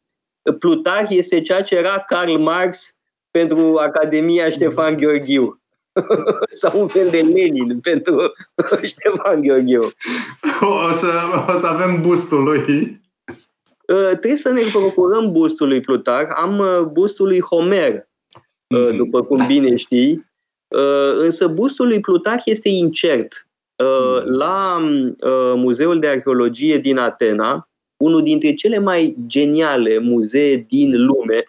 Plutarh 0.58 1.10
este 1.10 1.40
ceea 1.40 1.62
ce 1.62 1.76
era 1.76 2.04
Karl 2.06 2.36
Marx 2.36 2.98
pentru 3.30 3.76
Academia 3.76 4.48
Ștefan 4.48 4.96
Gheorghiu. 4.96 5.60
Sau 6.60 6.80
un 6.80 6.88
fel 6.88 7.10
de 7.10 7.20
Lenin 7.20 7.80
pentru 7.80 8.32
Ștefan 8.82 9.40
Gheorghiu. 9.40 9.82
O 10.60 10.90
să, 10.90 11.12
o 11.56 11.58
să 11.58 11.66
avem 11.66 12.00
bustul 12.00 12.42
lui. 12.42 13.00
Uh, 13.88 14.08
trebuie 14.08 14.36
să 14.36 14.50
ne 14.50 14.62
procurăm 14.72 15.32
bustul 15.32 15.68
lui 15.68 15.80
Plutarh. 15.80 16.30
Am 16.34 16.58
uh, 16.58 16.80
bustul 16.80 17.26
lui 17.26 17.40
Homer, 17.40 18.08
uh, 18.74 18.86
mhm. 18.88 18.96
după 18.96 19.22
cum 19.22 19.46
bine 19.46 19.76
știi. 19.76 20.26
Însă 21.18 21.46
bustul 21.46 21.86
lui 21.86 22.00
Plutarh 22.00 22.42
este 22.44 22.68
incert. 22.68 23.46
Mhm. 23.82 24.36
La 24.36 24.78
Muzeul 25.54 25.98
de 25.98 26.06
Arheologie 26.06 26.78
din 26.78 26.98
Atena 26.98 27.67
unul 27.98 28.22
dintre 28.22 28.54
cele 28.54 28.78
mai 28.78 29.16
geniale 29.26 29.98
muzee 29.98 30.66
din 30.68 31.04
lume. 31.04 31.44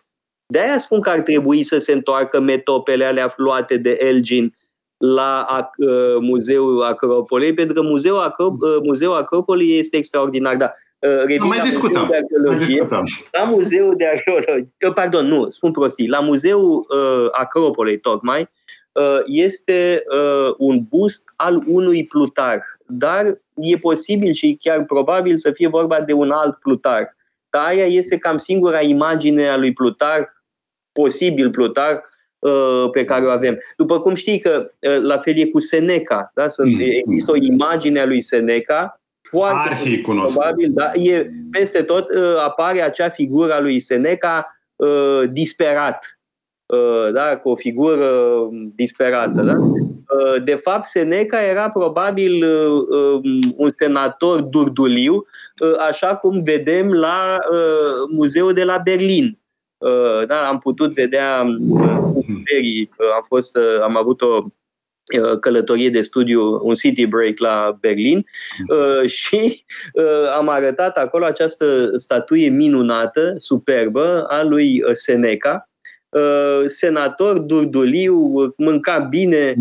De 0.48 0.60
aia 0.60 0.78
spun 0.78 1.02
că 1.02 1.10
ar 1.10 1.20
trebui 1.20 1.64
să 1.64 1.78
se 1.78 1.92
întoarcă 1.92 2.40
metopele 2.40 3.06
alea 3.06 3.34
luate 3.38 3.78
de 3.78 3.98
Elgin 4.00 4.58
la 4.98 5.46
uh, 5.78 6.18
Muzeul 6.20 6.84
Acropolei, 6.84 7.54
pentru 7.54 7.74
că 7.74 7.82
Muzeul, 7.82 8.22
Acro- 8.22 8.58
uh, 8.60 8.82
Muzeul 8.84 9.16
Acropolei 9.16 9.80
este 9.80 9.98
extraordinar. 9.98 10.56
Da. 10.56 10.74
Uh, 11.00 11.40
mai 11.40 11.60
discutăm. 11.60 12.08
De 12.10 12.48
mai 12.48 12.58
discutăm. 12.58 13.04
La 13.32 13.44
Muzeul 13.44 13.94
de 13.98 14.06
Arheologie, 14.06 14.74
uh, 14.88 14.94
pardon, 14.94 15.26
nu, 15.26 15.50
spun 15.50 15.72
prostii, 15.72 16.08
la 16.08 16.20
Muzeul 16.20 16.86
uh, 16.90 17.28
Acropolei 17.32 18.00
tocmai, 18.00 18.42
uh, 18.42 18.48
este 19.26 20.04
uh, 20.14 20.54
un 20.58 20.84
bust 20.90 21.24
al 21.36 21.64
unui 21.66 22.06
Plutarh, 22.06 22.64
dar 22.88 23.42
e 23.56 23.78
posibil 23.78 24.32
și 24.32 24.58
chiar 24.62 24.86
probabil 24.86 25.38
să 25.38 25.52
fie 25.52 25.68
vorba 25.68 26.02
de 26.02 26.14
un 26.14 26.32
alt 26.32 26.56
Plutar. 26.56 27.16
Dar 27.50 27.66
aia 27.66 27.86
este 27.86 28.18
cam 28.18 28.38
singura 28.38 28.82
imagine 28.82 29.48
a 29.48 29.58
lui 29.58 29.74
Plutar, 29.74 30.44
posibil 30.92 31.50
Plutar, 31.50 32.04
uh, 32.40 32.90
pe 32.92 33.06
care 33.06 33.26
o 33.26 33.30
avem. 33.30 33.58
După 33.78 34.00
cum 34.00 34.16
știi 34.16 34.40
că 34.40 34.72
uh, 34.80 35.02
la 35.02 35.18
fel 35.18 35.38
e 35.38 35.46
cu 35.46 35.60
Seneca, 35.60 36.32
da? 36.34 36.48
Sunt, 36.48 36.74
mm. 36.74 36.80
există 36.80 37.32
o 37.32 37.36
imagine 37.36 38.00
a 38.00 38.06
lui 38.06 38.22
Seneca 38.22 39.02
foarte 39.30 40.02
probabil, 40.04 40.72
da? 40.74 40.92
e, 40.94 41.32
peste 41.52 41.82
tot 41.82 42.10
uh, 42.10 42.38
apare 42.38 42.82
acea 42.82 43.10
figură 43.10 43.54
a 43.54 43.60
lui 43.60 43.80
Seneca 43.80 44.54
disperat, 45.30 46.19
da? 47.14 47.38
cu 47.38 47.50
o 47.50 47.56
figură 47.56 48.10
disperată. 48.76 49.42
Da? 49.42 49.54
Uh, 49.58 50.44
de 50.44 50.56
fapt, 50.56 50.86
Seneca 50.86 51.42
era 51.42 51.70
probabil 51.70 52.44
uh, 52.44 52.88
um, 53.24 53.54
un 53.58 53.70
senator 53.70 54.42
durduliu, 54.42 55.14
uh, 55.16 55.78
așa 55.90 56.16
cum 56.16 56.44
vedem 56.44 56.94
la 56.94 57.38
Muzeul 58.12 58.54
de 58.54 58.64
la 58.64 58.78
Berlin. 58.78 59.38
Da, 60.28 60.48
am 60.48 60.60
putut 60.60 60.94
vedea 60.94 61.46
cu 61.70 62.96
am, 63.16 63.26
fost, 63.28 63.58
am 63.84 63.98
avut 63.98 64.22
o 64.22 64.46
uh, 65.18 65.40
călătorie 65.40 65.90
de 65.90 66.02
studiu, 66.02 66.60
un 66.62 66.74
city 66.74 67.06
break 67.06 67.38
la 67.38 67.78
Berlin 67.80 68.26
uh, 68.68 69.10
și 69.20 69.66
uh, 69.94 70.34
am 70.38 70.50
arătat 70.50 70.98
acolo 70.98 71.26
această 71.26 71.98
statuie 71.98 72.50
minunată, 72.50 73.34
superbă, 73.38 74.26
a 74.28 74.44
lui 74.44 74.84
Seneca, 74.94 75.69
senator 76.66 77.40
durduliu, 77.40 78.54
mânca 78.58 78.98
bine. 78.98 79.54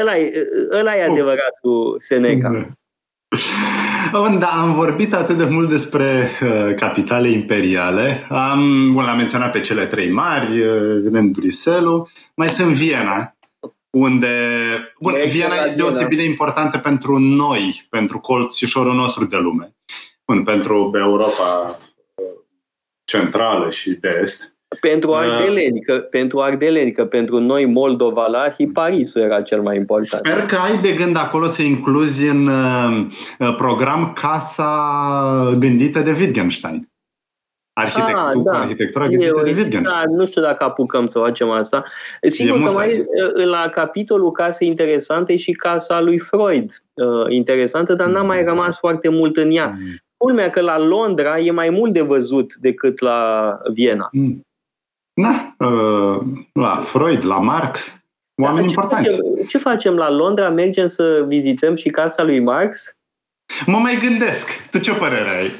Ăla 0.00 0.16
e, 0.16 0.32
ăla 0.72 0.96
e 0.96 1.04
adevăratul 1.04 1.96
Seneca. 1.98 2.66
Da, 4.38 4.46
am 4.46 4.74
vorbit 4.74 5.14
atât 5.14 5.36
de 5.36 5.44
mult 5.44 5.68
despre 5.68 6.30
uh, 6.42 6.74
capitale 6.74 7.30
imperiale. 7.30 8.26
Am, 8.30 8.94
l-am 8.96 9.16
menționat 9.16 9.52
pe 9.52 9.60
cele 9.60 9.86
trei 9.86 10.10
mari, 10.10 10.60
uh, 10.60 11.04
în 11.10 11.30
Bruxelles, 11.30 12.02
mai 12.34 12.50
sunt 12.50 12.72
Viena, 12.72 13.36
unde 13.90 14.34
bun, 15.00 15.14
Viena 15.26 15.54
e 15.54 15.74
deosebit 15.76 16.18
de 16.18 16.24
importantă 16.24 16.78
pentru 16.78 17.18
noi, 17.18 17.86
pentru 17.90 18.18
colțișorul 18.18 18.94
nostru 18.94 19.24
de 19.24 19.36
lume, 19.36 19.74
bun, 20.24 20.42
pentru 20.42 20.90
Europa 20.94 21.78
uh, 21.80 21.87
centrală 23.08 23.70
și 23.70 23.90
de 23.90 24.18
est. 24.22 24.52
Pentru 24.80 25.14
ardeleni, 25.14 25.80
că, 25.80 25.98
pentru 25.98 26.40
ardeleni, 26.40 26.92
că 26.92 27.04
pentru 27.04 27.38
noi 27.38 27.64
Moldova-Lahi, 27.64 28.66
Parisul 28.66 29.20
era 29.20 29.42
cel 29.42 29.62
mai 29.62 29.76
important. 29.76 30.24
Sper 30.26 30.46
că 30.46 30.56
ai 30.56 30.78
de 30.78 30.92
gând 30.92 31.16
acolo 31.16 31.46
să 31.46 31.62
incluzi 31.62 32.26
în 32.26 32.46
uh, 32.46 33.06
program 33.56 34.12
casa 34.12 35.56
gândită 35.58 36.00
de 36.00 36.10
Wittgenstein. 36.10 36.88
Arhitectura, 37.72 38.28
ah, 38.28 38.42
da. 38.44 38.58
arhitectura 38.58 39.06
gândită 39.06 39.40
de 39.44 39.50
Wittgenstein. 39.50 39.82
Da, 39.82 40.02
nu 40.06 40.26
știu 40.26 40.42
dacă 40.42 40.64
apucăm 40.64 41.06
să 41.06 41.18
facem 41.18 41.50
asta. 41.50 41.84
Sigur 42.20 42.62
că 42.62 42.72
mai 42.72 43.04
la 43.44 43.68
capitolul 43.68 44.30
case 44.30 44.64
interesante 44.64 45.36
și 45.36 45.52
casa 45.52 46.00
lui 46.00 46.18
Freud 46.18 46.82
uh, 46.94 47.26
interesantă, 47.28 47.94
dar 47.94 48.06
n-a 48.06 48.22
mai 48.22 48.44
rămas 48.44 48.78
foarte 48.78 49.08
mult 49.08 49.36
în 49.36 49.50
ea. 49.50 49.74
Mm. 50.18 50.26
Culmea 50.26 50.50
că 50.50 50.60
la 50.60 50.78
Londra 50.78 51.38
e 51.38 51.50
mai 51.50 51.70
mult 51.70 51.92
de 51.92 52.00
văzut 52.00 52.54
decât 52.54 53.00
la 53.00 53.58
Viena. 53.72 54.08
Mm. 54.12 54.46
Da, 55.14 55.54
uh, 55.66 56.20
la 56.52 56.76
Freud, 56.76 57.24
la 57.24 57.38
Marx, 57.38 58.02
oameni 58.42 58.66
ce 58.66 58.74
importanți. 58.74 59.08
Facem, 59.08 59.46
ce 59.48 59.58
facem 59.58 59.94
la 59.94 60.10
Londra? 60.10 60.48
Mergem 60.48 60.86
să 60.88 61.24
vizităm 61.26 61.74
și 61.74 61.90
casa 61.90 62.22
lui 62.22 62.40
Marx? 62.40 62.96
Mă 63.66 63.78
mai 63.78 63.98
gândesc. 64.00 64.68
Tu 64.70 64.78
ce 64.78 64.92
părere 64.94 65.28
ai? 65.28 65.50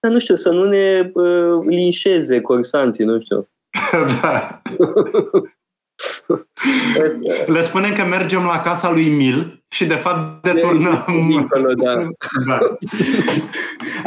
Dar 0.00 0.12
nu 0.12 0.18
știu, 0.18 0.34
să 0.34 0.50
nu 0.50 0.64
ne 0.64 1.10
uh, 1.14 1.64
linșeze 1.66 2.40
corsanții, 2.40 3.04
nu 3.04 3.20
știu. 3.20 3.48
da. 4.20 4.62
Le 7.46 7.62
spunem 7.62 7.94
că 7.94 8.04
mergem 8.04 8.44
la 8.44 8.60
casa 8.60 8.90
lui 8.90 9.08
Mil 9.08 9.62
și 9.68 9.84
de 9.84 9.94
fapt 9.94 10.42
deturnăm... 10.42 11.04
Dincolo, 11.28 11.72
da. 11.74 12.08
da. 12.46 12.58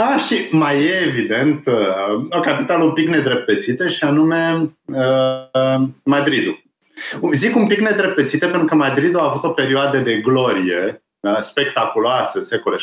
A, 0.04 0.18
și 0.18 0.48
mai 0.52 0.84
e 0.84 1.06
evident 1.08 1.68
uh, 1.68 2.26
o 2.30 2.40
capitală 2.40 2.84
un 2.84 2.92
pic 2.92 3.08
nedreptățită 3.08 3.88
și 3.88 4.04
anume 4.04 4.72
uh, 4.86 5.82
Madridul. 6.04 6.64
Zic 7.34 7.56
un 7.56 7.68
pic 7.68 7.80
nedreptățită 7.80 8.48
pentru 8.48 8.68
că 8.68 8.76
Madridul 8.76 9.20
a 9.20 9.30
avut 9.30 9.44
o 9.44 9.50
perioadă 9.50 9.98
de 9.98 10.16
glorie 10.16 11.04
da, 11.20 11.42
spectaculoasă, 11.42 12.42
secole 12.42 12.78
16-17, 12.78 12.80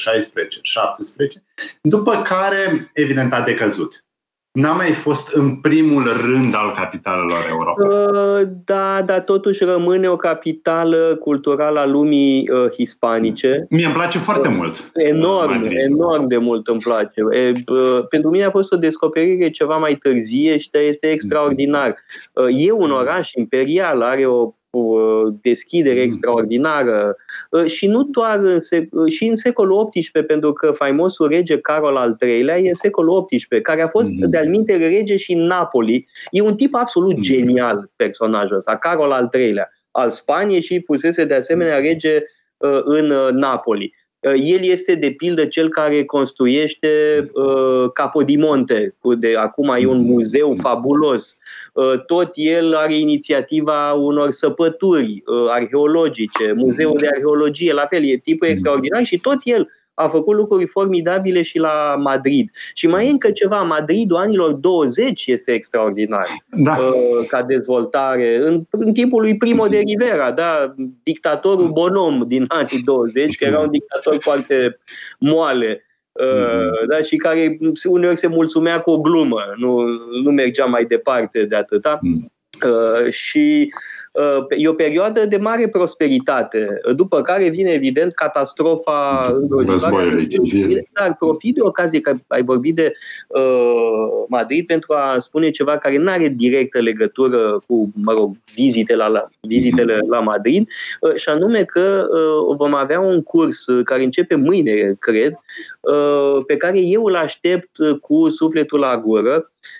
după 1.80 2.22
care, 2.22 2.90
evident, 2.92 3.32
a 3.32 3.40
decăzut 3.40 4.04
n-a 4.52 4.72
mai 4.72 4.92
fost 4.92 5.34
în 5.34 5.56
primul 5.56 6.02
rând 6.02 6.54
al 6.54 6.72
capitalelor 6.72 7.46
Europei. 7.48 7.86
Uh, 7.86 8.48
da, 8.64 9.02
dar 9.06 9.20
totuși 9.20 9.64
rămâne 9.64 10.08
o 10.08 10.16
capitală 10.16 11.16
culturală 11.20 11.80
a 11.80 11.86
lumii 11.86 12.50
uh, 12.50 12.70
hispanice. 12.72 13.66
Mie 13.70 13.84
îmi 13.84 13.94
place 13.94 14.18
foarte 14.18 14.48
uh, 14.48 14.54
mult. 14.56 14.90
Enorm, 14.94 15.52
Madrid. 15.52 15.78
enorm 15.78 16.26
de 16.26 16.36
mult 16.36 16.66
îmi 16.66 16.80
place. 16.80 17.20
E, 17.32 17.52
uh, 17.66 18.06
pentru 18.08 18.30
mine 18.30 18.44
a 18.44 18.50
fost 18.50 18.72
o 18.72 18.76
descoperire 18.76 19.50
ceva 19.50 19.76
mai 19.76 19.94
târzie 19.94 20.56
și 20.56 20.68
este 20.72 21.06
extraordinar. 21.06 21.96
Uh, 22.32 22.66
e 22.66 22.72
un 22.72 22.90
oraș 22.90 23.32
imperial, 23.32 24.02
are 24.02 24.26
o 24.26 24.52
o 24.70 24.98
deschidere 25.30 25.98
mm. 25.98 26.04
extraordinară 26.04 27.16
uh, 27.50 27.64
și 27.64 27.86
nu 27.86 28.02
doar 28.02 28.38
în 28.38 28.58
sec- 28.58 28.90
uh, 28.90 29.12
și 29.12 29.24
în 29.24 29.34
secolul 29.34 29.88
XVIII, 29.88 30.24
pentru 30.26 30.52
că 30.52 30.72
faimosul 30.72 31.28
rege 31.28 31.58
Carol 31.58 31.96
al 31.96 32.16
III-lea 32.20 32.58
e 32.58 32.68
în 32.68 32.74
secolul 32.74 33.24
XVIII, 33.24 33.62
care 33.62 33.82
a 33.82 33.88
fost 33.88 34.12
mm. 34.12 34.30
de-al 34.30 34.48
minte 34.48 34.76
rege 34.76 35.16
și 35.16 35.32
în 35.32 35.42
Napoli. 35.42 36.08
E 36.30 36.40
un 36.40 36.56
tip 36.56 36.74
absolut 36.74 37.16
mm. 37.16 37.22
genial 37.22 37.90
personajul 37.96 38.56
ăsta, 38.56 38.76
Carol 38.76 39.12
al 39.12 39.28
III-lea, 39.32 39.68
al 39.90 40.10
Spaniei 40.10 40.60
și 40.60 40.82
fusese 40.84 41.24
de 41.24 41.34
asemenea 41.34 41.78
rege 41.78 42.22
uh, 42.56 42.80
în 42.84 43.06
Napoli. 43.36 43.94
El 44.20 44.64
este, 44.64 44.94
de 44.94 45.10
pildă, 45.10 45.44
cel 45.44 45.68
care 45.68 46.04
construiește 46.04 46.88
uh, 47.32 47.90
Capodimonte. 47.92 48.94
De 49.18 49.34
acum 49.36 49.68
e 49.68 49.86
un 49.86 50.00
muzeu 50.00 50.56
fabulos. 50.60 51.36
Uh, 51.72 52.04
tot 52.06 52.30
el 52.34 52.74
are 52.74 52.98
inițiativa 52.98 53.92
unor 53.92 54.30
săpături 54.30 55.22
uh, 55.26 55.50
arheologice, 55.50 56.52
muzeul 56.52 56.96
de 56.98 57.06
arheologie, 57.06 57.72
la 57.72 57.86
fel, 57.86 58.04
e 58.04 58.16
tipul 58.16 58.48
extraordinar 58.48 59.04
și 59.04 59.18
tot 59.18 59.38
el 59.44 59.68
a 59.98 60.08
făcut 60.08 60.36
lucruri 60.36 60.66
formidabile 60.66 61.42
și 61.42 61.58
la 61.58 61.96
Madrid. 61.98 62.50
Și 62.74 62.86
mai 62.86 63.06
e 63.06 63.10
încă 63.10 63.30
ceva, 63.30 63.62
Madridul 63.62 64.16
anilor 64.16 64.52
20 64.52 65.26
este 65.26 65.52
extraordinar 65.52 66.26
da. 66.46 66.76
Uh, 66.76 67.26
ca 67.26 67.42
dezvoltare. 67.42 68.36
În, 68.36 68.62
în 68.70 68.92
timpul 68.92 69.20
lui 69.20 69.36
Primo 69.36 69.66
de 69.66 69.78
Rivera, 69.78 70.30
da, 70.30 70.74
dictatorul 71.02 71.68
Bonom 71.68 72.24
din 72.26 72.44
anii 72.48 72.82
20, 72.84 73.36
care 73.36 73.50
era 73.50 73.60
un 73.60 73.70
dictator 73.70 74.16
foarte 74.20 74.78
moale. 75.18 75.82
Uh, 76.12 76.88
da, 76.88 77.00
și 77.00 77.16
care 77.16 77.58
uneori 77.88 78.16
se 78.16 78.26
mulțumea 78.26 78.80
cu 78.80 78.90
o 78.90 79.00
glumă, 79.00 79.42
nu, 79.56 79.82
nu 80.22 80.30
mergea 80.30 80.64
mai 80.64 80.84
departe 80.84 81.44
de 81.44 81.56
atâta. 81.56 81.98
Mm. 82.02 82.32
Uh, 82.66 83.12
și 83.12 83.70
Uh, 84.07 84.07
e 84.56 84.68
o 84.68 84.72
perioadă 84.72 85.26
de 85.26 85.36
mare 85.36 85.68
prosperitate, 85.68 86.80
după 86.96 87.22
care 87.22 87.48
vine 87.48 87.70
evident 87.70 88.14
catastrofa 88.14 89.34
războiului 89.66 90.88
Dar 90.92 91.16
profit 91.18 91.54
de 91.54 91.60
ocazie 91.62 92.00
că 92.00 92.14
ai 92.26 92.42
vorbit 92.42 92.74
de 92.74 92.92
uh, 93.28 94.08
Madrid 94.28 94.66
pentru 94.66 94.92
a 94.92 95.18
spune 95.18 95.50
ceva 95.50 95.78
care 95.78 95.96
nu 95.96 96.10
are 96.10 96.28
directă 96.28 96.80
legătură 96.80 97.62
cu, 97.66 97.92
mă 97.94 98.12
rog, 98.12 98.36
vizite 98.54 98.94
la, 98.94 99.06
la, 99.06 99.28
vizitele 99.40 99.98
la 100.08 100.20
Madrid, 100.20 100.68
uh, 101.00 101.14
și 101.14 101.28
anume 101.28 101.64
că 101.64 102.06
uh, 102.10 102.56
vom 102.56 102.74
avea 102.74 103.00
un 103.00 103.22
curs 103.22 103.64
care 103.84 104.02
începe 104.02 104.34
mâine, 104.34 104.96
cred, 104.98 105.32
uh, 105.80 106.44
pe 106.46 106.56
care 106.56 106.78
eu 106.78 107.04
îl 107.04 107.16
aștept 107.16 107.70
cu 108.00 108.28
sufletul 108.28 108.78
la 108.78 108.96
gură, 108.96 109.32
Ehm, 109.32 109.77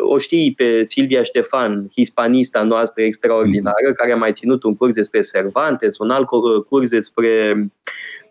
o 0.00 0.18
știi 0.18 0.54
pe 0.54 0.82
Silvia 0.82 1.22
Ștefan, 1.22 1.88
hispanista 1.94 2.62
noastră 2.62 3.02
extraordinară, 3.02 3.92
care 3.96 4.12
a 4.12 4.16
mai 4.16 4.32
ținut 4.32 4.62
un 4.62 4.76
curs 4.76 4.94
despre 4.94 5.20
Cervantes, 5.20 5.98
un 5.98 6.10
alt 6.10 6.26
curs 6.68 6.88
despre 6.88 7.56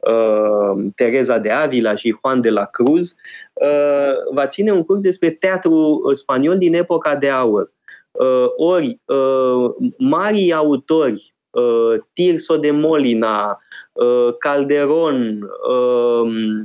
uh, 0.02 0.86
Teresa 0.96 1.38
de 1.38 1.50
Avila 1.50 1.96
și 1.96 2.16
Juan 2.22 2.42
de 2.42 2.50
la 2.50 2.66
Cruz, 2.66 3.16
uh, 3.54 4.34
va 4.34 4.48
ține 4.48 4.72
un 4.72 4.84
curs 4.84 5.02
despre 5.02 5.30
teatru 5.30 6.02
spaniol 6.14 6.58
din 6.58 6.74
epoca 6.74 7.16
de 7.16 7.30
aur. 7.30 7.74
Uh, 8.12 8.46
ori, 8.56 9.00
uh, 9.06 9.76
marii 9.98 10.54
autori, 10.54 11.34
uh, 11.50 11.94
Tirso 12.14 12.58
de 12.58 12.72
Molina, 12.72 13.60
uh, 13.94 14.36
Calderon, 14.40 15.50
uh, 15.70 16.64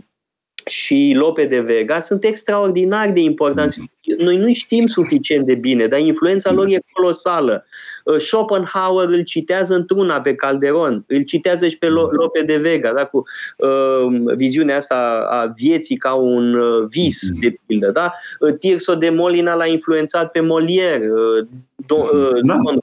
și 0.71 1.13
Lope 1.17 1.45
de 1.45 1.61
Vega 1.61 2.01
sunt 2.01 2.25
extraordinar 2.25 3.11
de 3.11 3.21
importanți. 3.21 3.81
Noi 4.19 4.37
nu 4.37 4.53
știm 4.53 4.87
suficient 4.87 5.47
de 5.47 5.55
bine, 5.55 5.87
dar 5.87 6.01
influența 6.01 6.53
lor 6.53 6.67
e 6.67 6.79
colosală. 6.93 7.65
Uh, 8.05 8.17
Schopenhauer 8.17 9.09
îl 9.09 9.23
citează 9.23 9.75
într-una 9.75 10.21
pe 10.21 10.35
Calderon, 10.35 11.05
îl 11.07 11.23
citează 11.23 11.69
și 11.69 11.79
pe 11.79 11.87
Lope 11.87 12.43
de 12.43 12.57
Vega, 12.57 12.93
da? 12.93 13.05
cu 13.05 13.25
uh, 13.57 14.35
viziunea 14.37 14.77
asta 14.77 15.27
a 15.31 15.53
vieții 15.57 15.97
ca 15.97 16.15
un 16.15 16.55
uh, 16.55 16.87
vis, 16.89 17.29
de 17.41 17.55
pildă. 17.67 17.91
Da? 17.91 18.13
Uh, 18.41 18.55
Tirso 18.59 18.95
de 18.95 19.11
Molina 19.11 19.55
l-a 19.55 19.67
influențat 19.67 20.31
pe 20.31 20.41
Molière, 20.41 21.03
uh, 21.03 21.47
Don, 21.87 22.01
uh, 22.01 22.41
da. 22.43 22.55
Don, 22.55 22.63
Don, 22.63 22.79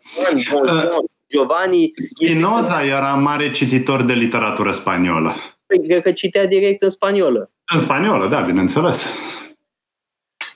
Don, 0.51 0.65
Don, 0.65 1.05
Giovanni. 1.29 1.91
Spinoza 2.13 2.83
era 2.83 3.13
mare 3.13 3.51
cititor 3.51 4.03
de 4.03 4.13
literatură 4.13 4.71
spaniolă. 4.71 5.35
Păi, 5.65 5.88
cred 5.88 6.01
că 6.01 6.11
citea 6.11 6.45
direct 6.45 6.81
în 6.81 6.89
spaniolă. 6.89 7.51
În 7.74 7.80
spaniolă, 7.80 8.28
da, 8.28 8.41
bineînțeles. 8.41 9.05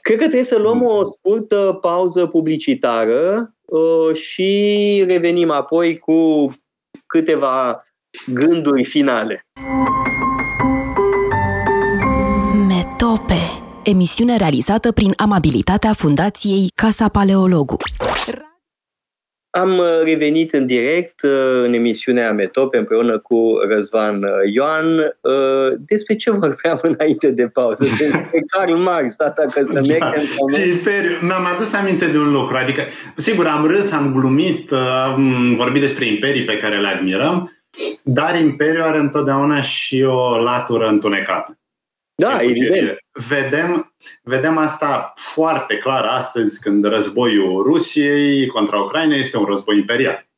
Cred 0.01 0.17
că 0.17 0.23
trebuie 0.23 0.43
să 0.43 0.57
luăm 0.57 0.83
o 0.83 1.03
scurtă 1.03 1.77
pauză 1.81 2.25
publicitară 2.25 3.53
uh, 3.65 4.15
și 4.15 5.03
revenim 5.07 5.51
apoi 5.51 5.97
cu 5.97 6.51
câteva 7.05 7.85
gânduri 8.25 8.83
finale. 8.83 9.45
Metope 12.67 13.61
Emisiune 13.83 14.37
realizată 14.37 14.91
prin 14.91 15.13
amabilitatea 15.15 15.93
Fundației 15.93 16.71
Casa 16.75 17.09
Paleologu. 17.09 17.77
Am 19.51 19.77
uh, 19.77 19.85
revenit 20.03 20.53
în 20.53 20.65
direct 20.65 21.21
uh, 21.21 21.63
în 21.63 21.73
emisiunea 21.73 22.31
Metop 22.31 22.73
împreună 22.73 23.17
cu 23.17 23.53
Răzvan 23.69 24.23
uh, 24.23 24.29
Ioan. 24.53 25.15
Despre 25.77 26.15
ce 26.15 26.31
vorbeam 26.31 26.79
înainte 26.97 27.31
de 27.31 27.47
pauză? 27.47 27.83
Despre 27.83 28.43
Karl 28.47 28.73
Marx, 28.73 29.15
tata 29.15 29.45
că 29.53 29.63
să 29.63 29.73
da. 29.73 29.79
mergem 29.79 30.23
sau 30.37 30.61
Imperiu. 30.67 31.17
Mi-am 31.21 31.45
adus 31.55 31.73
aminte 31.73 32.05
de 32.05 32.17
un 32.17 32.31
lucru. 32.31 32.57
Adică, 32.57 32.81
sigur, 33.15 33.45
am 33.45 33.67
râs, 33.67 33.91
am 33.91 34.13
glumit, 34.13 34.71
am 34.71 35.55
vorbit 35.55 35.81
despre 35.81 36.05
imperii 36.05 36.45
pe 36.45 36.57
care 36.57 36.79
le 36.79 36.87
admirăm, 36.87 37.51
dar 38.03 38.39
Imperiul 38.39 38.81
are 38.83 38.97
întotdeauna 38.97 39.61
și 39.61 40.03
o 40.03 40.37
latură 40.37 40.87
întunecată. 40.87 41.60
Da, 42.21 42.41
evident. 42.41 42.97
Vedem, 43.29 43.95
vedem 44.23 44.57
asta 44.57 45.13
foarte 45.15 45.77
clar 45.77 46.05
astăzi 46.05 46.61
când 46.61 46.85
războiul 46.85 47.63
Rusiei 47.63 48.47
contra 48.47 48.79
Ucraina 48.81 49.15
este 49.15 49.37
un 49.37 49.45
război 49.45 49.77
imperial. 49.77 50.29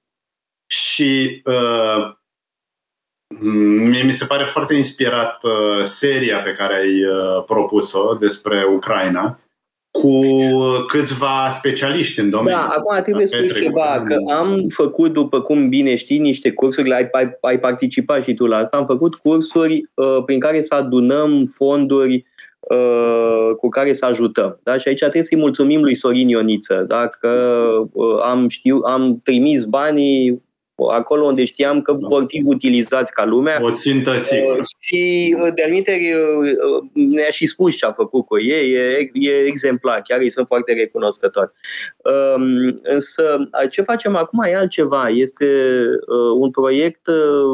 Și 0.67 1.41
uh, 1.45 2.15
mie 3.89 4.03
mi 4.03 4.11
se 4.11 4.25
pare 4.25 4.43
foarte 4.43 4.73
inspirat 4.73 5.43
uh, 5.43 5.84
seria 5.84 6.41
pe 6.41 6.53
care 6.53 6.73
ai 6.73 7.05
uh, 7.05 7.43
propus-o 7.45 8.13
despre 8.13 8.65
Ucraina, 8.65 9.39
cu 10.01 10.21
câțiva 10.87 11.49
specialiști 11.57 12.19
în 12.19 12.29
domeniu. 12.29 12.59
Da, 12.59 12.67
acum 12.67 13.01
trebuie 13.03 13.27
să 13.27 13.35
spui 13.35 13.61
ceva, 13.61 14.03
că 14.05 14.15
am 14.31 14.65
făcut, 14.69 15.13
după 15.13 15.41
cum 15.41 15.69
bine 15.69 15.95
știi, 15.95 16.17
niște 16.17 16.51
cursuri, 16.51 16.93
ai, 16.93 17.07
ai, 17.11 17.37
ai 17.41 17.59
participat 17.59 18.23
și 18.23 18.33
tu 18.33 18.45
la 18.45 18.57
asta, 18.57 18.77
am 18.77 18.85
făcut 18.85 19.15
cursuri 19.15 19.89
uh, 19.93 20.23
prin 20.25 20.39
care 20.39 20.61
să 20.61 20.75
adunăm 20.75 21.45
fonduri 21.45 22.25
uh, 22.59 23.55
cu 23.57 23.69
care 23.69 23.93
să 23.93 24.05
ajutăm. 24.05 24.59
Da? 24.63 24.77
Și 24.77 24.87
aici 24.87 24.99
trebuie 24.99 25.23
să-i 25.23 25.37
mulțumim 25.37 25.81
lui 25.81 25.95
Sorin 25.95 26.27
Ioniță, 26.27 26.85
da? 26.87 27.07
că 27.07 27.29
uh, 27.91 28.21
am, 28.23 28.47
știu, 28.47 28.79
am 28.85 29.19
trimis 29.23 29.63
banii 29.63 30.41
acolo 30.91 31.25
unde 31.25 31.43
știam 31.43 31.81
că 31.81 31.91
da. 31.91 32.07
vor 32.07 32.23
fi 32.27 32.41
utilizați 32.45 33.13
ca 33.13 33.25
lumea. 33.25 33.59
O 33.63 33.71
țintă 33.71 34.17
sigur. 34.17 34.57
Uh, 34.57 34.65
și 34.79 35.36
uh, 35.39 35.53
de 35.55 35.63
aminteri 35.63 36.13
uh, 36.13 36.84
ne-a 36.93 37.29
și 37.29 37.45
spus 37.45 37.75
ce 37.75 37.86
a 37.86 37.91
făcut 37.91 38.25
cu 38.25 38.39
ei, 38.39 38.71
e, 38.71 39.09
e 39.13 39.45
exemplar, 39.45 40.01
chiar 40.01 40.19
îi 40.19 40.31
sunt 40.31 40.47
foarte 40.47 40.73
recunoscători. 40.73 41.51
Um, 42.36 42.79
însă 42.84 43.49
ce 43.69 43.81
facem 43.81 44.15
acum 44.15 44.43
e 44.43 44.55
altceva, 44.55 45.09
este 45.09 45.45
un 46.39 46.51
proiect 46.51 47.07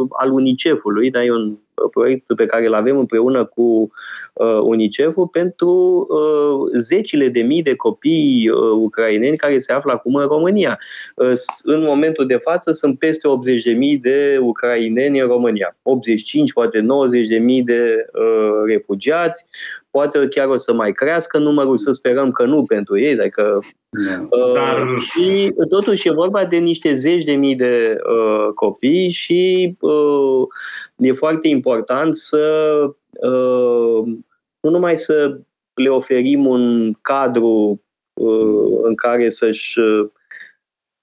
al 0.10 0.32
UNICEF-ului, 0.32 1.12
dar 1.12 1.24
e 1.24 1.32
un 1.32 1.58
proiect 1.92 2.36
pe 2.36 2.46
care 2.46 2.66
îl 2.66 2.74
avem 2.74 2.98
împreună 2.98 3.46
cu 3.46 3.92
uh, 4.34 4.60
UNICEF-ul 4.62 5.28
pentru 5.28 5.72
uh, 6.10 6.80
zecile 6.80 7.30
de 7.30 7.42
mii 7.42 7.62
de 7.64 7.76
copii 7.76 8.50
uh, 8.50 8.58
ucraineni 8.58 9.38
care 9.38 9.60
se 9.60 9.74
află 9.74 9.92
acum 9.92 10.16
în 10.16 10.28
România. 10.28 10.80
Uh, 11.16 11.32
în 11.64 11.84
momentul 11.84 12.26
de 12.26 12.36
față 12.36 12.72
sunt 12.72 13.00
peste 13.00 13.28
80 13.28 13.64
de 13.64 13.72
mii 13.72 13.98
de 13.98 14.38
ucraineni 14.42 15.20
în 15.20 15.28
România. 15.28 15.78
85, 15.82 16.54
poate 16.54 16.80
90 16.80 17.28
de 17.28 17.38
mii 17.38 17.64
de 17.64 18.06
uh, 18.14 18.64
refugiați, 18.66 19.48
poate 19.92 20.28
chiar 20.28 20.48
o 20.48 20.58
să 20.58 20.74
mai 20.74 20.92
crească 20.92 21.38
numărul, 21.38 21.78
să 21.78 21.92
sperăm 21.92 22.32
că 22.32 22.46
nu 22.46 22.64
pentru 22.64 23.00
ei, 23.00 23.20
adică 23.20 23.60
uh, 24.30 24.54
Dar... 24.54 24.88
și 25.00 25.54
totuși 25.70 26.08
e 26.08 26.12
vorba 26.12 26.46
de 26.46 26.58
niște 26.58 26.94
zeci 26.94 27.24
de 27.24 27.34
mii 27.34 27.56
de 27.56 27.98
uh, 28.10 28.54
copii 28.54 29.10
și 29.10 29.76
uh, 29.80 30.48
e 30.96 31.12
foarte 31.12 31.48
important 31.48 32.16
să 32.16 32.74
uh, 33.10 34.04
nu 34.60 34.70
numai 34.70 34.98
să 34.98 35.40
le 35.74 35.90
oferim 35.90 36.46
un 36.46 36.94
cadru 37.02 37.82
uh, 38.14 38.80
în 38.82 38.96
care 38.96 39.30
să-și 39.30 39.80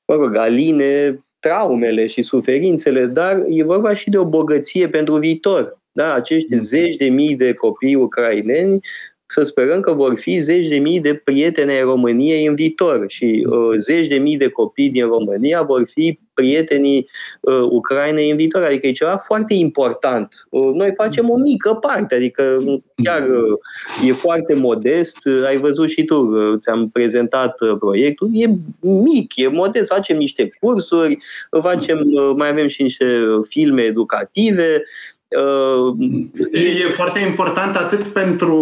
mă 0.06 0.14
rog, 0.14 0.36
aline 0.36 1.20
traumele 1.38 2.06
și 2.06 2.22
suferințele, 2.22 3.06
dar 3.06 3.44
e 3.48 3.62
vorba 3.62 3.92
și 3.92 4.10
de 4.10 4.18
o 4.18 4.24
bogăție 4.24 4.88
pentru 4.88 5.16
viitor. 5.16 5.78
Da, 5.96 6.14
acești 6.14 6.54
mm. 6.54 6.60
zeci 6.60 6.96
de 6.96 7.08
mii 7.08 7.36
de 7.36 7.52
copii 7.52 7.94
ucraineni 7.94 8.80
să 9.26 9.42
sperăm 9.42 9.80
că 9.80 9.92
vor 9.92 10.18
fi 10.18 10.38
zeci 10.38 10.68
de 10.68 10.76
mii 10.76 11.00
de 11.00 11.14
prieteni 11.14 11.70
ai 11.70 11.80
României 11.80 12.46
în 12.46 12.54
viitor 12.54 13.04
și 13.08 13.46
uh, 13.48 13.76
zeci 13.76 14.06
de 14.06 14.16
mii 14.16 14.36
de 14.36 14.48
copii 14.48 14.90
din 14.90 15.06
România 15.06 15.62
vor 15.62 15.82
fi 15.88 16.18
prietenii 16.34 17.08
uh, 17.40 17.62
Ucrainei 17.70 18.30
în 18.30 18.36
viitor. 18.36 18.62
Adică 18.62 18.86
e 18.86 18.92
ceva 18.92 19.16
foarte 19.16 19.54
important. 19.54 20.46
Uh, 20.50 20.70
noi 20.74 20.92
facem 20.96 21.30
o 21.30 21.36
mică 21.36 21.74
parte, 21.74 22.14
adică 22.14 22.64
chiar 23.02 23.28
uh, 23.28 24.08
e 24.08 24.12
foarte 24.12 24.54
modest. 24.54 25.26
Uh, 25.26 25.44
ai 25.46 25.56
văzut 25.56 25.88
și 25.88 26.04
tu, 26.04 26.16
uh, 26.16 26.58
ți-am 26.58 26.90
prezentat 26.90 27.60
uh, 27.60 27.76
proiectul. 27.78 28.30
E 28.32 28.46
mic, 28.80 29.36
e 29.36 29.48
modest. 29.48 29.92
Facem 29.92 30.16
niște 30.16 30.50
cursuri, 30.60 31.18
facem, 31.62 32.00
uh, 32.04 32.32
mai 32.36 32.48
avem 32.48 32.66
și 32.66 32.82
niște 32.82 33.06
filme 33.48 33.82
educative. 33.82 34.82
E, 36.52 36.60
e 36.60 36.88
foarte 36.88 37.18
important 37.18 37.76
atât 37.76 38.02
pentru 38.02 38.54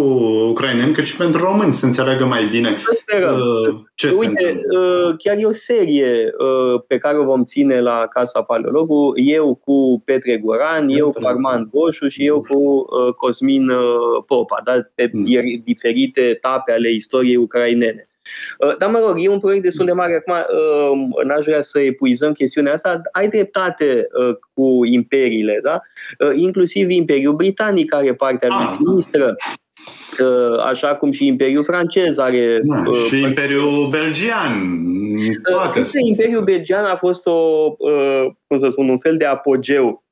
ucraineni 0.49 0.93
cât 0.93 1.05
și 1.05 1.15
pentru 1.15 1.41
români 1.41 1.73
să 1.73 1.85
înțeleagă 1.85 2.25
mai 2.25 2.45
bine 2.45 2.75
să 2.77 2.89
sperăm, 2.93 3.35
uh, 3.35 3.75
ce 3.95 4.09
Uite, 4.09 4.61
uh, 4.77 5.15
chiar 5.17 5.37
e 5.37 5.45
o 5.45 5.51
serie 5.51 6.33
uh, 6.37 6.81
pe 6.87 6.97
care 6.97 7.17
o 7.17 7.23
vom 7.23 7.43
ține 7.43 7.81
la 7.81 8.07
Casa 8.09 8.41
Paleologu, 8.41 9.13
eu 9.15 9.55
cu 9.55 10.01
Petre 10.05 10.37
Goran, 10.37 10.89
eu 10.89 11.09
cu 11.09 11.25
Armand 11.25 11.69
Goșu 11.69 12.07
și 12.07 12.25
eu 12.25 12.41
cu 12.41 12.57
uh, 12.57 13.13
Cosmin 13.13 13.69
uh, 13.69 14.23
Popa, 14.25 14.61
da? 14.63 14.89
pe 14.95 15.09
mm. 15.13 15.23
diferite 15.63 16.21
etape 16.21 16.71
ale 16.71 16.89
istoriei 16.91 17.35
ucrainene. 17.35 18.09
Uh, 18.59 18.77
dar 18.77 18.89
mă 18.89 18.99
rog, 18.99 19.15
e 19.17 19.29
un 19.29 19.39
proiect 19.39 19.63
destul 19.63 19.85
de 19.85 19.91
mare. 19.91 20.15
Acum 20.15 20.33
uh, 20.33 21.23
n-aș 21.25 21.45
vrea 21.45 21.61
să 21.61 21.79
epuizăm 21.79 22.31
chestiunea 22.31 22.73
asta. 22.73 23.01
Ai 23.11 23.27
dreptate 23.27 24.07
uh, 24.19 24.35
cu 24.53 24.85
imperiile, 24.85 25.59
da? 25.63 25.81
Inclusiv 26.35 26.89
Imperiul 26.89 27.35
Britanic 27.35 27.93
are 27.93 28.13
partea 28.13 28.47
lui 28.47 28.65
ah. 28.67 28.73
sinistră 28.77 29.35
așa 30.65 30.95
cum 30.95 31.11
și 31.11 31.25
Imperiul 31.25 31.63
francez 31.63 32.17
are. 32.17 32.59
Da, 32.63 32.83
și 33.07 33.21
Imperiul 33.21 33.87
belgian. 33.89 34.79
Toate. 35.43 35.81
Imperiul 36.07 36.43
belgian 36.43 36.85
a 36.85 36.95
fost 36.95 37.27
o, 37.27 37.69
cum 38.47 38.57
să 38.57 38.67
spun, 38.69 38.89
un 38.89 38.97
fel 38.97 39.17
de 39.17 39.25
apogeu 39.25 40.05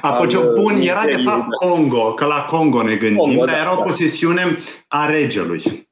Apogeu 0.00 0.52
bun 0.54 0.76
era 0.76 1.04
de 1.04 1.16
fapt 1.24 1.48
da. 1.48 1.66
Congo, 1.66 2.14
că 2.14 2.24
la 2.24 2.46
Congo 2.50 2.82
ne 2.82 2.96
gândim, 2.96 3.16
Congo, 3.16 3.44
dar 3.44 3.54
da, 3.54 3.60
era 3.60 3.72
o 3.72 3.76
da. 3.76 3.82
posesiune 3.82 4.56
a 4.88 5.10
regelui. 5.10 5.88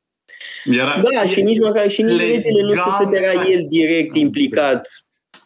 Era 0.64 1.02
da, 1.14 1.22
și 1.22 1.42
nici 1.42 1.58
măcar 1.58 1.90
și 1.90 2.02
nici 2.02 2.20
regele 2.20 2.62
nu 2.62 2.74
știu 2.74 2.92
cât 2.98 3.14
era 3.14 3.48
el 3.48 3.66
direct 3.68 4.16
implicat 4.16 4.88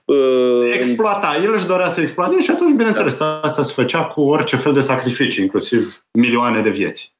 uh, 0.04 0.72
exploata. 0.74 1.40
El 1.42 1.54
își 1.54 1.66
dorea 1.66 1.88
să 1.88 2.00
exploate 2.00 2.40
și 2.40 2.50
atunci, 2.50 2.76
bineînțeles, 2.76 3.18
da. 3.18 3.40
asta 3.40 3.62
se 3.62 3.72
făcea 3.72 4.04
cu 4.04 4.20
orice 4.20 4.56
fel 4.56 4.72
de 4.72 4.80
sacrificii, 4.80 5.42
inclusiv 5.42 6.04
milioane 6.12 6.62
de 6.62 6.70
vieți. 6.70 7.16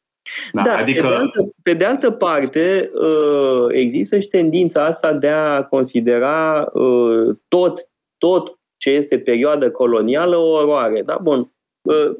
Da, 0.53 0.62
da 0.62 0.76
adică... 0.76 1.01
pe, 1.01 1.09
de 1.09 1.14
altă, 1.14 1.53
pe 1.62 1.74
de 1.74 1.84
altă 1.84 2.11
parte, 2.11 2.90
uh, 2.94 3.66
există 3.68 4.18
și 4.18 4.28
tendința 4.28 4.84
asta 4.84 5.12
de 5.12 5.28
a 5.28 5.62
considera 5.62 6.68
uh, 6.72 7.36
tot, 7.49 7.88
tot 8.18 8.59
ce 8.76 8.90
este 8.90 9.18
perioadă 9.18 9.70
colonială 9.70 10.36
o 10.36 10.51
oroare. 10.51 11.03
Da? 11.03 11.18
Bun, 11.22 11.53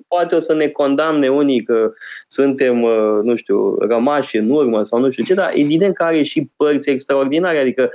poate 0.09 0.35
o 0.35 0.39
să 0.39 0.55
ne 0.55 0.69
condamne 0.69 1.29
unii 1.29 1.63
că 1.63 1.93
suntem, 2.27 2.77
nu 3.23 3.37
știu, 3.37 3.77
rămași 3.79 4.37
în 4.37 4.51
urmă 4.51 4.83
sau 4.83 4.99
nu 5.01 5.11
știu 5.11 5.25
ce, 5.25 5.35
dar 5.35 5.53
evident 5.55 5.95
că 5.95 6.03
are 6.03 6.23
și 6.23 6.51
părți 6.57 6.91
extraordinare, 6.91 7.59
adică 7.59 7.91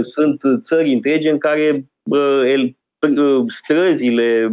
sunt 0.00 0.42
țări 0.60 0.92
întregi 0.92 1.28
în 1.28 1.38
care 1.38 1.84
străzile, 3.48 4.52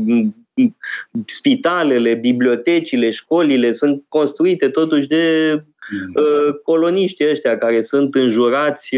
spitalele, 1.25 2.13
bibliotecile, 2.13 3.09
școlile 3.09 3.71
sunt 3.71 4.03
construite 4.09 4.69
totuși 4.69 5.07
de 5.07 5.53
mm. 5.53 6.59
coloniștii 6.63 7.29
ăștia 7.29 7.57
care 7.57 7.81
sunt 7.81 8.15
înjurați 8.15 8.95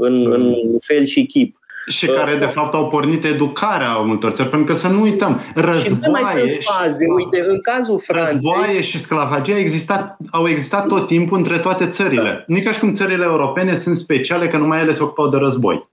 în, 0.00 0.32
în 0.32 0.54
fel 0.78 1.04
și 1.04 1.26
chip. 1.26 1.56
Și 1.88 2.06
care, 2.06 2.36
de 2.36 2.46
fapt, 2.46 2.74
au 2.74 2.88
pornit 2.88 3.24
educarea 3.24 3.96
multor 3.96 4.30
țări, 4.30 4.48
pentru 4.48 4.72
că 4.72 4.78
să 4.78 4.88
nu 4.88 5.00
uităm, 5.00 5.40
războaie, 5.54 6.48
și 6.48 6.62
faze. 6.62 7.04
Uite, 7.16 7.48
în 7.48 7.60
cazul 7.60 7.98
Franței... 7.98 8.32
Războaie 8.32 8.80
și 8.80 8.98
sclavagie 8.98 9.54
au 9.54 9.60
existat, 9.60 10.16
au 10.30 10.48
existat 10.48 10.86
tot 10.86 11.06
timpul 11.06 11.36
între 11.36 11.58
toate 11.58 11.88
țările. 11.88 12.22
Da. 12.22 12.44
Nu 12.46 12.56
e 12.56 12.60
ca 12.60 12.72
și 12.72 12.78
cum 12.78 12.92
țările 12.92 13.24
europene 13.24 13.74
sunt 13.74 13.96
speciale, 13.96 14.48
că 14.48 14.56
numai 14.56 14.80
ele 14.80 14.92
se 14.92 15.02
ocupau 15.02 15.28
de 15.28 15.36
război. 15.36 15.90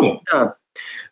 Nu. 0.00 0.20
Da. 0.32 0.56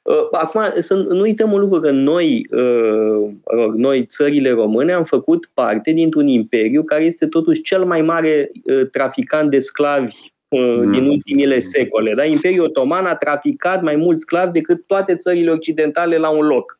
Uh, 0.02 0.28
acum, 0.30 0.62
să 0.78 0.94
nu 0.94 1.20
uităm 1.20 1.52
un 1.52 1.60
lucru, 1.60 1.80
că 1.80 1.90
noi, 1.90 2.46
uh, 2.50 3.32
noi, 3.74 4.04
țările 4.06 4.50
române, 4.50 4.92
am 4.92 5.04
făcut 5.04 5.50
parte 5.54 5.90
dintr-un 5.90 6.26
imperiu 6.26 6.82
care 6.82 7.04
este 7.04 7.26
totuși 7.26 7.62
cel 7.62 7.84
mai 7.84 8.02
mare 8.02 8.50
uh, 8.64 8.90
traficant 8.90 9.50
de 9.50 9.58
sclavi 9.58 10.14
Mm. 10.58 10.90
din 10.90 11.08
ultimile 11.08 11.60
secole. 11.60 12.14
Da? 12.14 12.24
Imperiul 12.24 12.64
Otoman 12.64 13.06
a 13.06 13.14
traficat 13.14 13.82
mai 13.82 13.96
mulți 13.96 14.20
sclavi 14.20 14.52
decât 14.52 14.86
toate 14.86 15.16
țările 15.16 15.50
occidentale 15.50 16.16
la 16.16 16.28
un 16.28 16.46
loc. 16.46 16.78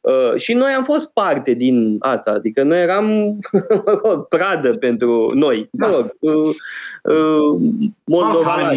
Uh, 0.00 0.34
și 0.36 0.52
noi 0.52 0.72
am 0.72 0.84
fost 0.84 1.12
parte 1.12 1.52
din 1.52 1.96
asta, 2.00 2.30
adică 2.30 2.62
noi 2.62 2.82
eram 2.82 3.06
mă 3.84 4.00
rog, 4.04 4.28
pradă 4.28 4.70
pentru 4.70 5.30
noi. 5.34 5.68
Mă 5.72 5.86
rog, 5.86 6.16
uh, 6.20 6.54
uh, 7.02 7.60
Moldova. 8.04 8.72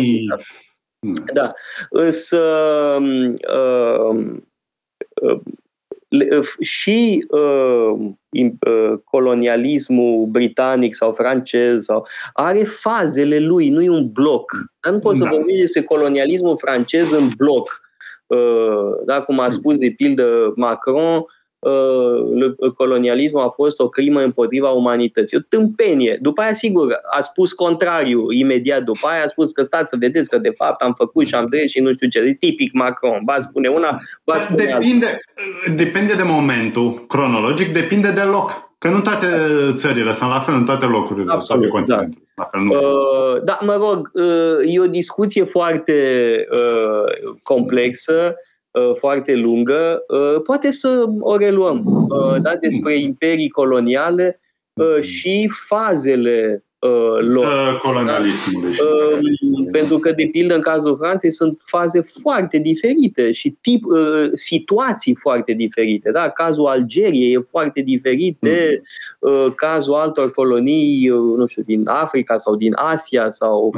Da. 1.33 1.53
Însă 1.89 2.41
uh, 3.53 4.15
uh, 5.21 5.39
și 6.59 7.25
uh, 7.29 8.09
colonialismul 9.03 10.25
britanic 10.25 10.95
sau 10.95 11.13
francez 11.13 11.83
sau, 11.83 12.07
are 12.33 12.63
fazele 12.63 13.39
lui, 13.39 13.69
nu 13.69 13.81
e 13.81 13.89
un 13.89 14.11
bloc. 14.11 14.51
Dar 14.81 14.93
nu 14.93 14.99
poți 14.99 15.19
da. 15.19 15.25
să 15.25 15.35
vorbești 15.35 15.61
despre 15.61 15.83
colonialismul 15.83 16.57
francez 16.57 17.11
în 17.11 17.29
bloc. 17.37 17.81
Uh, 18.25 19.05
da, 19.05 19.21
cum 19.21 19.39
a 19.39 19.49
spus 19.49 19.77
de 19.77 19.93
pildă 19.97 20.53
Macron, 20.55 21.15
uh, 21.15 21.25
colonialismul 22.75 23.41
a 23.41 23.49
fost 23.49 23.79
o 23.79 23.89
crimă 23.89 24.21
împotriva 24.21 24.69
umanității. 24.69 25.37
O 25.37 25.39
tâmpenie. 25.49 26.17
După 26.21 26.41
aia, 26.41 26.53
sigur, 26.53 26.99
a 27.11 27.21
spus 27.21 27.53
contrariu 27.53 28.31
imediat 28.31 28.83
după 28.83 29.07
aia, 29.07 29.23
a 29.23 29.27
spus 29.27 29.51
că 29.51 29.63
stați 29.63 29.89
să 29.89 29.95
vedeți 29.99 30.29
că 30.29 30.37
de 30.37 30.53
fapt 30.57 30.81
am 30.81 30.93
făcut 30.93 31.27
și 31.27 31.35
am 31.35 31.47
drept 31.49 31.69
și 31.69 31.79
nu 31.79 31.91
știu 31.91 32.07
ce. 32.07 32.19
E 32.19 32.33
tipic 32.33 32.73
Macron. 32.73 33.21
Ba 33.23 33.37
spune 33.41 33.67
una, 33.67 33.99
ba 34.23 34.39
spune 34.39 34.63
depinde, 34.63 35.05
alta. 35.05 35.83
depinde 35.83 36.13
de 36.13 36.23
momentul 36.23 37.05
cronologic, 37.07 37.73
depinde 37.73 38.11
de 38.11 38.21
loc. 38.21 38.63
Că 38.77 38.89
nu 38.89 38.99
toate 38.99 39.27
țările 39.75 40.11
sunt 40.11 40.29
la 40.29 40.39
fel, 40.39 40.53
în 40.53 40.65
toate 40.65 40.85
locurile 40.85 41.31
Absolut, 41.31 41.71
sau 41.71 41.83
da. 41.85 42.03
La 42.35 42.43
fel, 42.43 42.61
nu. 42.61 42.71
Uh, 42.71 43.43
da, 43.43 43.59
mă 43.61 43.75
rog, 43.75 44.11
uh, 44.13 44.73
e 44.73 44.79
o 44.79 44.87
discuție 44.87 45.43
foarte 45.43 45.93
uh, 46.51 47.35
complexă 47.43 48.13
Uh, 48.23 48.43
foarte 48.97 49.35
lungă, 49.35 50.03
uh, 50.07 50.41
poate 50.41 50.71
să 50.71 51.05
o 51.19 51.37
reluăm. 51.37 52.07
Uh, 52.09 52.41
da, 52.41 52.55
despre 52.55 52.97
imperii 52.99 53.49
coloniale 53.49 54.39
și 55.01 55.49
fazele 55.67 56.63
uh, 56.79 57.17
lor. 57.19 57.79
Colonialismului. 57.81 58.69
Uh, 58.69 59.67
pentru 59.71 59.99
că, 59.99 60.11
de 60.11 60.27
pildă, 60.31 60.55
în 60.55 60.61
cazul 60.61 60.97
Franței 60.97 61.31
sunt 61.31 61.61
faze 61.65 62.01
foarte 62.21 62.57
diferite 62.57 63.31
și 63.31 63.57
tip, 63.61 63.85
uh, 63.85 64.29
situații 64.33 65.15
foarte 65.15 65.53
diferite. 65.53 66.11
Da? 66.11 66.29
Cazul 66.29 66.65
Algeriei 66.65 67.33
e 67.33 67.39
foarte 67.49 67.81
diferit 67.81 68.37
de 68.39 68.81
uh, 69.19 69.47
cazul 69.55 69.93
altor 69.93 70.31
colonii, 70.31 71.09
uh, 71.09 71.37
nu 71.37 71.45
știu, 71.45 71.63
din 71.65 71.87
Africa 71.87 72.37
sau 72.37 72.55
din 72.55 72.71
Asia 72.75 73.29
sau. 73.29 73.73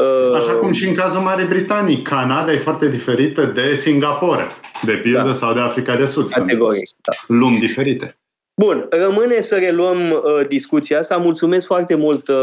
Uh, 0.00 0.36
Așa 0.36 0.52
cum 0.52 0.72
și 0.72 0.88
în 0.88 0.94
cazul 0.94 1.20
Marii 1.20 1.46
Britanii, 1.46 2.02
Canada 2.02 2.52
e 2.52 2.58
foarte 2.58 2.88
diferită 2.88 3.44
de 3.44 3.74
Singapore, 3.74 4.46
de 4.82 4.92
pildă, 4.92 5.22
da. 5.26 5.32
sau 5.32 5.54
de 5.54 5.60
Africa 5.60 5.96
de 5.96 6.06
Sud. 6.06 6.28
Categoric. 6.28 6.86
Sunt 6.86 7.00
da. 7.02 7.34
lumi 7.34 7.58
diferite. 7.58 8.16
Bun, 8.54 8.86
rămâne 8.90 9.40
să 9.40 9.56
reluăm 9.56 10.10
uh, 10.10 10.46
discuția 10.48 10.98
asta. 10.98 11.16
Mulțumesc 11.16 11.66
foarte 11.66 11.94
mult, 11.94 12.28
uh, 12.28 12.36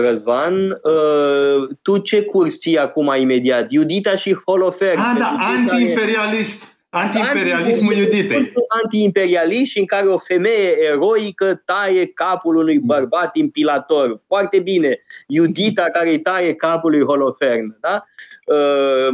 Răzvan. 0.00 0.70
Uh, 0.70 1.68
tu 1.82 1.98
ce 1.98 2.22
curs 2.22 2.58
ții 2.58 2.78
acum 2.78 3.14
imediat? 3.18 3.70
Iudita 3.70 4.14
și 4.14 4.36
Holofer. 4.46 4.96
Ah, 4.96 5.16
da, 5.18 5.36
anti-imperialist. 5.38 6.62
Anti-imperialismul 6.88 7.94
Iuditei. 7.94 8.52
Anti-imperialist 8.82 9.70
și 9.70 9.78
în 9.78 9.86
care 9.86 10.06
o 10.06 10.18
femeie 10.18 10.76
eroică 10.92 11.62
taie 11.64 12.06
capul 12.06 12.56
unui 12.56 12.78
bărbat 12.78 13.36
impilator. 13.36 14.20
Foarte 14.26 14.58
bine. 14.58 14.98
Iudita 15.26 15.82
care 15.82 16.10
îi 16.10 16.20
taie 16.20 16.54
capul 16.54 16.90
lui 16.90 17.04
Holofern. 17.04 17.76
Da? 17.80 18.04
Uh, 18.44 19.08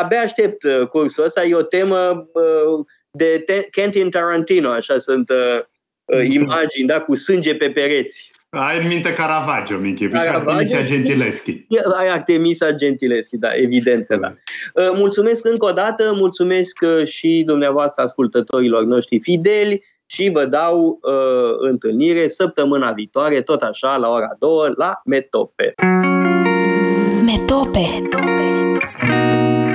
abia 0.00 0.20
aștept 0.20 0.62
uh, 0.62 0.86
cursul 0.86 1.24
ăsta. 1.24 1.44
E 1.44 1.54
o 1.54 1.62
temă 1.62 2.28
uh, 2.32 2.86
de 3.12 3.44
Quentin 3.72 4.10
Tarantino, 4.10 4.70
așa 4.70 4.98
sunt 4.98 5.30
uh, 5.30 5.62
uh, 6.04 6.26
imagini, 6.28 6.86
da, 6.86 7.00
cu 7.00 7.16
sânge 7.16 7.54
pe 7.54 7.70
pereți. 7.70 8.30
Ai 8.48 8.78
în 8.82 8.86
minte 8.86 9.12
Caravaggio, 9.12 9.78
Michi, 9.78 10.08
și 10.08 10.14
Artemisia 10.14 10.84
Gentileschi. 10.84 11.66
Ai 11.98 12.08
Artemisia 12.08 12.70
Gentileschi, 12.70 13.36
da, 13.36 13.54
evident, 13.54 14.06
da. 14.06 14.34
Uh, 14.74 14.90
mulțumesc 14.94 15.44
încă 15.44 15.66
o 15.66 15.72
dată, 15.72 16.12
mulțumesc 16.14 16.78
uh, 16.80 17.04
și 17.04 17.42
dumneavoastră 17.46 18.02
ascultătorilor 18.02 18.84
noștri 18.84 19.20
fideli 19.20 19.84
și 20.06 20.30
vă 20.32 20.44
dau 20.44 20.98
uh, 21.02 21.68
întâlnire 21.68 22.28
săptămâna 22.28 22.92
viitoare, 22.92 23.40
tot 23.40 23.62
așa, 23.62 23.96
la 23.96 24.08
ora 24.08 24.36
2, 24.38 24.72
la 24.76 25.00
Metope. 25.04 25.74
Metope. 27.24 28.08